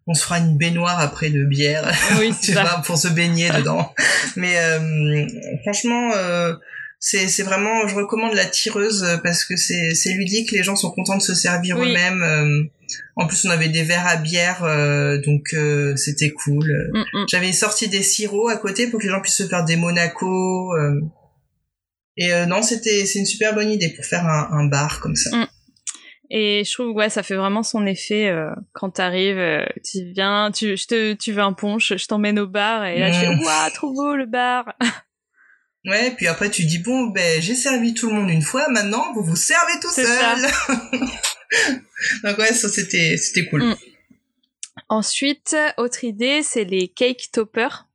on 0.08 0.14
se 0.14 0.24
fera 0.24 0.38
une 0.40 0.58
baignoire 0.58 1.00
après 1.02 1.30
de 1.32 1.44
bière, 1.44 1.92
Oui, 2.18 2.34
tu 2.42 2.54
ça. 2.54 2.62
vois, 2.64 2.82
pour 2.86 2.98
se 2.98 3.10
baigner 3.10 3.50
dedans. 3.58 3.94
Mais 4.38 4.56
euh, 4.58 5.26
franchement, 5.64 6.12
euh, 6.16 6.54
c'est 7.00 7.28
c'est 7.28 7.44
vraiment, 7.44 7.88
je 7.88 7.96
recommande 7.96 8.34
la 8.36 8.46
tireuse 8.46 9.06
parce 9.24 9.44
que 9.44 9.58
c'est 9.58 9.96
c'est 9.96 10.14
ludique, 10.14 10.52
les 10.52 10.64
gens 10.64 10.76
sont 10.78 10.92
contents 10.92 11.18
de 11.18 11.22
se 11.22 11.34
servir 11.36 11.78
Oui. 11.78 11.90
eux-mêmes. 11.90 12.70
En 13.16 13.28
plus, 13.28 13.46
on 13.46 13.50
avait 13.50 13.70
des 13.70 13.84
verres 13.84 14.08
à 14.08 14.18
bière, 14.18 14.64
euh, 14.64 15.20
donc 15.22 15.54
euh, 15.54 15.96
c'était 15.96 16.32
cool. 16.32 16.66
Mm, 16.94 17.00
mm. 17.00 17.26
J'avais 17.30 17.52
sorti 17.52 17.88
des 17.88 18.04
sirops 18.04 18.50
à 18.50 18.58
côté 18.58 18.88
pour 18.88 19.00
que 19.00 19.06
les 19.06 19.12
gens 19.12 19.22
puissent 19.22 19.38
se 19.38 19.48
faire 19.48 19.64
des 19.66 19.76
Monaco. 19.76 20.74
euh. 20.76 21.02
Et 22.18 22.32
non, 22.46 22.62
c'était 22.62 23.06
c'est 23.06 23.20
une 23.20 23.26
super 23.26 23.56
bonne 23.56 23.72
idée 23.72 23.90
pour 23.96 24.06
faire 24.06 24.26
un, 24.26 24.50
un 24.52 24.66
bar 24.66 25.00
comme 25.00 25.16
ça. 25.16 25.36
Mm. 25.36 25.48
Et 26.34 26.64
je 26.66 26.72
trouve 26.72 26.96
ouais, 26.96 27.10
ça 27.10 27.24
fait 27.24 27.36
vraiment 27.36 27.64
son 27.64 27.86
effet 27.86 28.34
quand 28.74 28.92
t'arrives, 28.92 29.66
tu 29.84 30.12
viens, 30.14 30.50
tu, 30.54 30.78
je 30.78 30.88
te, 30.88 31.14
tu 31.14 31.34
veux 31.34 31.42
un 31.42 31.54
punch, 31.54 31.94
je 31.98 32.06
t'emmène 32.06 32.40
au 32.40 32.48
bar 32.48 32.86
et 32.86 33.00
là 33.00 33.12
tu 33.12 33.18
fais 33.18 33.28
waouh 33.28 33.70
trop 33.74 33.94
beau 33.94 34.16
le 34.16 34.26
bar. 34.28 34.74
Ouais, 35.86 36.12
puis 36.16 36.28
après 36.28 36.52
tu 36.52 36.66
dis 36.66 36.78
bon, 36.78 37.08
ben 37.08 37.42
j'ai 37.42 37.56
servi 37.56 37.96
tout 37.96 38.08
le 38.08 38.14
monde 38.14 38.30
une 38.30 38.44
fois, 38.44 38.68
maintenant 38.70 39.14
vous 39.16 39.24
vous 39.24 39.36
servez 39.36 39.74
tout 39.82 39.90
seul. 39.90 40.08
donc 42.24 42.38
ouais, 42.38 42.54
ça 42.54 42.70
c'était 42.70 43.18
c'était 43.18 43.46
cool. 43.50 43.64
Mm. 43.64 43.76
Ensuite, 44.90 45.56
autre 45.78 46.04
idée, 46.04 46.44
c'est 46.44 46.64
les 46.64 46.88
cake 46.88 47.30
toppers. 47.32 47.88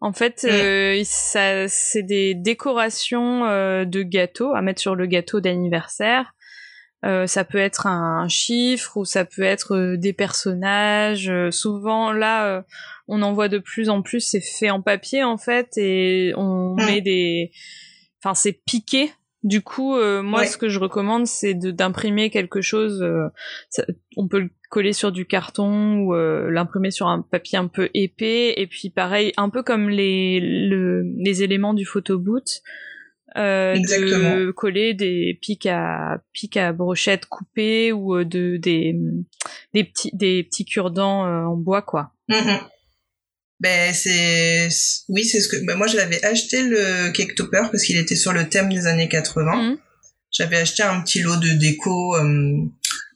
En 0.00 0.12
fait, 0.12 0.44
Mm. 0.44 0.48
euh, 0.50 1.02
ça, 1.04 1.68
c'est 1.68 2.02
des 2.02 2.34
décorations 2.34 3.44
euh, 3.46 3.84
de 3.84 4.02
gâteaux 4.02 4.54
à 4.54 4.62
mettre 4.62 4.80
sur 4.80 4.94
le 4.94 5.06
gâteau 5.06 5.40
d'anniversaire. 5.40 6.32
Euh, 7.04 7.26
ça 7.26 7.44
peut 7.44 7.58
être 7.58 7.86
un 7.86 8.26
chiffre 8.28 8.96
ou 8.96 9.04
ça 9.04 9.24
peut 9.24 9.42
être 9.42 9.94
des 9.96 10.12
personnages. 10.12 11.30
Souvent, 11.50 12.10
là, 12.12 12.64
on 13.06 13.22
en 13.22 13.32
voit 13.32 13.48
de 13.48 13.58
plus 13.58 13.88
en 13.88 14.02
plus. 14.02 14.20
C'est 14.20 14.40
fait 14.40 14.70
en 14.70 14.82
papier 14.82 15.22
en 15.22 15.38
fait 15.38 15.76
et 15.76 16.32
on 16.36 16.74
Mm. 16.74 16.84
met 16.86 17.00
des. 17.00 17.52
Enfin, 18.22 18.34
c'est 18.34 18.52
piqué. 18.64 19.12
Du 19.42 19.60
coup, 19.60 19.94
euh, 19.96 20.22
moi, 20.22 20.40
Ouais. 20.40 20.46
ce 20.46 20.56
que 20.56 20.68
je 20.68 20.80
recommande, 20.80 21.26
c'est 21.26 21.54
de- 21.54 21.70
d'imprimer 21.70 22.30
quelque 22.30 22.60
chose. 22.60 23.02
euh, 23.02 23.28
ça- 23.70 23.84
on 24.16 24.26
peut 24.28 24.40
le 24.40 24.50
coller 24.70 24.92
sur 24.92 25.12
du 25.12 25.24
carton 25.26 25.98
ou 26.00 26.14
euh, 26.14 26.50
l'imprimer 26.50 26.90
sur 26.90 27.06
un 27.06 27.20
papier 27.22 27.58
un 27.58 27.68
peu 27.68 27.88
épais. 27.94 28.54
Et 28.56 28.66
puis, 28.66 28.90
pareil, 28.90 29.32
un 29.36 29.48
peu 29.50 29.62
comme 29.62 29.88
les 29.88 30.40
le- 30.40 31.04
les 31.18 31.42
éléments 31.42 31.74
du 31.74 31.84
photoboot. 31.84 32.60
Euh, 33.36 33.74
de 33.74 34.50
coller 34.52 34.94
des 34.94 35.38
pics 35.42 35.66
à 35.66 36.22
pics 36.32 36.56
à 36.56 36.72
brochettes 36.72 37.26
coupées 37.26 37.92
ou 37.92 38.24
de 38.24 38.56
des 38.56 38.96
des 39.74 39.84
petits 39.84 40.10
des 40.16 40.42
petits 40.42 40.64
cure-dents 40.64 41.26
euh, 41.26 41.44
en 41.44 41.54
bois 41.56 41.82
quoi. 41.82 42.12
Mhm. 42.30 42.58
Ben 43.60 43.94
c'est 43.94 44.68
oui 45.08 45.24
c'est 45.24 45.40
ce 45.40 45.48
que 45.48 45.56
ben, 45.64 45.76
moi 45.76 45.86
j'avais 45.86 46.22
acheté 46.24 46.62
le 46.62 47.10
cake 47.12 47.34
topper 47.34 47.62
parce 47.72 47.84
qu'il 47.84 47.96
était 47.96 48.16
sur 48.16 48.32
le 48.32 48.48
thème 48.48 48.72
des 48.72 48.86
années 48.86 49.08
80. 49.08 49.56
Mhm. 49.56 49.78
J'avais 50.30 50.56
acheté 50.56 50.82
un 50.82 51.00
petit 51.00 51.20
lot 51.20 51.36
de 51.36 51.48
déco 51.58 52.16
euh, 52.16 52.58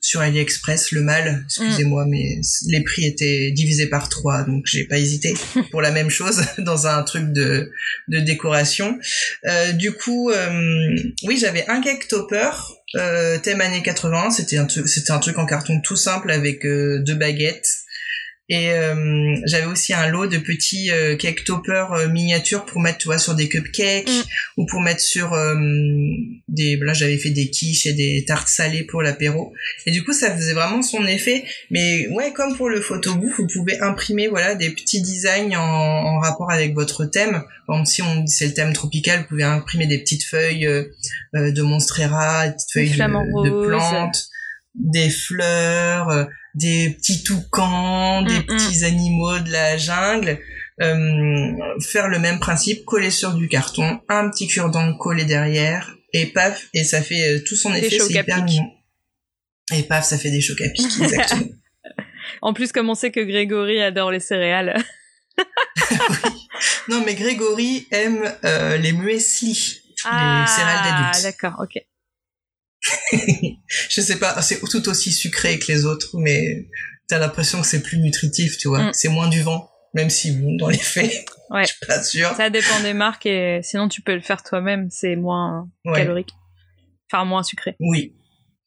sur 0.01 0.21
AliExpress 0.21 0.91
le 0.93 1.01
mal. 1.01 1.43
Excusez-moi 1.45 2.05
mais 2.07 2.41
les 2.69 2.83
prix 2.83 3.05
étaient 3.05 3.51
divisés 3.51 3.87
par 3.87 4.09
trois 4.09 4.43
donc 4.43 4.65
j'ai 4.65 4.85
pas 4.85 4.97
hésité 4.97 5.35
pour 5.71 5.81
la 5.81 5.91
même 5.91 6.09
chose 6.09 6.43
dans 6.57 6.87
un 6.87 7.03
truc 7.03 7.31
de 7.33 7.71
de 8.07 8.19
décoration. 8.19 8.97
Euh, 9.45 9.73
du 9.73 9.91
coup 9.91 10.31
euh, 10.31 10.95
oui 11.23 11.37
j'avais 11.37 11.67
un 11.67 11.81
cake 11.81 12.07
topper 12.07 12.49
euh, 12.95 13.37
thème 13.39 13.61
années 13.61 13.81
80. 13.83 14.31
C'était 14.31 14.57
un 14.57 14.65
truc 14.65 14.87
c'était 14.87 15.11
un 15.11 15.19
truc 15.19 15.37
en 15.37 15.45
carton 15.45 15.79
tout 15.81 15.95
simple 15.95 16.31
avec 16.31 16.65
euh, 16.65 16.99
deux 16.99 17.15
baguettes. 17.15 17.69
Et 18.53 18.73
euh, 18.73 19.33
j'avais 19.45 19.65
aussi 19.65 19.93
un 19.93 20.07
lot 20.07 20.27
de 20.27 20.37
petits 20.37 20.91
euh, 20.91 21.15
cake 21.15 21.45
toppers 21.45 21.93
euh, 21.93 22.09
miniatures 22.09 22.65
pour 22.65 22.81
mettre, 22.81 22.97
tu 22.97 23.07
vois, 23.07 23.17
sur 23.17 23.33
des 23.33 23.47
cupcakes 23.47 24.09
Mm. 24.09 24.23
ou 24.57 24.65
pour 24.65 24.81
mettre 24.81 24.99
sur 24.99 25.31
euh, 25.33 25.55
des. 26.49 26.75
Là, 26.81 26.93
j'avais 26.93 27.17
fait 27.17 27.29
des 27.29 27.49
quiches 27.49 27.85
et 27.85 27.93
des 27.93 28.25
tartes 28.27 28.49
salées 28.49 28.83
pour 28.83 29.01
l'apéro. 29.01 29.53
Et 29.85 29.91
du 29.91 30.03
coup, 30.03 30.11
ça 30.11 30.35
faisait 30.35 30.51
vraiment 30.51 30.81
son 30.81 31.07
effet. 31.07 31.45
Mais 31.69 32.09
ouais, 32.09 32.33
comme 32.33 32.57
pour 32.57 32.67
le 32.69 32.81
photobook, 32.81 33.31
vous 33.37 33.47
pouvez 33.47 33.79
imprimer, 33.79 34.27
voilà, 34.27 34.55
des 34.55 34.71
petits 34.71 35.01
designs 35.01 35.55
en, 35.55 35.61
en 35.61 36.19
rapport 36.19 36.51
avec 36.51 36.73
votre 36.73 37.05
thème. 37.05 37.43
Exemple, 37.69 37.87
si 37.87 38.01
on 38.01 38.27
c'est 38.27 38.47
le 38.47 38.53
thème 38.53 38.73
tropical, 38.73 39.21
vous 39.21 39.27
pouvez 39.29 39.43
imprimer 39.43 39.87
des 39.87 39.99
petites 39.99 40.25
feuilles 40.25 40.67
euh, 40.67 40.83
de 41.33 41.61
monstera, 41.61 42.47
des 42.49 42.53
petites 42.53 42.73
feuilles 42.73 42.89
de, 42.89 43.45
de 43.45 43.65
plantes, 43.65 44.25
des 44.75 45.09
fleurs. 45.09 46.27
Des 46.55 46.89
petits 46.91 47.23
toucans, 47.23 48.21
des 48.23 48.33
Mm, 48.39 48.41
mm. 48.41 48.45
petits 48.47 48.83
animaux 48.85 49.39
de 49.39 49.51
la 49.51 49.77
jungle, 49.77 50.39
euh, 50.81 51.53
faire 51.79 52.07
le 52.07 52.19
même 52.19 52.39
principe, 52.39 52.85
coller 52.85 53.11
sur 53.11 53.33
du 53.33 53.47
carton, 53.47 53.99
un 54.09 54.29
petit 54.29 54.47
cure-dent 54.47 54.93
collé 54.97 55.25
derrière, 55.25 55.95
et 56.13 56.25
paf, 56.25 56.67
et 56.73 56.83
ça 56.83 57.01
fait 57.01 57.35
euh, 57.35 57.43
tout 57.47 57.55
son 57.55 57.71
Des 57.71 57.79
effet, 57.85 57.99
c'est 57.99 58.13
hyper 58.13 58.43
mignon. 58.43 58.69
Et 59.73 59.83
paf, 59.83 60.05
ça 60.05 60.17
fait 60.17 60.31
des 60.31 60.41
chocs 60.41 60.61
à 60.61 60.69
pic, 60.69 60.85
exactement. 61.01 61.45
En 62.41 62.53
plus, 62.53 62.71
comme 62.71 62.89
on 62.89 62.95
sait 62.95 63.11
que 63.11 63.19
Grégory 63.21 63.81
adore 63.81 64.11
les 64.11 64.19
céréales. 64.19 64.75
non, 66.89 67.03
mais 67.05 67.15
Grégory 67.15 67.87
aime 67.91 68.31
euh, 68.45 68.77
les 68.77 68.91
muesli, 68.93 69.49
les 69.51 70.47
céréales 70.47 70.47
Ah, 70.83 71.11
d'adultes. 71.11 71.23
d'accord, 71.23 71.61
ok. 71.63 71.81
Je 73.11 74.01
sais 74.01 74.17
pas, 74.17 74.41
c'est 74.41 74.59
tout 74.59 74.87
aussi 74.89 75.11
sucré 75.11 75.59
que 75.59 75.71
les 75.71 75.85
autres, 75.85 76.17
mais 76.17 76.67
t'as 77.07 77.19
l'impression 77.19 77.61
que 77.61 77.67
c'est 77.67 77.81
plus 77.83 77.97
nutritif, 77.99 78.57
tu 78.57 78.67
vois. 78.67 78.83
Mm. 78.83 78.91
C'est 78.93 79.09
moins 79.09 79.27
du 79.27 79.41
vent, 79.41 79.69
même 79.93 80.09
si, 80.09 80.31
bon, 80.31 80.55
dans 80.57 80.69
les 80.69 80.77
faits, 80.77 81.11
Ouais. 81.49 81.63
je 81.65 81.73
suis 81.73 81.85
pas 81.85 82.01
sûre. 82.01 82.33
Ça 82.37 82.49
dépend 82.49 82.79
des 82.81 82.93
marques 82.93 83.25
et 83.25 83.59
sinon 83.61 83.87
tu 83.89 84.01
peux 84.01 84.15
le 84.15 84.21
faire 84.21 84.41
toi-même, 84.43 84.87
c'est 84.89 85.15
moins 85.15 85.67
Ouais. 85.85 85.99
calorique. 85.99 86.31
Enfin, 87.11 87.25
moins 87.25 87.43
sucré. 87.43 87.75
Oui. 87.81 88.15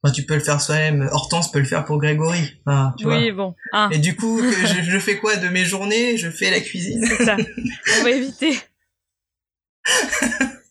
Enfin, 0.02 0.12
tu 0.12 0.24
peux 0.26 0.34
le 0.34 0.40
faire 0.40 0.60
soi-même. 0.60 1.08
Hortense 1.12 1.50
peut 1.50 1.60
le 1.60 1.64
faire 1.64 1.86
pour 1.86 1.98
Grégory. 1.98 2.60
Ah, 2.66 2.94
tu 2.98 3.06
oui, 3.06 3.30
vois. 3.30 3.46
bon. 3.46 3.54
Ah, 3.72 3.88
Et 3.90 3.98
du 3.98 4.14
coup, 4.16 4.38
je, 4.42 4.82
je 4.90 4.98
fais 4.98 5.16
quoi 5.16 5.36
de 5.36 5.48
mes 5.48 5.64
journées? 5.64 6.18
Je 6.18 6.28
fais 6.30 6.50
la 6.50 6.60
cuisine. 6.60 7.02
c'est 7.06 7.24
ça. 7.24 7.36
On 8.00 8.02
va 8.04 8.10
éviter. 8.10 8.58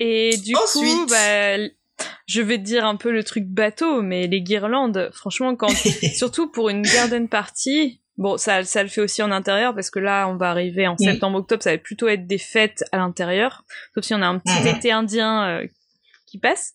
Et 0.00 0.36
du 0.38 0.54
coup, 0.54 1.06
bah, 1.10 1.58
je 2.26 2.40
vais 2.42 2.58
te 2.58 2.62
dire 2.62 2.84
un 2.86 2.96
peu 2.96 3.10
le 3.12 3.22
truc 3.22 3.44
bateau, 3.46 4.02
mais 4.02 4.26
les 4.26 4.40
guirlandes, 4.42 5.10
franchement, 5.12 5.54
quand, 5.56 5.68
surtout 6.14 6.50
pour 6.50 6.70
une 6.70 6.82
garden 6.82 7.28
party, 7.28 8.00
bon, 8.16 8.36
ça, 8.38 8.64
ça 8.64 8.82
le 8.82 8.88
fait 8.88 9.02
aussi 9.02 9.22
en 9.22 9.30
intérieur 9.30 9.74
parce 9.74 9.90
que 9.90 9.98
là, 9.98 10.26
on 10.28 10.36
va 10.36 10.50
arriver 10.50 10.86
en 10.88 10.96
septembre-octobre, 11.04 11.62
ça 11.62 11.72
va 11.72 11.78
plutôt 11.78 12.08
être 12.08 12.26
des 12.26 12.38
fêtes 12.38 12.82
à 12.92 12.96
l'intérieur, 12.96 13.64
sauf 13.94 14.04
si 14.04 14.14
on 14.14 14.22
a 14.22 14.26
un 14.26 14.38
petit 14.38 14.58
Mhm. 14.60 14.66
été 14.76 14.90
indien 14.92 15.48
euh, 15.60 15.66
qui 16.26 16.38
passe. 16.38 16.74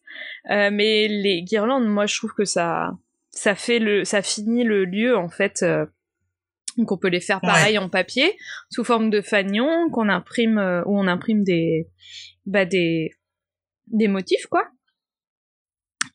Euh, 0.51 0.69
mais 0.71 1.07
les 1.07 1.41
guirlandes, 1.43 1.87
moi, 1.87 2.05
je 2.05 2.15
trouve 2.17 2.33
que 2.33 2.45
ça, 2.45 2.91
ça 3.31 3.55
fait 3.55 3.79
le, 3.79 4.03
ça 4.05 4.21
finit 4.21 4.63
le 4.63 4.85
lieu 4.85 5.17
en 5.17 5.29
fait. 5.29 5.63
euh, 5.63 5.85
donc 6.77 6.91
on 6.91 6.97
peut 6.97 7.07
les 7.07 7.21
faire 7.21 7.39
pareil 7.41 7.77
en 7.77 7.87
papier, 7.89 8.37
sous 8.69 8.83
forme 8.83 9.09
de 9.09 9.21
fanion 9.21 9.89
qu'on 9.91 10.09
imprime, 10.09 10.57
euh, 10.57 10.83
où 10.85 10.99
on 10.99 11.07
imprime 11.07 11.41
des, 11.43 11.87
bah 12.45 12.65
des, 12.65 13.11
des 13.87 14.07
motifs 14.07 14.47
quoi. 14.47 14.67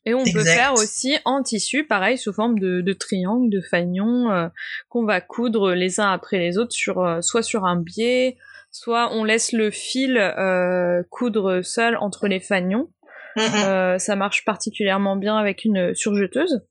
Et 0.05 0.15
on 0.15 0.23
peut 0.23 0.43
faire 0.43 0.73
aussi 0.73 1.17
en 1.25 1.43
tissu, 1.43 1.85
pareil, 1.85 2.17
sous 2.17 2.33
forme 2.33 2.57
de, 2.57 2.81
de 2.81 2.93
triangle, 2.93 3.51
de 3.51 3.61
fanion, 3.61 4.31
euh, 4.31 4.47
qu'on 4.89 5.05
va 5.05 5.21
coudre 5.21 5.73
les 5.73 5.99
uns 5.99 6.11
après 6.11 6.39
les 6.39 6.57
autres 6.57 6.71
sur, 6.71 7.03
euh, 7.03 7.21
soit 7.21 7.43
sur 7.43 7.65
un 7.65 7.79
biais, 7.79 8.37
soit 8.71 9.13
on 9.13 9.23
laisse 9.23 9.51
le 9.51 9.69
fil 9.69 10.17
euh, 10.17 11.03
coudre 11.11 11.61
seul 11.61 11.97
entre 11.97 12.27
les 12.27 12.39
fanions. 12.39 12.89
Euh, 13.37 13.97
ça 13.97 14.15
marche 14.15 14.43
particulièrement 14.43 15.15
bien 15.15 15.37
avec 15.37 15.65
une 15.65 15.93
surjeteuse. 15.93 16.65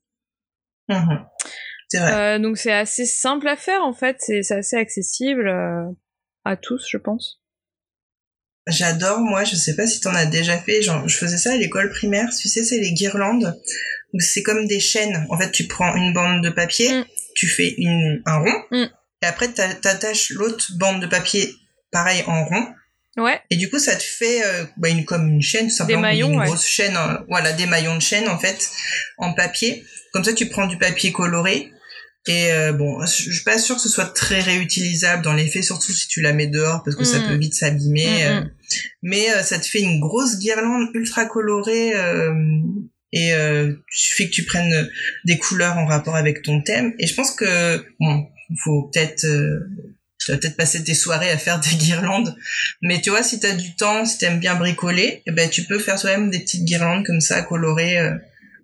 mhm. 0.88 1.25
C'est 1.88 1.99
vrai. 1.99 2.37
Euh, 2.37 2.38
donc 2.38 2.57
c'est 2.57 2.73
assez 2.73 3.07
simple 3.07 3.49
à 3.49 3.57
faire 3.57 3.83
en 3.83 3.92
fait, 3.92 4.16
c'est 4.20 4.42
c'est 4.42 4.57
assez 4.57 4.77
accessible 4.77 5.49
euh, 5.49 5.85
à 6.44 6.57
tous, 6.57 6.87
je 6.88 6.99
pense. 6.99 7.39
J'adore, 8.66 9.20
moi, 9.20 9.44
je 9.44 9.57
sais 9.57 9.75
pas 9.75 9.87
si 9.87 10.01
t'en 10.01 10.14
as 10.14 10.27
déjà 10.27 10.59
fait, 10.59 10.83
genre, 10.83 11.09
je 11.09 11.16
faisais 11.16 11.38
ça 11.38 11.53
à 11.53 11.57
l'école 11.57 11.90
primaire, 11.90 12.29
tu 12.38 12.49
sais, 12.49 12.62
c'est 12.62 12.79
les 12.79 12.92
guirlandes, 12.92 13.59
où 14.12 14.20
c'est 14.20 14.42
comme 14.42 14.66
des 14.66 14.81
chaînes. 14.81 15.27
En 15.31 15.38
fait, 15.38 15.51
tu 15.51 15.66
prends 15.66 15.94
une 15.96 16.12
bande 16.12 16.42
de 16.44 16.51
papier, 16.51 16.92
Mm. 16.92 17.05
tu 17.35 17.49
fais 17.49 17.75
une, 17.79 18.23
un 18.27 18.38
rond, 18.38 18.62
Mm. 18.70 18.87
et 19.23 19.27
après, 19.27 19.49
t'a- 19.49 19.75
t'attaches 19.75 20.31
l'autre 20.31 20.66
bande 20.79 21.01
de 21.01 21.07
papier, 21.07 21.55
pareil, 21.90 22.23
en 22.27 22.44
rond, 22.44 22.66
Ouais, 23.16 23.40
et 23.51 23.57
du 23.57 23.68
coup, 23.68 23.81
ça 23.81 23.96
te 23.96 24.03
fait 24.05 24.44
euh, 24.44 24.64
bah, 24.77 24.88
une, 24.88 25.05
comme 25.05 25.29
une 25.29 25.42
chaîne, 25.42 25.68
tout 25.68 25.75
simplement, 25.75 26.03
maillons, 26.03 26.31
une 26.31 26.38
ouais. 26.38 26.46
grosse 26.46 26.64
chaîne, 26.64 26.96
euh, 26.96 27.18
voilà, 27.29 27.53
des 27.53 27.66
maillons 27.66 27.96
de 27.96 28.01
chaîne, 28.03 28.29
en 28.29 28.38
fait, 28.38 28.70
en 29.18 29.33
papier. 29.33 29.85
Comme 30.12 30.23
ça, 30.25 30.33
tu 30.33 30.49
prends 30.49 30.66
du 30.68 30.79
papier 30.79 31.11
coloré, 31.12 31.73
et 32.26 32.52
euh, 32.52 32.72
bon, 32.72 33.00
je 33.06 33.33
suis 33.33 33.44
pas 33.44 33.59
sûre 33.59 33.76
que 33.76 33.83
ce 33.83 33.88
soit 33.88 34.12
très 34.14 34.40
réutilisable 34.40 35.22
dans 35.22 35.33
les 35.33 35.48
faits, 35.48 35.64
surtout 35.64 35.92
si 35.92 36.06
tu 36.06 36.20
la 36.20 36.33
mets 36.33 36.46
dehors, 36.48 36.83
parce 36.85 36.96
que 36.96 37.04
ça 37.04 37.18
Mm. 37.18 37.28
peut 37.28 37.35
vite 37.37 37.54
s'abîmer. 37.54 38.06
Mm, 38.06 38.26
euh, 38.26 38.40
mm. 38.42 38.50
mais 39.02 39.30
euh, 39.30 39.42
ça 39.42 39.59
te 39.59 39.66
fait 39.66 39.80
une 39.80 40.00
grosse 40.00 40.38
guirlande 40.38 40.88
ultra 40.94 41.24
colorée 41.26 41.94
euh, 41.94 42.33
et 43.12 43.33
euh, 43.35 43.72
il 43.72 43.98
suffit 43.98 44.26
que 44.28 44.35
tu 44.35 44.44
prennes 44.44 44.72
euh, 44.72 44.85
des 45.24 45.38
couleurs 45.38 45.78
en 45.78 45.87
rapport 45.87 46.14
avec 46.14 46.42
ton 46.42 46.61
thème 46.62 46.92
et 46.98 47.06
je 47.06 47.14
pense 47.14 47.33
que 47.33 47.85
bon 47.98 48.26
faut 48.64 48.83
peut-être 48.92 49.24
euh, 49.24 49.61
tu 50.18 50.30
vas 50.30 50.38
peut-être 50.38 50.56
passer 50.56 50.85
tes 50.85 50.94
soirées 50.94 51.30
à 51.30 51.38
faire 51.38 51.59
des 51.59 51.74
guirlandes 51.76 52.37
mais 52.83 53.00
tu 53.00 53.11
vois 53.11 53.22
si 53.24 53.40
t'as 53.40 53.54
du 53.54 53.74
temps 53.74 54.04
si 54.04 54.18
t'aimes 54.18 54.38
bien 54.38 54.54
bricoler 54.54 55.22
eh 55.26 55.33
ben 55.33 55.49
tu 55.51 55.64
peux 55.64 55.78
faire 55.80 55.99
toi-même 56.01 56.30
des 56.30 56.38
petites 56.40 56.64
guirlandes 56.64 57.05
comme 57.05 57.20
ça 57.20 57.42
colorées 57.42 57.99
euh, 57.99 58.12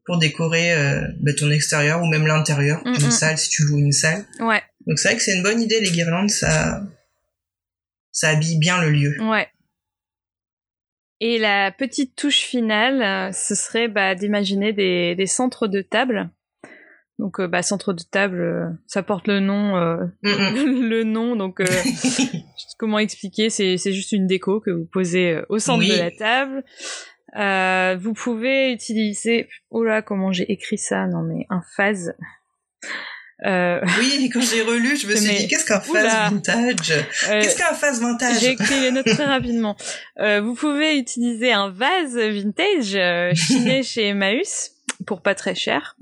pour 0.07 0.19
décorer 0.19 0.73
euh, 0.73 1.03
bah, 1.21 1.33
ton 1.37 1.51
extérieur 1.51 2.01
ou 2.03 2.07
même 2.07 2.27
l'intérieur 2.27 2.81
Mm, 2.85 2.97
d'une 2.97 3.07
mm. 3.09 3.11
salle 3.11 3.39
si 3.39 3.51
tu 3.51 3.65
loues 3.65 3.79
une 3.79 3.93
salle. 3.93 4.25
Ouais, 4.41 4.63
Donc 4.87 4.99
c'est 4.99 5.09
vrai 5.09 5.17
que 5.17 5.23
c'est 5.23 5.37
une 5.37 5.43
bonne 5.43 5.61
idée 5.61 5.81
les 5.81 5.91
guirlandes, 5.91 6.31
ça 6.31 6.83
ça 8.13 8.29
habille 8.31 8.59
bien 8.59 8.81
le 8.81 8.91
lieu. 8.91 9.17
ouais. 9.31 9.49
Et 11.21 11.39
la 11.39 11.73
petite 11.73 12.15
touche 12.15 12.41
finale, 12.41 13.03
euh, 13.03 13.33
ce 13.33 13.55
serait 13.55 13.89
bah, 13.89 14.15
d'imaginer 14.15 14.75
des, 14.75 15.15
des 15.15 15.27
centres 15.27 15.67
de 15.67 15.81
table. 15.81 16.29
Donc, 17.19 17.41
euh, 17.41 17.49
bah, 17.49 17.63
centre 17.63 17.95
de 17.95 18.03
table, 18.03 18.79
ça 18.87 19.03
porte 19.03 19.27
le 19.27 19.41
nom, 19.41 19.77
euh, 19.79 19.97
Mm, 20.23 20.29
le 20.91 21.05
nom. 21.05 21.35
Donc, 21.35 21.61
euh, 21.61 21.67
comment 22.79 22.99
expliquer? 22.99 23.49
C'est 23.49 23.79
c'est 23.79 23.95
juste 23.95 24.13
une 24.13 24.27
déco 24.27 24.61
que 24.61 24.71
vous 24.71 24.85
posez 24.85 25.41
au 25.49 25.59
centre 25.59 25.79
Oui. 25.81 25.91
de 25.91 25.97
la 25.97 26.11
table. 26.11 26.63
Euh, 27.39 27.97
vous 28.01 28.13
pouvez 28.15 28.73
utiliser. 28.73 29.49
Oh 29.71 29.85
là, 29.85 30.03
comment 30.03 30.33
j'ai 30.33 30.51
écrit 30.51 30.79
ça 30.79 31.07
Non, 31.07 31.23
mais 31.23 31.47
un 31.51 31.63
phase. 31.77 32.15
Euh, 33.45 33.81
Oui, 33.99 34.31
quand 34.33 34.41
j'ai 34.41 34.63
relu, 34.63 34.97
je 34.97 35.07
me 35.07 35.15
suis 35.15 35.27
Mais- 35.29 35.39
dit 35.41 35.49
qu'est-ce 35.49 35.67
qu'un 35.67 35.81
phase 35.81 36.31
vintage? 36.33 36.91
Euh, 37.29 37.43
Qu'est-ce 37.43 37.57
qu'un 37.59 37.75
phase 37.75 38.01
vintage? 38.01 38.41
J'ai 38.41 38.53
écrit 38.53 38.81
les 38.81 38.91
notes 38.91 39.07
très 39.07 39.27
rapidement. 39.27 39.77
Euh, 40.21 40.41
vous 40.41 40.55
pouvez 40.55 40.97
utiliser 40.99 41.53
un 41.53 41.71
vase 41.71 42.17
vintage 42.17 42.97
chiné 43.37 43.83
chez 43.83 44.07
Emmaüs 44.09 44.73
pour 45.07 45.21
pas 45.21 45.35
très 45.35 45.55
cher. 45.55 45.97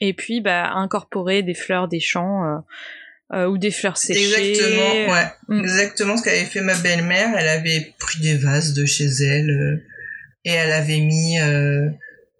Et 0.00 0.14
puis, 0.14 0.40
bah, 0.40 0.72
incorporer 0.74 1.44
des 1.44 1.54
fleurs 1.54 1.86
des 1.86 2.00
champs 2.00 2.42
euh, 3.32 3.46
ou 3.46 3.56
des 3.56 3.70
fleurs 3.70 3.96
séchées. 3.96 4.50
Exactement, 4.50 5.12
ouais. 5.14 5.26
Mm. 5.46 5.60
Exactement 5.60 6.16
ce 6.16 6.24
qu'avait 6.24 6.44
fait 6.44 6.60
ma 6.60 6.74
belle-mère. 6.74 7.36
Elle 7.38 7.48
avait 7.48 7.94
pris 8.00 8.20
des 8.20 8.34
vases 8.36 8.74
de 8.74 8.84
chez 8.84 9.06
elle 9.06 9.48
euh, 9.50 9.84
et 10.44 10.50
elle 10.50 10.72
avait 10.72 11.00
mis 11.00 11.38
euh, 11.40 11.88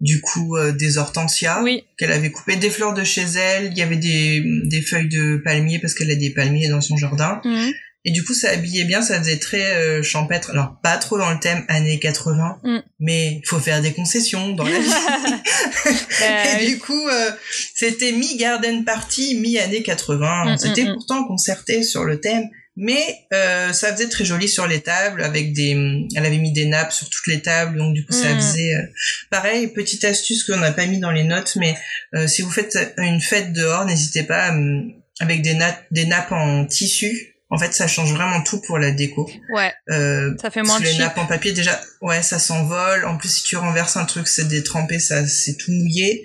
du 0.01 0.21
coup 0.21 0.57
euh, 0.57 0.71
des 0.71 0.97
hortensias 0.97 1.61
Oui, 1.63 1.83
qu'elle 1.97 2.11
avait 2.11 2.31
coupées, 2.31 2.55
des 2.55 2.69
fleurs 2.69 2.93
de 2.93 3.03
chez 3.03 3.23
elle. 3.37 3.71
Il 3.71 3.77
y 3.77 3.81
avait 3.81 3.97
des, 3.97 4.43
des 4.65 4.81
feuilles 4.81 5.09
de 5.09 5.37
palmier 5.37 5.79
parce 5.79 5.93
qu'elle 5.93 6.11
a 6.11 6.15
des 6.15 6.31
palmiers 6.31 6.69
dans 6.69 6.81
son 6.81 6.97
jardin. 6.97 7.41
Mhm. 7.45 7.71
Et 8.05 8.11
du 8.11 8.23
coup, 8.25 8.33
ça 8.33 8.49
habillait 8.49 8.83
bien, 8.83 9.01
ça 9.01 9.17
faisait 9.17 9.37
très 9.37 9.75
euh, 9.75 10.03
champêtre. 10.03 10.49
Alors, 10.49 10.75
pas 10.83 10.97
trop 10.97 11.17
dans 11.17 11.31
le 11.31 11.39
thème 11.39 11.63
années 11.69 11.99
80, 11.99 12.59
Mm. 12.61 12.77
mais 12.99 13.39
il 13.41 13.47
faut 13.47 13.59
faire 13.59 13.81
des 13.81 13.93
concessions 13.93 14.49
dans 14.49 14.65
la 14.65 14.77
vie. 14.77 14.89
Bah, 15.85 16.45
et 16.59 16.65
oui. 16.65 16.67
du 16.67 16.79
coup, 16.79 17.07
euh, 17.07 17.31
c'était 17.75 18.11
mi-garden 18.11 18.83
party, 18.83 19.35
mi-années 19.35 19.83
80. 19.83 20.45
Mm, 20.45 20.47
On 20.49 20.57
s'était 20.57 20.83
mm. 20.83 20.93
pourtant 20.95 21.23
concerté 21.25 21.83
sur 21.83 22.03
le 22.03 22.19
thème, 22.19 22.49
mais 22.75 23.01
euh, 23.33 23.71
ça 23.73 23.93
faisait 23.93 24.09
très 24.09 24.25
joli 24.25 24.47
sur 24.47 24.65
les 24.67 24.81
tables, 24.81 25.21
avec 25.23 25.53
des... 25.53 25.71
Elle 26.15 26.25
avait 26.25 26.37
mis 26.39 26.51
des 26.53 26.65
nappes 26.65 26.91
sur 26.91 27.09
toutes 27.09 27.27
les 27.27 27.41
tables, 27.41 27.77
donc 27.77 27.93
du 27.93 28.05
coup, 28.05 28.13
ça 28.13 28.33
Mm. 28.33 28.37
faisait... 28.39 28.75
euh, 28.75 28.81
Pareil, 29.29 29.67
petite 29.67 30.03
astuce 30.05 30.43
qu'on 30.43 30.57
n'a 30.57 30.71
pas 30.71 30.85
mis 30.87 30.99
dans 30.99 31.11
les 31.11 31.23
notes, 31.23 31.55
mais 31.57 31.75
euh, 32.15 32.27
si 32.27 32.41
vous 32.41 32.49
faites 32.51 32.77
une 32.97 33.21
fête 33.21 33.53
dehors, 33.53 33.85
n'hésitez 33.85 34.23
pas 34.23 34.53
euh, 34.55 34.81
avec 35.19 35.41
des, 35.43 35.53
nappes 35.53 35.83
des 35.91 36.05
nappes 36.05 36.31
en 36.31 36.65
tissu. 36.65 37.29
En 37.49 37.59
fait, 37.59 37.71
ça 37.71 37.87
change 37.87 38.11
vraiment 38.13 38.41
tout 38.41 38.59
pour 38.61 38.79
la 38.79 38.89
déco. 38.89 39.29
ouais, 39.53 39.71
Euh, 39.91 40.33
ça 40.41 40.49
fait 40.49 40.63
moins 40.63 40.79
de 40.79 40.85
les 40.85 40.97
nappes 40.97 41.19
en 41.19 41.27
papier, 41.27 41.51
déjà, 41.51 41.79
ouais, 42.01 42.23
ça 42.23 42.39
s'envole. 42.39 43.05
En 43.05 43.17
plus, 43.17 43.29
si 43.29 43.43
tu 43.43 43.55
renverses 43.57 43.95
un 43.95 44.05
truc, 44.05 44.27
c'est 44.27 44.47
détrempé, 44.47 44.97
ça, 44.97 45.27
c'est 45.27 45.55
tout 45.57 45.71
mouillé. 45.71 46.23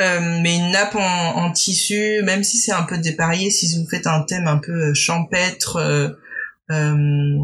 Euh, 0.00 0.20
mais 0.42 0.56
une 0.56 0.70
nappe 0.72 0.94
en, 0.96 1.00
en 1.36 1.52
tissu, 1.52 2.22
même 2.22 2.42
si 2.44 2.56
c'est 2.58 2.72
un 2.72 2.82
peu 2.84 2.98
dépareillé, 2.98 3.50
si 3.50 3.66
vous 3.78 3.86
faites 3.90 4.06
un 4.06 4.22
thème 4.22 4.46
un 4.48 4.56
peu 4.58 4.72
euh, 4.90 4.94
champêtre, 4.94 5.76
euh, 5.76 6.08
euh, 6.70 7.36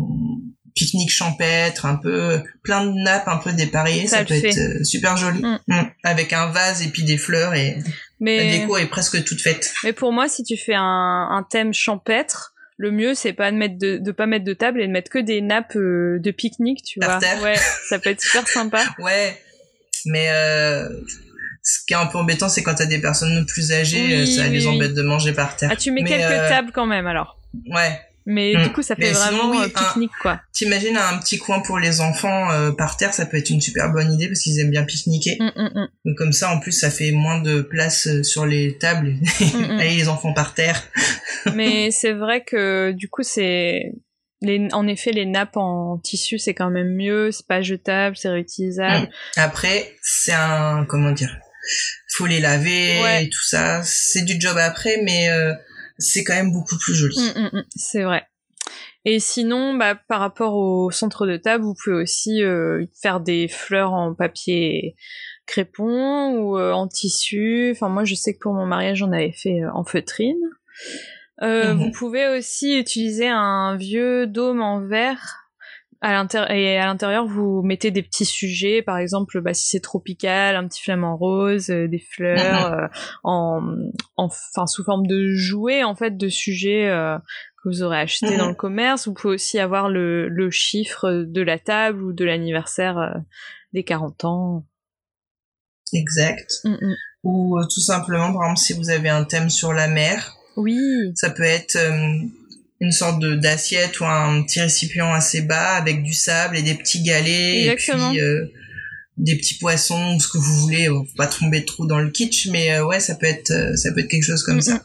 pique-nique 0.75 1.11
champêtre, 1.11 1.85
un 1.87 1.97
peu 1.97 2.41
plein 2.65 2.87
de 2.87 2.93
nappes 3.03 3.29
un 3.29 3.37
peu 3.37 3.53
dépareillées, 3.53 4.07
Ça 4.07 4.25
peut 4.25 4.35
fait. 4.41 4.49
être 4.49 4.85
super 4.87 5.17
joli. 5.19 5.41
Mm. 5.43 5.59
Mm. 5.69 5.91
Avec 6.05 6.33
un 6.33 6.47
vase 6.47 6.83
et 6.83 6.89
puis 6.89 7.05
des 7.05 7.19
fleurs 7.19 7.53
et 7.55 7.75
la 7.77 7.83
Mais, 8.21 8.61
déco 8.61 8.77
est 8.79 8.87
presque 8.87 9.23
toute 9.25 9.41
faite. 9.43 9.73
mais 9.85 9.93
pour 9.93 10.13
moi, 10.13 10.29
si 10.29 10.43
tu 10.43 10.57
fais 10.57 10.75
un, 10.75 10.83
un 11.31 11.47
thème 11.51 11.75
champêtre, 11.75 12.55
le 12.79 12.93
mieux 12.93 13.15
c'est 13.15 13.33
pas 13.35 13.51
de 13.53 13.57
mettre 13.57 13.77
de, 13.77 13.99
de 13.99 14.11
pas 14.13 14.27
mettre 14.27 14.45
de 14.47 14.55
table 14.55 14.81
et 14.81 14.87
de 14.87 14.93
mettre 14.93 15.11
que 15.11 15.19
des 15.19 15.43
nappes 15.43 15.77
de 15.77 16.31
pique-nique, 16.31 16.83
tu 16.83 16.99
Par 17.01 17.11
vois. 17.11 17.19
terre. 17.21 17.43
Ouais, 17.43 17.57
ça 17.89 17.99
peut 17.99 18.11
être 18.11 18.23
super 18.23 18.49
sympa. 18.49 18.83
Ouais, 19.01 19.37
mais 20.07 20.29
ce 21.71 21.81
qui 21.87 21.93
est 21.93 21.97
un 21.99 22.07
peu 22.07 22.17
embêtant, 22.17 22.49
c'est 22.49 22.63
quand 22.63 22.75
t'as 22.77 22.87
des 22.87 22.99
personnes 22.99 23.45
plus 23.45 23.73
âgées, 23.73 24.03
Oui, 24.03 24.15
euh, 24.15 24.25
ça 24.27 24.45
oui, 24.45 24.51
les 24.59 24.67
oui. 24.67 24.75
embête 24.75 24.95
de 24.95 25.03
manger 25.03 25.33
par 25.35 25.55
terre. 25.55 25.69
Ah, 25.71 25.77
tu 25.77 25.91
mets 25.91 26.01
Mais, 26.03 26.09
quelques 26.09 26.23
euh, 26.33 26.49
tables 26.49 26.71
quand 26.73 26.87
même 26.87 27.07
alors. 27.07 27.39
Ouais, 27.75 28.01
Mais 28.25 28.55
Mm. 28.55 28.63
du 28.63 28.73
coup, 28.73 28.81
ça 28.83 28.95
fait 28.97 29.03
Mais 29.03 29.13
sinon, 29.15 29.49
vraiment 29.49 29.51
oui, 29.51 29.59
euh, 29.65 29.69
pique-nique, 29.69 30.11
quoi. 30.23 30.41
t'imagines 30.53 30.97
un 30.97 31.19
petit 31.19 31.37
coin 31.39 31.61
pour 31.61 31.79
les 31.79 32.01
enfants 32.01 32.51
euh, 32.51 32.73
par 32.73 32.97
terre, 32.97 33.13
ça 33.13 33.27
peut 33.27 33.37
être 33.37 33.51
une 33.51 33.61
super 33.61 33.91
bonne 33.93 34.11
idée 34.13 34.29
parce 34.29 34.41
qu'ils 34.41 34.59
aiment 34.61 34.71
bien 34.71 34.85
pique-niquer. 34.85 35.37
Mm, 35.41 35.45
mm, 35.57 35.71
mm, 35.75 35.89
Donc 36.07 36.17
comme 36.17 36.33
ça, 36.33 36.51
en 36.55 36.59
plus, 36.59 36.73
ça 36.73 36.91
fait 36.91 37.11
moins 37.13 37.41
de 37.43 37.61
place 37.61 38.23
sur 38.23 38.47
les 38.47 38.79
tables. 38.79 39.17
mm, 39.41 39.45
mm. 39.59 39.79
Allez, 39.81 39.97
les 39.97 40.09
enfants 40.09 40.33
par 40.33 40.55
terre. 40.55 40.83
Mais 41.55 41.91
c'est 41.91 42.13
vrai 42.15 42.45
que 42.45 42.93
du 42.93 43.09
coup, 43.11 43.23
c'est. 43.23 43.93
Les, 44.41 44.69
en 44.73 44.87
effet, 44.87 45.11
les 45.11 45.27
nappes 45.27 45.57
en 45.57 45.99
tissu, 45.99 46.39
c'est 46.39 46.55
quand 46.55 46.71
même 46.71 46.95
mieux, 46.95 47.33
c'est 47.33 47.47
pas 47.47 47.61
jetable, 47.61 48.17
c'est 48.17 48.29
réutilisable. 48.29 49.09
Après, 49.37 49.97
c'est 50.01 50.33
un 50.33 50.85
comment 50.89 51.11
dire, 51.11 51.37
faut 52.09 52.27
les 52.27 52.41
laver 52.41 53.01
Ouais. 53.03 53.25
et 53.25 53.29
tout 53.29 53.45
ça. 53.45 53.83
C'est 53.85 54.23
du 54.23 54.41
job 54.41 54.57
après, 54.59 55.01
mais 55.03 55.31
euh, 55.31 55.53
c'est 55.99 56.25
quand 56.25 56.35
même 56.35 56.53
beaucoup 56.53 56.77
plus 56.79 56.95
joli. 56.95 57.19
Mm, 57.19 57.41
mm, 57.41 57.51
mm, 57.59 57.65
c'est 57.77 58.03
vrai. 58.03 58.27
Et 59.05 59.21
sinon, 59.21 59.75
bah, 59.75 59.95
par 59.95 60.21
rapport 60.21 60.55
au 60.55 60.91
centre 60.91 61.27
de 61.27 61.37
table, 61.37 61.65
vous 61.65 61.75
pouvez 61.75 61.97
aussi 61.97 62.43
euh, 62.43 62.85
faire 63.01 63.21
des 63.21 63.49
fleurs 63.49 63.93
en 63.93 64.15
papier 64.15 64.97
crépon 65.47 66.33
ou 66.37 66.59
euh, 66.59 66.73
en 66.73 66.89
tissu. 66.89 67.71
Enfin, 67.73 67.89
moi, 67.89 68.05
je 68.05 68.15
sais 68.15 68.35
que 68.35 68.39
pour 68.41 68.53
mon 68.53 68.67
mariage, 68.67 68.99
j'en 68.99 69.13
avais 69.13 69.33
fait 69.33 69.61
en 69.73 69.85
feutrine. 69.85 70.37
Mhm. 71.41 71.79
Vous 71.79 71.91
pouvez 71.93 72.27
aussi 72.37 72.79
utiliser 72.79 73.29
un 73.29 73.77
vieux 73.77 74.27
dôme 74.27 74.61
en 74.61 74.81
verre. 74.87 75.48
À 76.01 76.13
l'intérieur 76.13 76.51
et 76.53 76.79
à 76.79 76.87
l'intérieur, 76.87 77.27
vous 77.27 77.63
mettez 77.63 77.91
des 77.91 78.03
petits 78.05 78.25
sujets, 78.25 78.83
par 78.83 78.99
exemple, 78.99 79.41
bah, 79.41 79.53
si 79.53 79.67
c'est 79.67 79.81
tropical, 79.81 80.55
un 80.55 80.69
petit 80.69 80.81
flamant 80.83 81.17
rose, 81.17 81.71
euh, 81.71 81.89
des 81.89 81.99
fleurs, 81.99 82.73
euh, 82.73 82.87
en, 83.25 83.61
en, 84.17 84.29
enfin, 84.29 84.67
sous 84.69 84.85
forme 84.85 85.07
de 85.09 85.33
jouets, 85.35 85.83
en 85.83 85.97
fait, 85.97 86.17
de 86.17 86.29
sujets 86.29 86.89
euh, 86.89 87.19
que 87.63 87.69
vous 87.69 87.83
aurez 87.83 87.99
acheté 87.99 88.31
Mhm. 88.31 88.37
dans 88.39 88.49
le 88.49 88.55
commerce. 88.55 89.09
Vous 89.09 89.15
pouvez 89.15 89.35
aussi 89.35 89.59
avoir 89.59 89.89
le, 89.89 90.29
le 90.29 90.51
chiffre 90.53 91.25
de 91.27 91.43
la 91.43 91.59
table 91.59 92.01
ou 92.03 92.13
de 92.13 92.25
l'anniversaire 92.25 93.17
des 93.73 93.83
40 93.83 94.25
ans. 94.25 94.65
Exact. 95.93 96.49
Mm, 96.65 96.71
mm. 96.81 96.95
Ou 97.25 97.59
tout 97.65 97.81
simplement, 97.81 98.33
par 98.33 98.43
exemple, 98.45 98.59
si 98.61 98.73
vous 98.75 98.91
avez 98.91 99.09
un 99.09 99.25
thème 99.25 99.51
sur 99.51 99.73
la 99.73 99.89
mer, 99.89 100.37
Oui, 100.57 100.79
ça 101.17 101.31
peut 101.31 101.43
être 101.43 101.77
une 102.81 102.93
sorte 102.93 103.19
de 103.21 103.35
d'assiette 103.35 103.99
ou 104.01 104.05
un 104.05 104.43
petit 104.43 104.61
récipient 104.61 105.13
assez 105.13 105.43
bas 105.43 105.77
avec 105.77 106.03
du 106.03 106.13
sable 106.15 106.57
et 106.57 106.63
des 106.63 106.75
petits 106.75 107.03
galets 107.03 107.67
Exactement. 107.73 108.11
et 108.13 108.15
puis 108.17 108.21
euh, 108.21 108.47
des 109.17 109.37
petits 109.37 109.59
poissons 109.59 110.15
ou 110.15 110.21
ce 110.21 110.29
que 110.29 110.39
vous 110.39 110.61
voulez. 110.61 110.87
Faut 110.87 111.05
pas 111.17 111.27
tomber 111.27 111.65
trop 111.65 111.87
dans 111.87 111.99
le 111.99 112.11
kitsch, 112.11 112.47
mais 112.47 112.73
euh, 112.73 112.87
ouais, 112.87 113.01
ça 113.01 113.17
peut 113.17 113.27
être 113.27 113.51
euh, 113.51 113.75
ça 113.77 113.93
peut 113.93 114.01
être 114.01 114.09
quelque 114.09 114.23
chose 114.25 114.43
comme 114.45 114.59
Mm, 114.59 114.63
ça. 114.63 114.83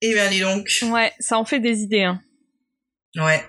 Eh 0.00 0.14
bien, 0.14 0.28
dis 0.30 0.40
donc. 0.40 0.68
ouais, 0.90 1.12
ça 1.20 1.38
en 1.38 1.44
fait 1.44 1.60
des 1.60 1.78
idées. 1.82 2.02
Hein. 2.02 2.20
Ouais. 3.16 3.44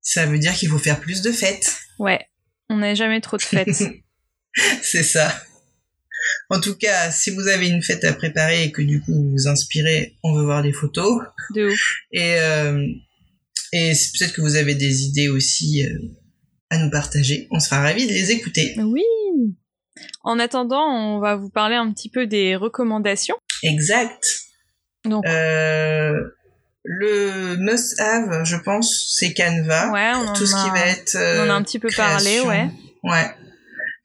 Ça 0.00 0.26
veut 0.26 0.38
dire 0.38 0.52
qu'il 0.54 0.68
faut 0.68 0.78
faire 0.78 0.98
plus 0.98 1.22
de 1.22 1.30
fêtes. 1.30 1.76
Ouais, 2.00 2.26
on 2.70 2.78
n'a 2.78 2.94
jamais 2.94 3.20
trop 3.20 3.36
de 3.36 3.42
fêtes. 3.42 3.84
C'est 4.82 5.02
ça. 5.04 5.32
En 6.50 6.60
tout 6.60 6.76
cas, 6.76 7.10
si 7.10 7.30
vous 7.30 7.48
avez 7.48 7.68
une 7.68 7.82
fête 7.82 8.04
à 8.04 8.12
préparer 8.12 8.64
et 8.64 8.72
que 8.72 8.82
du 8.82 9.00
coup 9.00 9.12
vous 9.12 9.30
vous 9.32 9.48
inspirez, 9.48 10.16
on 10.22 10.34
veut 10.34 10.44
voir 10.44 10.62
des 10.62 10.72
photos. 10.72 11.22
de 11.54 11.66
ouf. 11.70 11.94
Et, 12.12 12.34
euh, 12.40 12.86
et 13.72 13.94
c'est 13.94 14.10
peut-être 14.18 14.34
que 14.34 14.40
vous 14.40 14.56
avez 14.56 14.74
des 14.74 15.02
idées 15.04 15.28
aussi 15.28 15.84
euh, 15.86 15.98
à 16.70 16.78
nous 16.78 16.90
partager. 16.90 17.48
On 17.50 17.60
sera 17.60 17.80
ravis 17.80 18.06
de 18.06 18.12
les 18.12 18.30
écouter. 18.32 18.74
Oui. 18.78 19.02
En 20.22 20.38
attendant, 20.38 20.84
on 20.86 21.18
va 21.20 21.36
vous 21.36 21.50
parler 21.50 21.74
un 21.76 21.92
petit 21.92 22.08
peu 22.10 22.26
des 22.26 22.56
recommandations. 22.56 23.36
Exact. 23.62 24.24
Donc, 25.04 25.26
Euh, 25.26 26.12
le 26.84 27.56
must-have, 27.56 28.44
je 28.44 28.56
pense, 28.56 29.14
c'est 29.18 29.34
Canva. 29.34 29.90
ouais, 29.92 30.12
on 30.14 30.24
pour 30.26 30.32
tout 30.34 30.46
ce 30.46 30.54
a, 30.56 30.64
qui 30.64 30.70
va 30.70 30.86
être. 30.86 31.16
on 31.16 31.46
en 31.46 31.50
a 31.50 31.54
un 31.54 31.62
petit 31.62 31.78
peu 31.78 31.88
parlé, 31.96 32.40
ouais. 32.40 32.68
Ouais. 33.02 33.30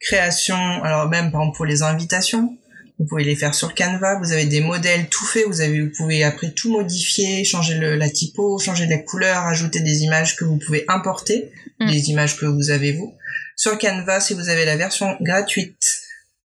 Création, 0.04 0.56
alors 0.84 1.10
même 1.10 1.32
par 1.32 1.42
exemple 1.42 1.58
pour 1.58 1.66
les 1.66 1.82
invitations, 1.82 2.58
vous 3.00 3.06
pouvez 3.06 3.24
les 3.24 3.36
faire 3.36 3.56
sur 3.56 3.74
Canva, 3.74 4.20
vous 4.20 4.32
avez 4.32 4.46
des 4.46 4.62
modèles 4.62 5.08
tout 5.08 5.26
faits, 5.26 5.46
vous, 5.48 5.62
avez, 5.62 5.82
vous 5.82 5.92
pouvez 5.98 6.24
après 6.24 6.52
tout 6.52 6.72
modifier, 6.72 7.44
changer 7.44 7.74
le, 7.76 7.96
la 7.96 8.10
typo, 8.10 8.60
changer 8.60 8.86
la 8.86 9.00
couleur, 9.00 9.44
ajouter 9.48 9.80
des 9.80 10.04
images 10.04 10.36
que 10.36 10.46
vous 10.46 10.58
pouvez 10.58 10.86
importer, 10.88 11.52
Mm. 11.80 11.92
des 11.92 12.10
images 12.10 12.38
que 12.38 12.46
vous 12.46 12.70
avez 12.70 12.92
vous. 12.92 13.16
Sur 13.56 13.78
Canva, 13.78 14.20
si 14.20 14.34
vous 14.34 14.50
avez 14.50 14.66
la 14.66 14.76
version 14.76 15.16
gratuite, 15.22 16.02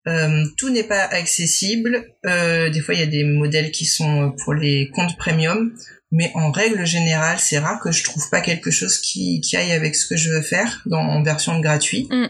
euh, 0.06 0.44
tout 0.56 0.70
n'est 0.70 0.84
pas 0.84 1.02
accessible. 1.02 2.06
Euh, 2.26 2.70
des 2.70 2.80
fois, 2.80 2.94
il 2.94 3.00
y 3.00 3.02
a 3.02 3.06
des 3.06 3.24
modèles 3.24 3.70
qui 3.70 3.86
sont 3.86 4.22
euh, 4.22 4.30
pour 4.44 4.54
les 4.54 4.90
comptes 4.94 5.16
premium, 5.16 5.72
mais 6.11 6.30
en 6.34 6.50
règle 6.50 6.86
générale, 6.86 7.38
c'est 7.38 7.59
rare 7.59 7.80
que 7.80 7.92
je 7.92 8.04
trouve 8.04 8.28
pas 8.30 8.40
quelque 8.40 8.70
chose 8.70 8.98
qui, 8.98 9.40
qui 9.40 9.56
aille 9.56 9.72
avec 9.72 9.94
ce 9.94 10.06
que 10.06 10.16
je 10.16 10.30
veux 10.30 10.42
faire 10.42 10.82
dans, 10.86 11.00
en 11.00 11.22
version 11.22 11.61
gratuite. 11.61 12.11
Mm. 12.11 12.28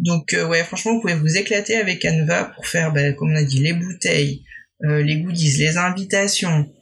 Donc 0.00 0.32
euh, 0.32 0.46
ouais, 0.46 0.64
franchement, 0.64 0.94
vous 0.94 1.00
pouvez 1.02 1.14
vous 1.14 1.36
éclater 1.36 1.76
avec 1.76 2.00
Canva 2.02 2.44
pour 2.44 2.66
faire, 2.66 2.90
ben, 2.92 3.14
comme 3.14 3.32
on 3.32 3.36
a 3.36 3.42
dit, 3.42 3.60
les 3.60 3.74
bouteilles, 3.74 4.44
euh, 4.84 5.02
les 5.02 5.20
goodies, 5.20 5.58
les 5.58 5.76
invitations. 5.76 6.72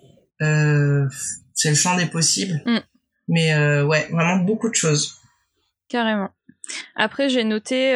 Euh, 0.40 1.04
c'est 1.52 1.70
le 1.70 1.74
champ 1.74 1.96
des 1.96 2.06
possibles. 2.06 2.62
Mm. 2.64 2.78
Mais 3.26 3.82
ouais, 3.82 4.08
vraiment 4.10 4.36
beaucoup 4.36 4.70
de 4.70 4.74
choses. 4.74 5.20
Carrément. 5.88 6.30
Après, 6.94 7.28
j'ai 7.28 7.44
noté 7.44 7.92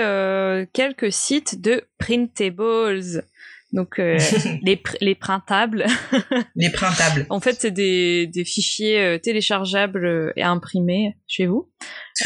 quelques 0.74 1.12
sites 1.12 1.60
de 1.60 1.84
printables. 1.98 3.24
Donc, 3.72 3.98
euh, 3.98 4.18
les, 4.62 4.76
pr- 4.76 4.96
les 5.00 5.14
printables. 5.14 5.86
Les 6.56 6.70
printables. 6.70 7.26
en 7.30 7.40
fait, 7.40 7.56
c'est 7.58 7.70
des, 7.70 8.26
des 8.26 8.44
fichiers 8.44 9.00
euh, 9.00 9.18
téléchargeables 9.18 10.04
euh, 10.04 10.32
et 10.36 10.42
imprimés 10.42 11.16
chez 11.26 11.46
vous. 11.46 11.70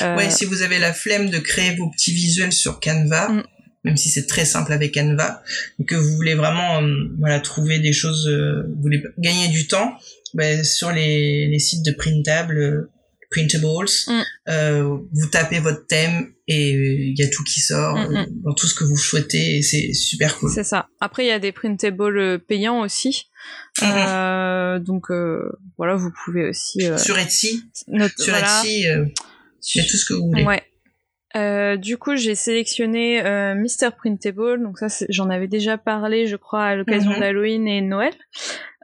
Euh, 0.03 0.17
Ouais, 0.17 0.31
si 0.31 0.45
vous 0.45 0.63
avez 0.63 0.79
la 0.79 0.93
flemme 0.93 1.31
de 1.31 1.39
créer 1.39 1.75
vos 1.77 1.89
petits 1.91 2.13
visuels 2.13 2.53
sur 2.53 2.81
Canva, 2.81 3.29
Mm. 3.29 3.43
même 3.85 3.97
si 3.97 4.09
c'est 4.09 4.27
très 4.27 4.45
simple 4.45 4.73
avec 4.73 4.95
Canva, 4.95 5.43
et 5.79 5.85
que 5.85 5.95
vous 5.95 6.17
voulez 6.17 6.35
vraiment 6.35 6.83
euh, 6.83 6.93
voilà 7.21 7.39
trouver 7.39 7.79
des 7.79 7.93
choses, 7.93 8.27
euh, 8.27 8.65
vous 8.75 8.83
voulez 8.83 9.03
gagner 9.19 9.47
du 9.49 9.69
temps, 9.69 9.93
ben, 10.35 10.65
sur 10.65 10.91
les, 10.91 11.47
les 11.47 11.59
sites 11.61 11.85
de 11.85 11.93
printable, 11.93 12.59
euh, 12.59 12.91
printables, 13.31 13.65
Mm. 14.09 14.23
euh, 14.49 14.83
vous 15.13 15.27
tapez 15.31 15.59
votre 15.61 15.87
thème 15.87 16.33
et 16.49 16.71
il 16.71 17.15
y 17.19 17.23
a 17.25 17.29
tout 17.29 17.43
qui 17.45 17.61
sort 17.61 17.97
Mm, 17.97 18.13
mm. 18.13 18.17
euh, 18.17 18.25
dans 18.45 18.55
tout 18.55 18.67
ce 18.67 18.75
que 18.75 18.85
vous 18.85 18.97
souhaitez 18.97 19.57
et 19.59 19.63
c'est 19.63 19.93
super 19.93 20.37
cool. 20.39 20.51
C'est 20.51 20.65
ça. 20.65 20.89
Après, 21.01 21.25
il 21.25 21.29
y 21.29 21.33
a 21.33 21.39
des 21.39 21.53
printables 21.53 22.19
euh, 22.19 22.39
payants 22.39 22.81
aussi. 22.81 23.29
Euh, 23.83 24.79
donc, 24.79 25.11
euh, 25.11 25.51
voilà, 25.77 25.95
vous 25.97 26.11
pouvez 26.25 26.49
aussi... 26.49 26.87
euh, 26.87 26.97
Sur 26.99 27.19
Etsy, 27.19 27.63
sur 27.75 28.31
voilà. 28.31 28.61
Etsy, 28.63 28.89
euh, 28.89 29.05
il 29.75 29.79
y 29.81 29.85
a 29.85 29.89
tout 29.89 29.97
ce 29.97 30.05
que 30.05 30.15
vous 30.15 30.27
voulez. 30.29 30.45
Ouais. 30.45 30.63
Euh, 31.35 31.77
du 31.77 31.99
coup, 31.99 32.17
j'ai 32.17 32.35
sélectionné 32.35 33.21
euh, 33.25 33.55
Mr. 33.55 33.91
Printable. 33.97 34.63
Donc 34.63 34.79
ça, 34.79 34.87
j'en 35.11 35.29
avais 35.29 35.49
déjà 35.49 35.77
parlé, 35.77 36.27
je 36.27 36.37
crois, 36.37 36.65
à 36.65 36.77
l'occasion 36.77 37.11
Mhm. 37.13 37.21
d'Halloween 37.21 37.69
et 37.69 37.83
Noël. 37.83 38.15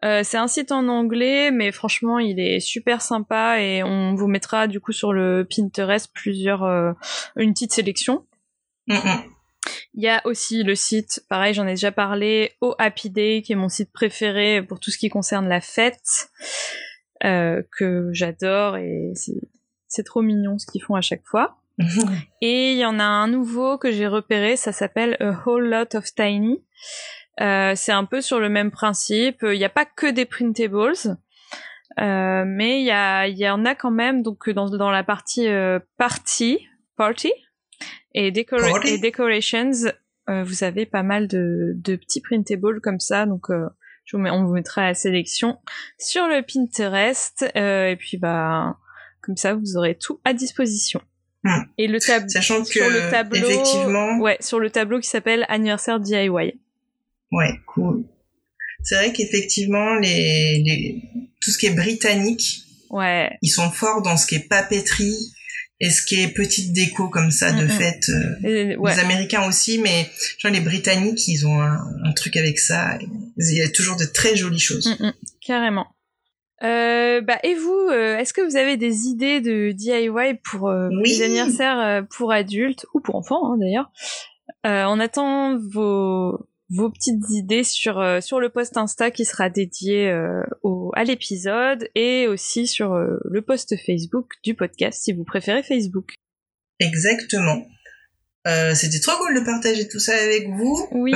Euh, 0.04 0.22
c'est 0.24 0.36
un 0.36 0.48
site 0.48 0.72
en 0.72 0.88
anglais, 0.88 1.50
mais 1.52 1.70
franchement, 1.70 2.18
il 2.18 2.40
est 2.40 2.58
super 2.60 3.00
sympa 3.02 3.60
et 3.60 3.82
on 3.84 4.14
vous 4.14 4.26
mettra 4.26 4.66
du 4.66 4.80
coup 4.80 4.92
sur 4.92 5.12
le 5.12 5.46
Pinterest 5.48 6.10
plusieurs, 6.12 6.64
euh, 6.64 6.92
une 7.36 7.52
petite 7.52 7.72
sélection. 7.72 8.26
Mm. 8.88 8.98
Il 9.94 10.02
y 10.02 10.08
a 10.08 10.20
aussi 10.24 10.64
le 10.64 10.74
site, 10.74 11.24
pareil, 11.28 11.54
j'en 11.54 11.66
ai 11.68 11.72
déjà 11.74 11.92
parlé, 11.92 12.52
Oh 12.60 12.74
Happy 12.78 13.10
Day, 13.10 13.42
qui 13.44 13.52
est 13.52 13.56
mon 13.56 13.68
site 13.68 13.92
préféré 13.92 14.60
pour 14.62 14.80
tout 14.80 14.90
ce 14.90 14.98
qui 14.98 15.08
concerne 15.08 15.48
la 15.48 15.60
fête, 15.60 16.30
euh, 17.24 17.62
que 17.78 18.08
j'adore 18.12 18.76
et 18.78 19.12
c'est- 19.14 19.48
c'est 19.86 20.02
trop 20.02 20.22
mignon 20.22 20.58
ce 20.58 20.66
qu'ils 20.66 20.82
font 20.82 20.94
à 20.96 21.00
chaque 21.02 21.24
fois. 21.24 21.58
Et 22.42 22.72
il 22.72 22.78
y 22.78 22.84
en 22.84 22.98
a 22.98 23.04
un 23.04 23.28
nouveau 23.28 23.78
que 23.78 23.92
j'ai 23.92 24.06
repéré, 24.06 24.56
ça 24.56 24.72
s'appelle 24.72 25.16
A 25.20 25.42
Whole 25.46 25.68
Lot 25.68 25.94
of 25.94 26.04
Tiny. 26.14 26.62
Euh, 27.40 27.72
c'est 27.74 27.92
un 27.92 28.04
peu 28.04 28.20
sur 28.20 28.40
le 28.40 28.48
même 28.48 28.70
principe. 28.70 29.38
Il 29.42 29.58
n'y 29.58 29.64
a 29.64 29.70
pas 29.70 29.86
que 29.86 30.10
des 30.10 30.26
printables, 30.26 30.92
euh, 32.00 32.44
mais 32.46 32.80
il 32.80 32.86
y, 32.86 32.90
a, 32.90 33.26
y 33.26 33.48
en 33.48 33.64
a 33.64 33.74
quand 33.74 33.90
même. 33.90 34.22
Donc 34.22 34.50
dans, 34.50 34.68
dans 34.68 34.90
la 34.90 35.04
partie 35.04 35.48
euh, 35.48 35.78
party, 35.96 36.66
party 36.96 37.32
et, 38.14 38.32
Party. 38.44 38.88
et 38.88 38.98
decorations, 38.98 39.70
euh, 40.28 40.44
vous 40.44 40.64
avez 40.64 40.86
pas 40.86 41.02
mal 41.02 41.26
de, 41.26 41.72
de 41.74 41.96
petits 41.96 42.20
printables 42.20 42.80
comme 42.80 43.00
ça. 43.00 43.26
Donc 43.26 43.50
euh, 43.50 43.68
je 44.04 44.16
vous 44.16 44.22
mets, 44.22 44.30
on 44.30 44.44
vous 44.44 44.52
mettra 44.52 44.82
la 44.82 44.94
sélection 44.94 45.58
sur 45.98 46.26
le 46.26 46.42
Pinterest. 46.42 47.44
Euh, 47.56 47.88
et 47.88 47.96
puis 47.96 48.18
bah 48.18 48.76
comme 49.20 49.36
ça 49.36 49.54
vous 49.54 49.76
aurez 49.76 49.96
tout 49.96 50.20
à 50.24 50.32
disposition. 50.32 51.00
Hmm. 51.44 51.62
Et 51.76 51.88
le 51.88 51.98
tableau 51.98 52.28
Sachant 52.28 52.62
que 52.62 52.68
sur 52.68 52.88
le 52.88 53.10
tableau, 53.10 53.36
effectivement, 53.36 54.18
ouais, 54.18 54.36
sur 54.40 54.60
le 54.60 54.70
tableau 54.70 55.00
qui 55.00 55.08
s'appelle 55.08 55.44
anniversaire 55.48 55.98
DIY. 55.98 56.60
Ouais, 57.32 57.54
cool. 57.66 58.04
C'est 58.84 58.94
vrai 58.96 59.12
qu'effectivement, 59.12 59.94
les, 59.96 60.62
les, 60.64 61.02
tout 61.40 61.50
ce 61.50 61.58
qui 61.58 61.66
est 61.66 61.74
britannique, 61.74 62.60
Ouais, 62.90 63.30
ils 63.40 63.48
sont 63.48 63.70
forts 63.70 64.02
dans 64.02 64.18
ce 64.18 64.26
qui 64.26 64.34
est 64.34 64.48
papeterie 64.48 65.32
et 65.80 65.88
ce 65.88 66.04
qui 66.04 66.20
est 66.22 66.28
petite 66.28 66.74
déco 66.74 67.08
comme 67.08 67.30
ça 67.30 67.50
de 67.52 67.62
Mm, 67.64 67.68
mm. 67.68 67.70
fête. 67.70 68.08
euh, 68.10 68.76
ouais. 68.76 68.94
Les 68.94 69.00
Américains 69.00 69.48
aussi, 69.48 69.78
mais 69.78 70.10
genre 70.38 70.52
les 70.52 70.60
Britanniques, 70.60 71.26
ils 71.26 71.46
ont 71.46 71.58
un, 71.60 71.78
un 72.04 72.12
truc 72.12 72.36
avec 72.36 72.58
ça. 72.58 72.98
Il 73.38 73.56
y 73.56 73.62
a 73.62 73.68
toujours 73.70 73.96
de 73.96 74.04
très 74.04 74.36
jolies 74.36 74.58
choses. 74.60 74.94
Carrément. 75.40 75.86
Euh, 76.62 77.20
bah, 77.22 77.38
et 77.42 77.54
vous, 77.54 77.88
euh, 77.90 78.18
est-ce 78.18 78.32
que 78.34 78.42
vous 78.42 78.56
avez 78.56 78.76
des 78.76 79.06
idées 79.06 79.40
de 79.40 79.72
DIY 79.72 80.38
pour 80.44 80.68
euh, 80.68 80.88
Oui. 80.92 81.08
les 81.08 81.22
anniversaires 81.22 82.04
pour 82.10 82.30
adultes 82.30 82.84
ou 82.94 83.00
pour 83.00 83.16
enfants 83.16 83.52
hein, 83.54 83.56
d'ailleurs? 83.58 83.90
On 84.64 85.00
attend 85.00 85.58
vos 85.58 86.46
vos 86.72 86.90
petites 86.90 87.28
idées 87.30 87.64
sur 87.64 88.00
euh, 88.00 88.20
sur 88.20 88.40
le 88.40 88.48
post 88.48 88.76
Insta 88.76 89.10
qui 89.10 89.24
sera 89.24 89.50
dédié 89.50 90.08
euh, 90.08 90.42
au, 90.62 90.90
à 90.94 91.04
l'épisode 91.04 91.88
et 91.94 92.26
aussi 92.26 92.66
sur 92.66 92.94
euh, 92.94 93.18
le 93.24 93.42
post 93.42 93.74
Facebook 93.84 94.32
du 94.42 94.54
podcast 94.54 95.02
si 95.02 95.12
vous 95.12 95.24
préférez 95.24 95.62
Facebook. 95.62 96.14
Exactement. 96.80 97.66
C'était 98.74 98.98
trop 98.98 99.16
cool 99.18 99.38
de 99.38 99.44
partager 99.44 99.86
tout 99.86 100.00
ça 100.00 100.14
avec 100.16 100.48
vous. 100.48 100.88
Oui. 100.90 101.12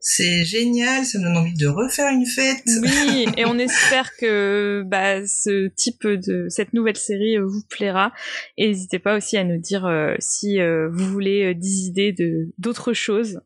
C'est 0.00 0.44
génial, 0.44 1.04
ça 1.04 1.18
me 1.18 1.24
donne 1.24 1.38
envie 1.38 1.54
de 1.54 1.66
refaire 1.66 2.08
une 2.12 2.24
fête. 2.24 2.62
Oui, 2.82 3.26
et 3.36 3.44
on 3.46 3.58
espère 3.58 4.16
que 4.16 4.84
bah, 4.86 5.26
ce 5.26 5.66
type 5.74 6.06
de 6.06 6.46
cette 6.48 6.72
nouvelle 6.72 6.96
série 6.96 7.36
vous 7.38 7.62
plaira. 7.68 8.12
Et 8.56 8.68
n'hésitez 8.68 9.00
pas 9.00 9.16
aussi 9.16 9.36
à 9.36 9.42
nous 9.42 9.58
dire 9.58 9.90
si 10.20 10.60
vous 10.60 11.04
voulez 11.10 11.52
des 11.56 11.86
idées 11.86 12.12
de 12.12 12.52
d'autres 12.58 12.92
choses. 12.92 13.40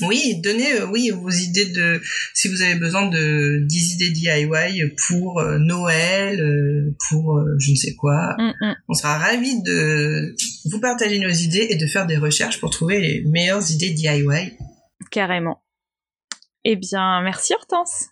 Oui, 0.00 0.40
donnez 0.42 0.72
euh, 0.72 0.86
oui 0.86 1.10
vos 1.10 1.30
idées 1.30 1.66
de 1.66 2.00
si 2.34 2.48
vous 2.48 2.62
avez 2.62 2.74
besoin 2.74 3.08
de 3.08 3.58
10 3.64 3.94
idées 3.94 4.10
DIY 4.10 4.94
pour 5.06 5.40
euh, 5.40 5.58
Noël, 5.58 6.40
euh, 6.40 6.96
pour 7.08 7.40
je 7.58 7.70
ne 7.70 7.76
sais 7.76 7.94
quoi. 7.94 8.34
Mm, 8.38 8.52
mm. 8.60 8.74
On 8.88 8.94
sera 8.94 9.18
ravis 9.18 9.62
de 9.62 10.34
vous 10.70 10.80
partager 10.80 11.18
nos 11.18 11.30
idées 11.30 11.66
et 11.70 11.76
de 11.76 11.86
faire 11.86 12.06
des 12.06 12.16
recherches 12.16 12.60
pour 12.60 12.70
trouver 12.70 13.00
les 13.00 13.24
meilleures 13.26 13.70
idées 13.70 13.90
DIY. 13.90 14.56
carrément. 15.10 15.62
Eh 16.64 16.76
bien, 16.76 17.20
merci 17.22 17.52
Hortense. 17.54 18.08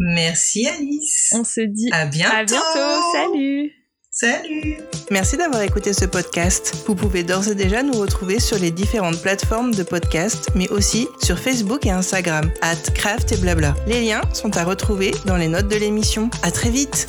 Merci 0.00 0.66
Alice. 0.66 1.32
On 1.32 1.44
se 1.44 1.60
dit 1.60 1.88
À 1.92 2.06
bientôt. 2.06 2.34
à 2.34 2.44
bientôt. 2.44 3.12
Salut. 3.12 3.72
Salut 4.16 4.76
Merci 5.10 5.36
d'avoir 5.36 5.60
écouté 5.62 5.92
ce 5.92 6.04
podcast. 6.04 6.84
Vous 6.86 6.94
pouvez 6.94 7.24
d'ores 7.24 7.48
et 7.48 7.56
déjà 7.56 7.82
nous 7.82 7.98
retrouver 7.98 8.38
sur 8.38 8.56
les 8.56 8.70
différentes 8.70 9.20
plateformes 9.20 9.74
de 9.74 9.82
podcast, 9.82 10.50
mais 10.54 10.68
aussi 10.68 11.08
sur 11.20 11.36
Facebook 11.36 11.84
et 11.84 11.90
Instagram, 11.90 12.48
at 12.62 12.76
craft 12.94 13.32
et 13.32 13.36
blabla. 13.36 13.74
Les 13.88 14.06
liens 14.06 14.20
sont 14.32 14.56
à 14.56 14.62
retrouver 14.62 15.10
dans 15.26 15.36
les 15.36 15.48
notes 15.48 15.66
de 15.66 15.74
l'émission. 15.74 16.30
À 16.44 16.52
très 16.52 16.70
vite 16.70 17.08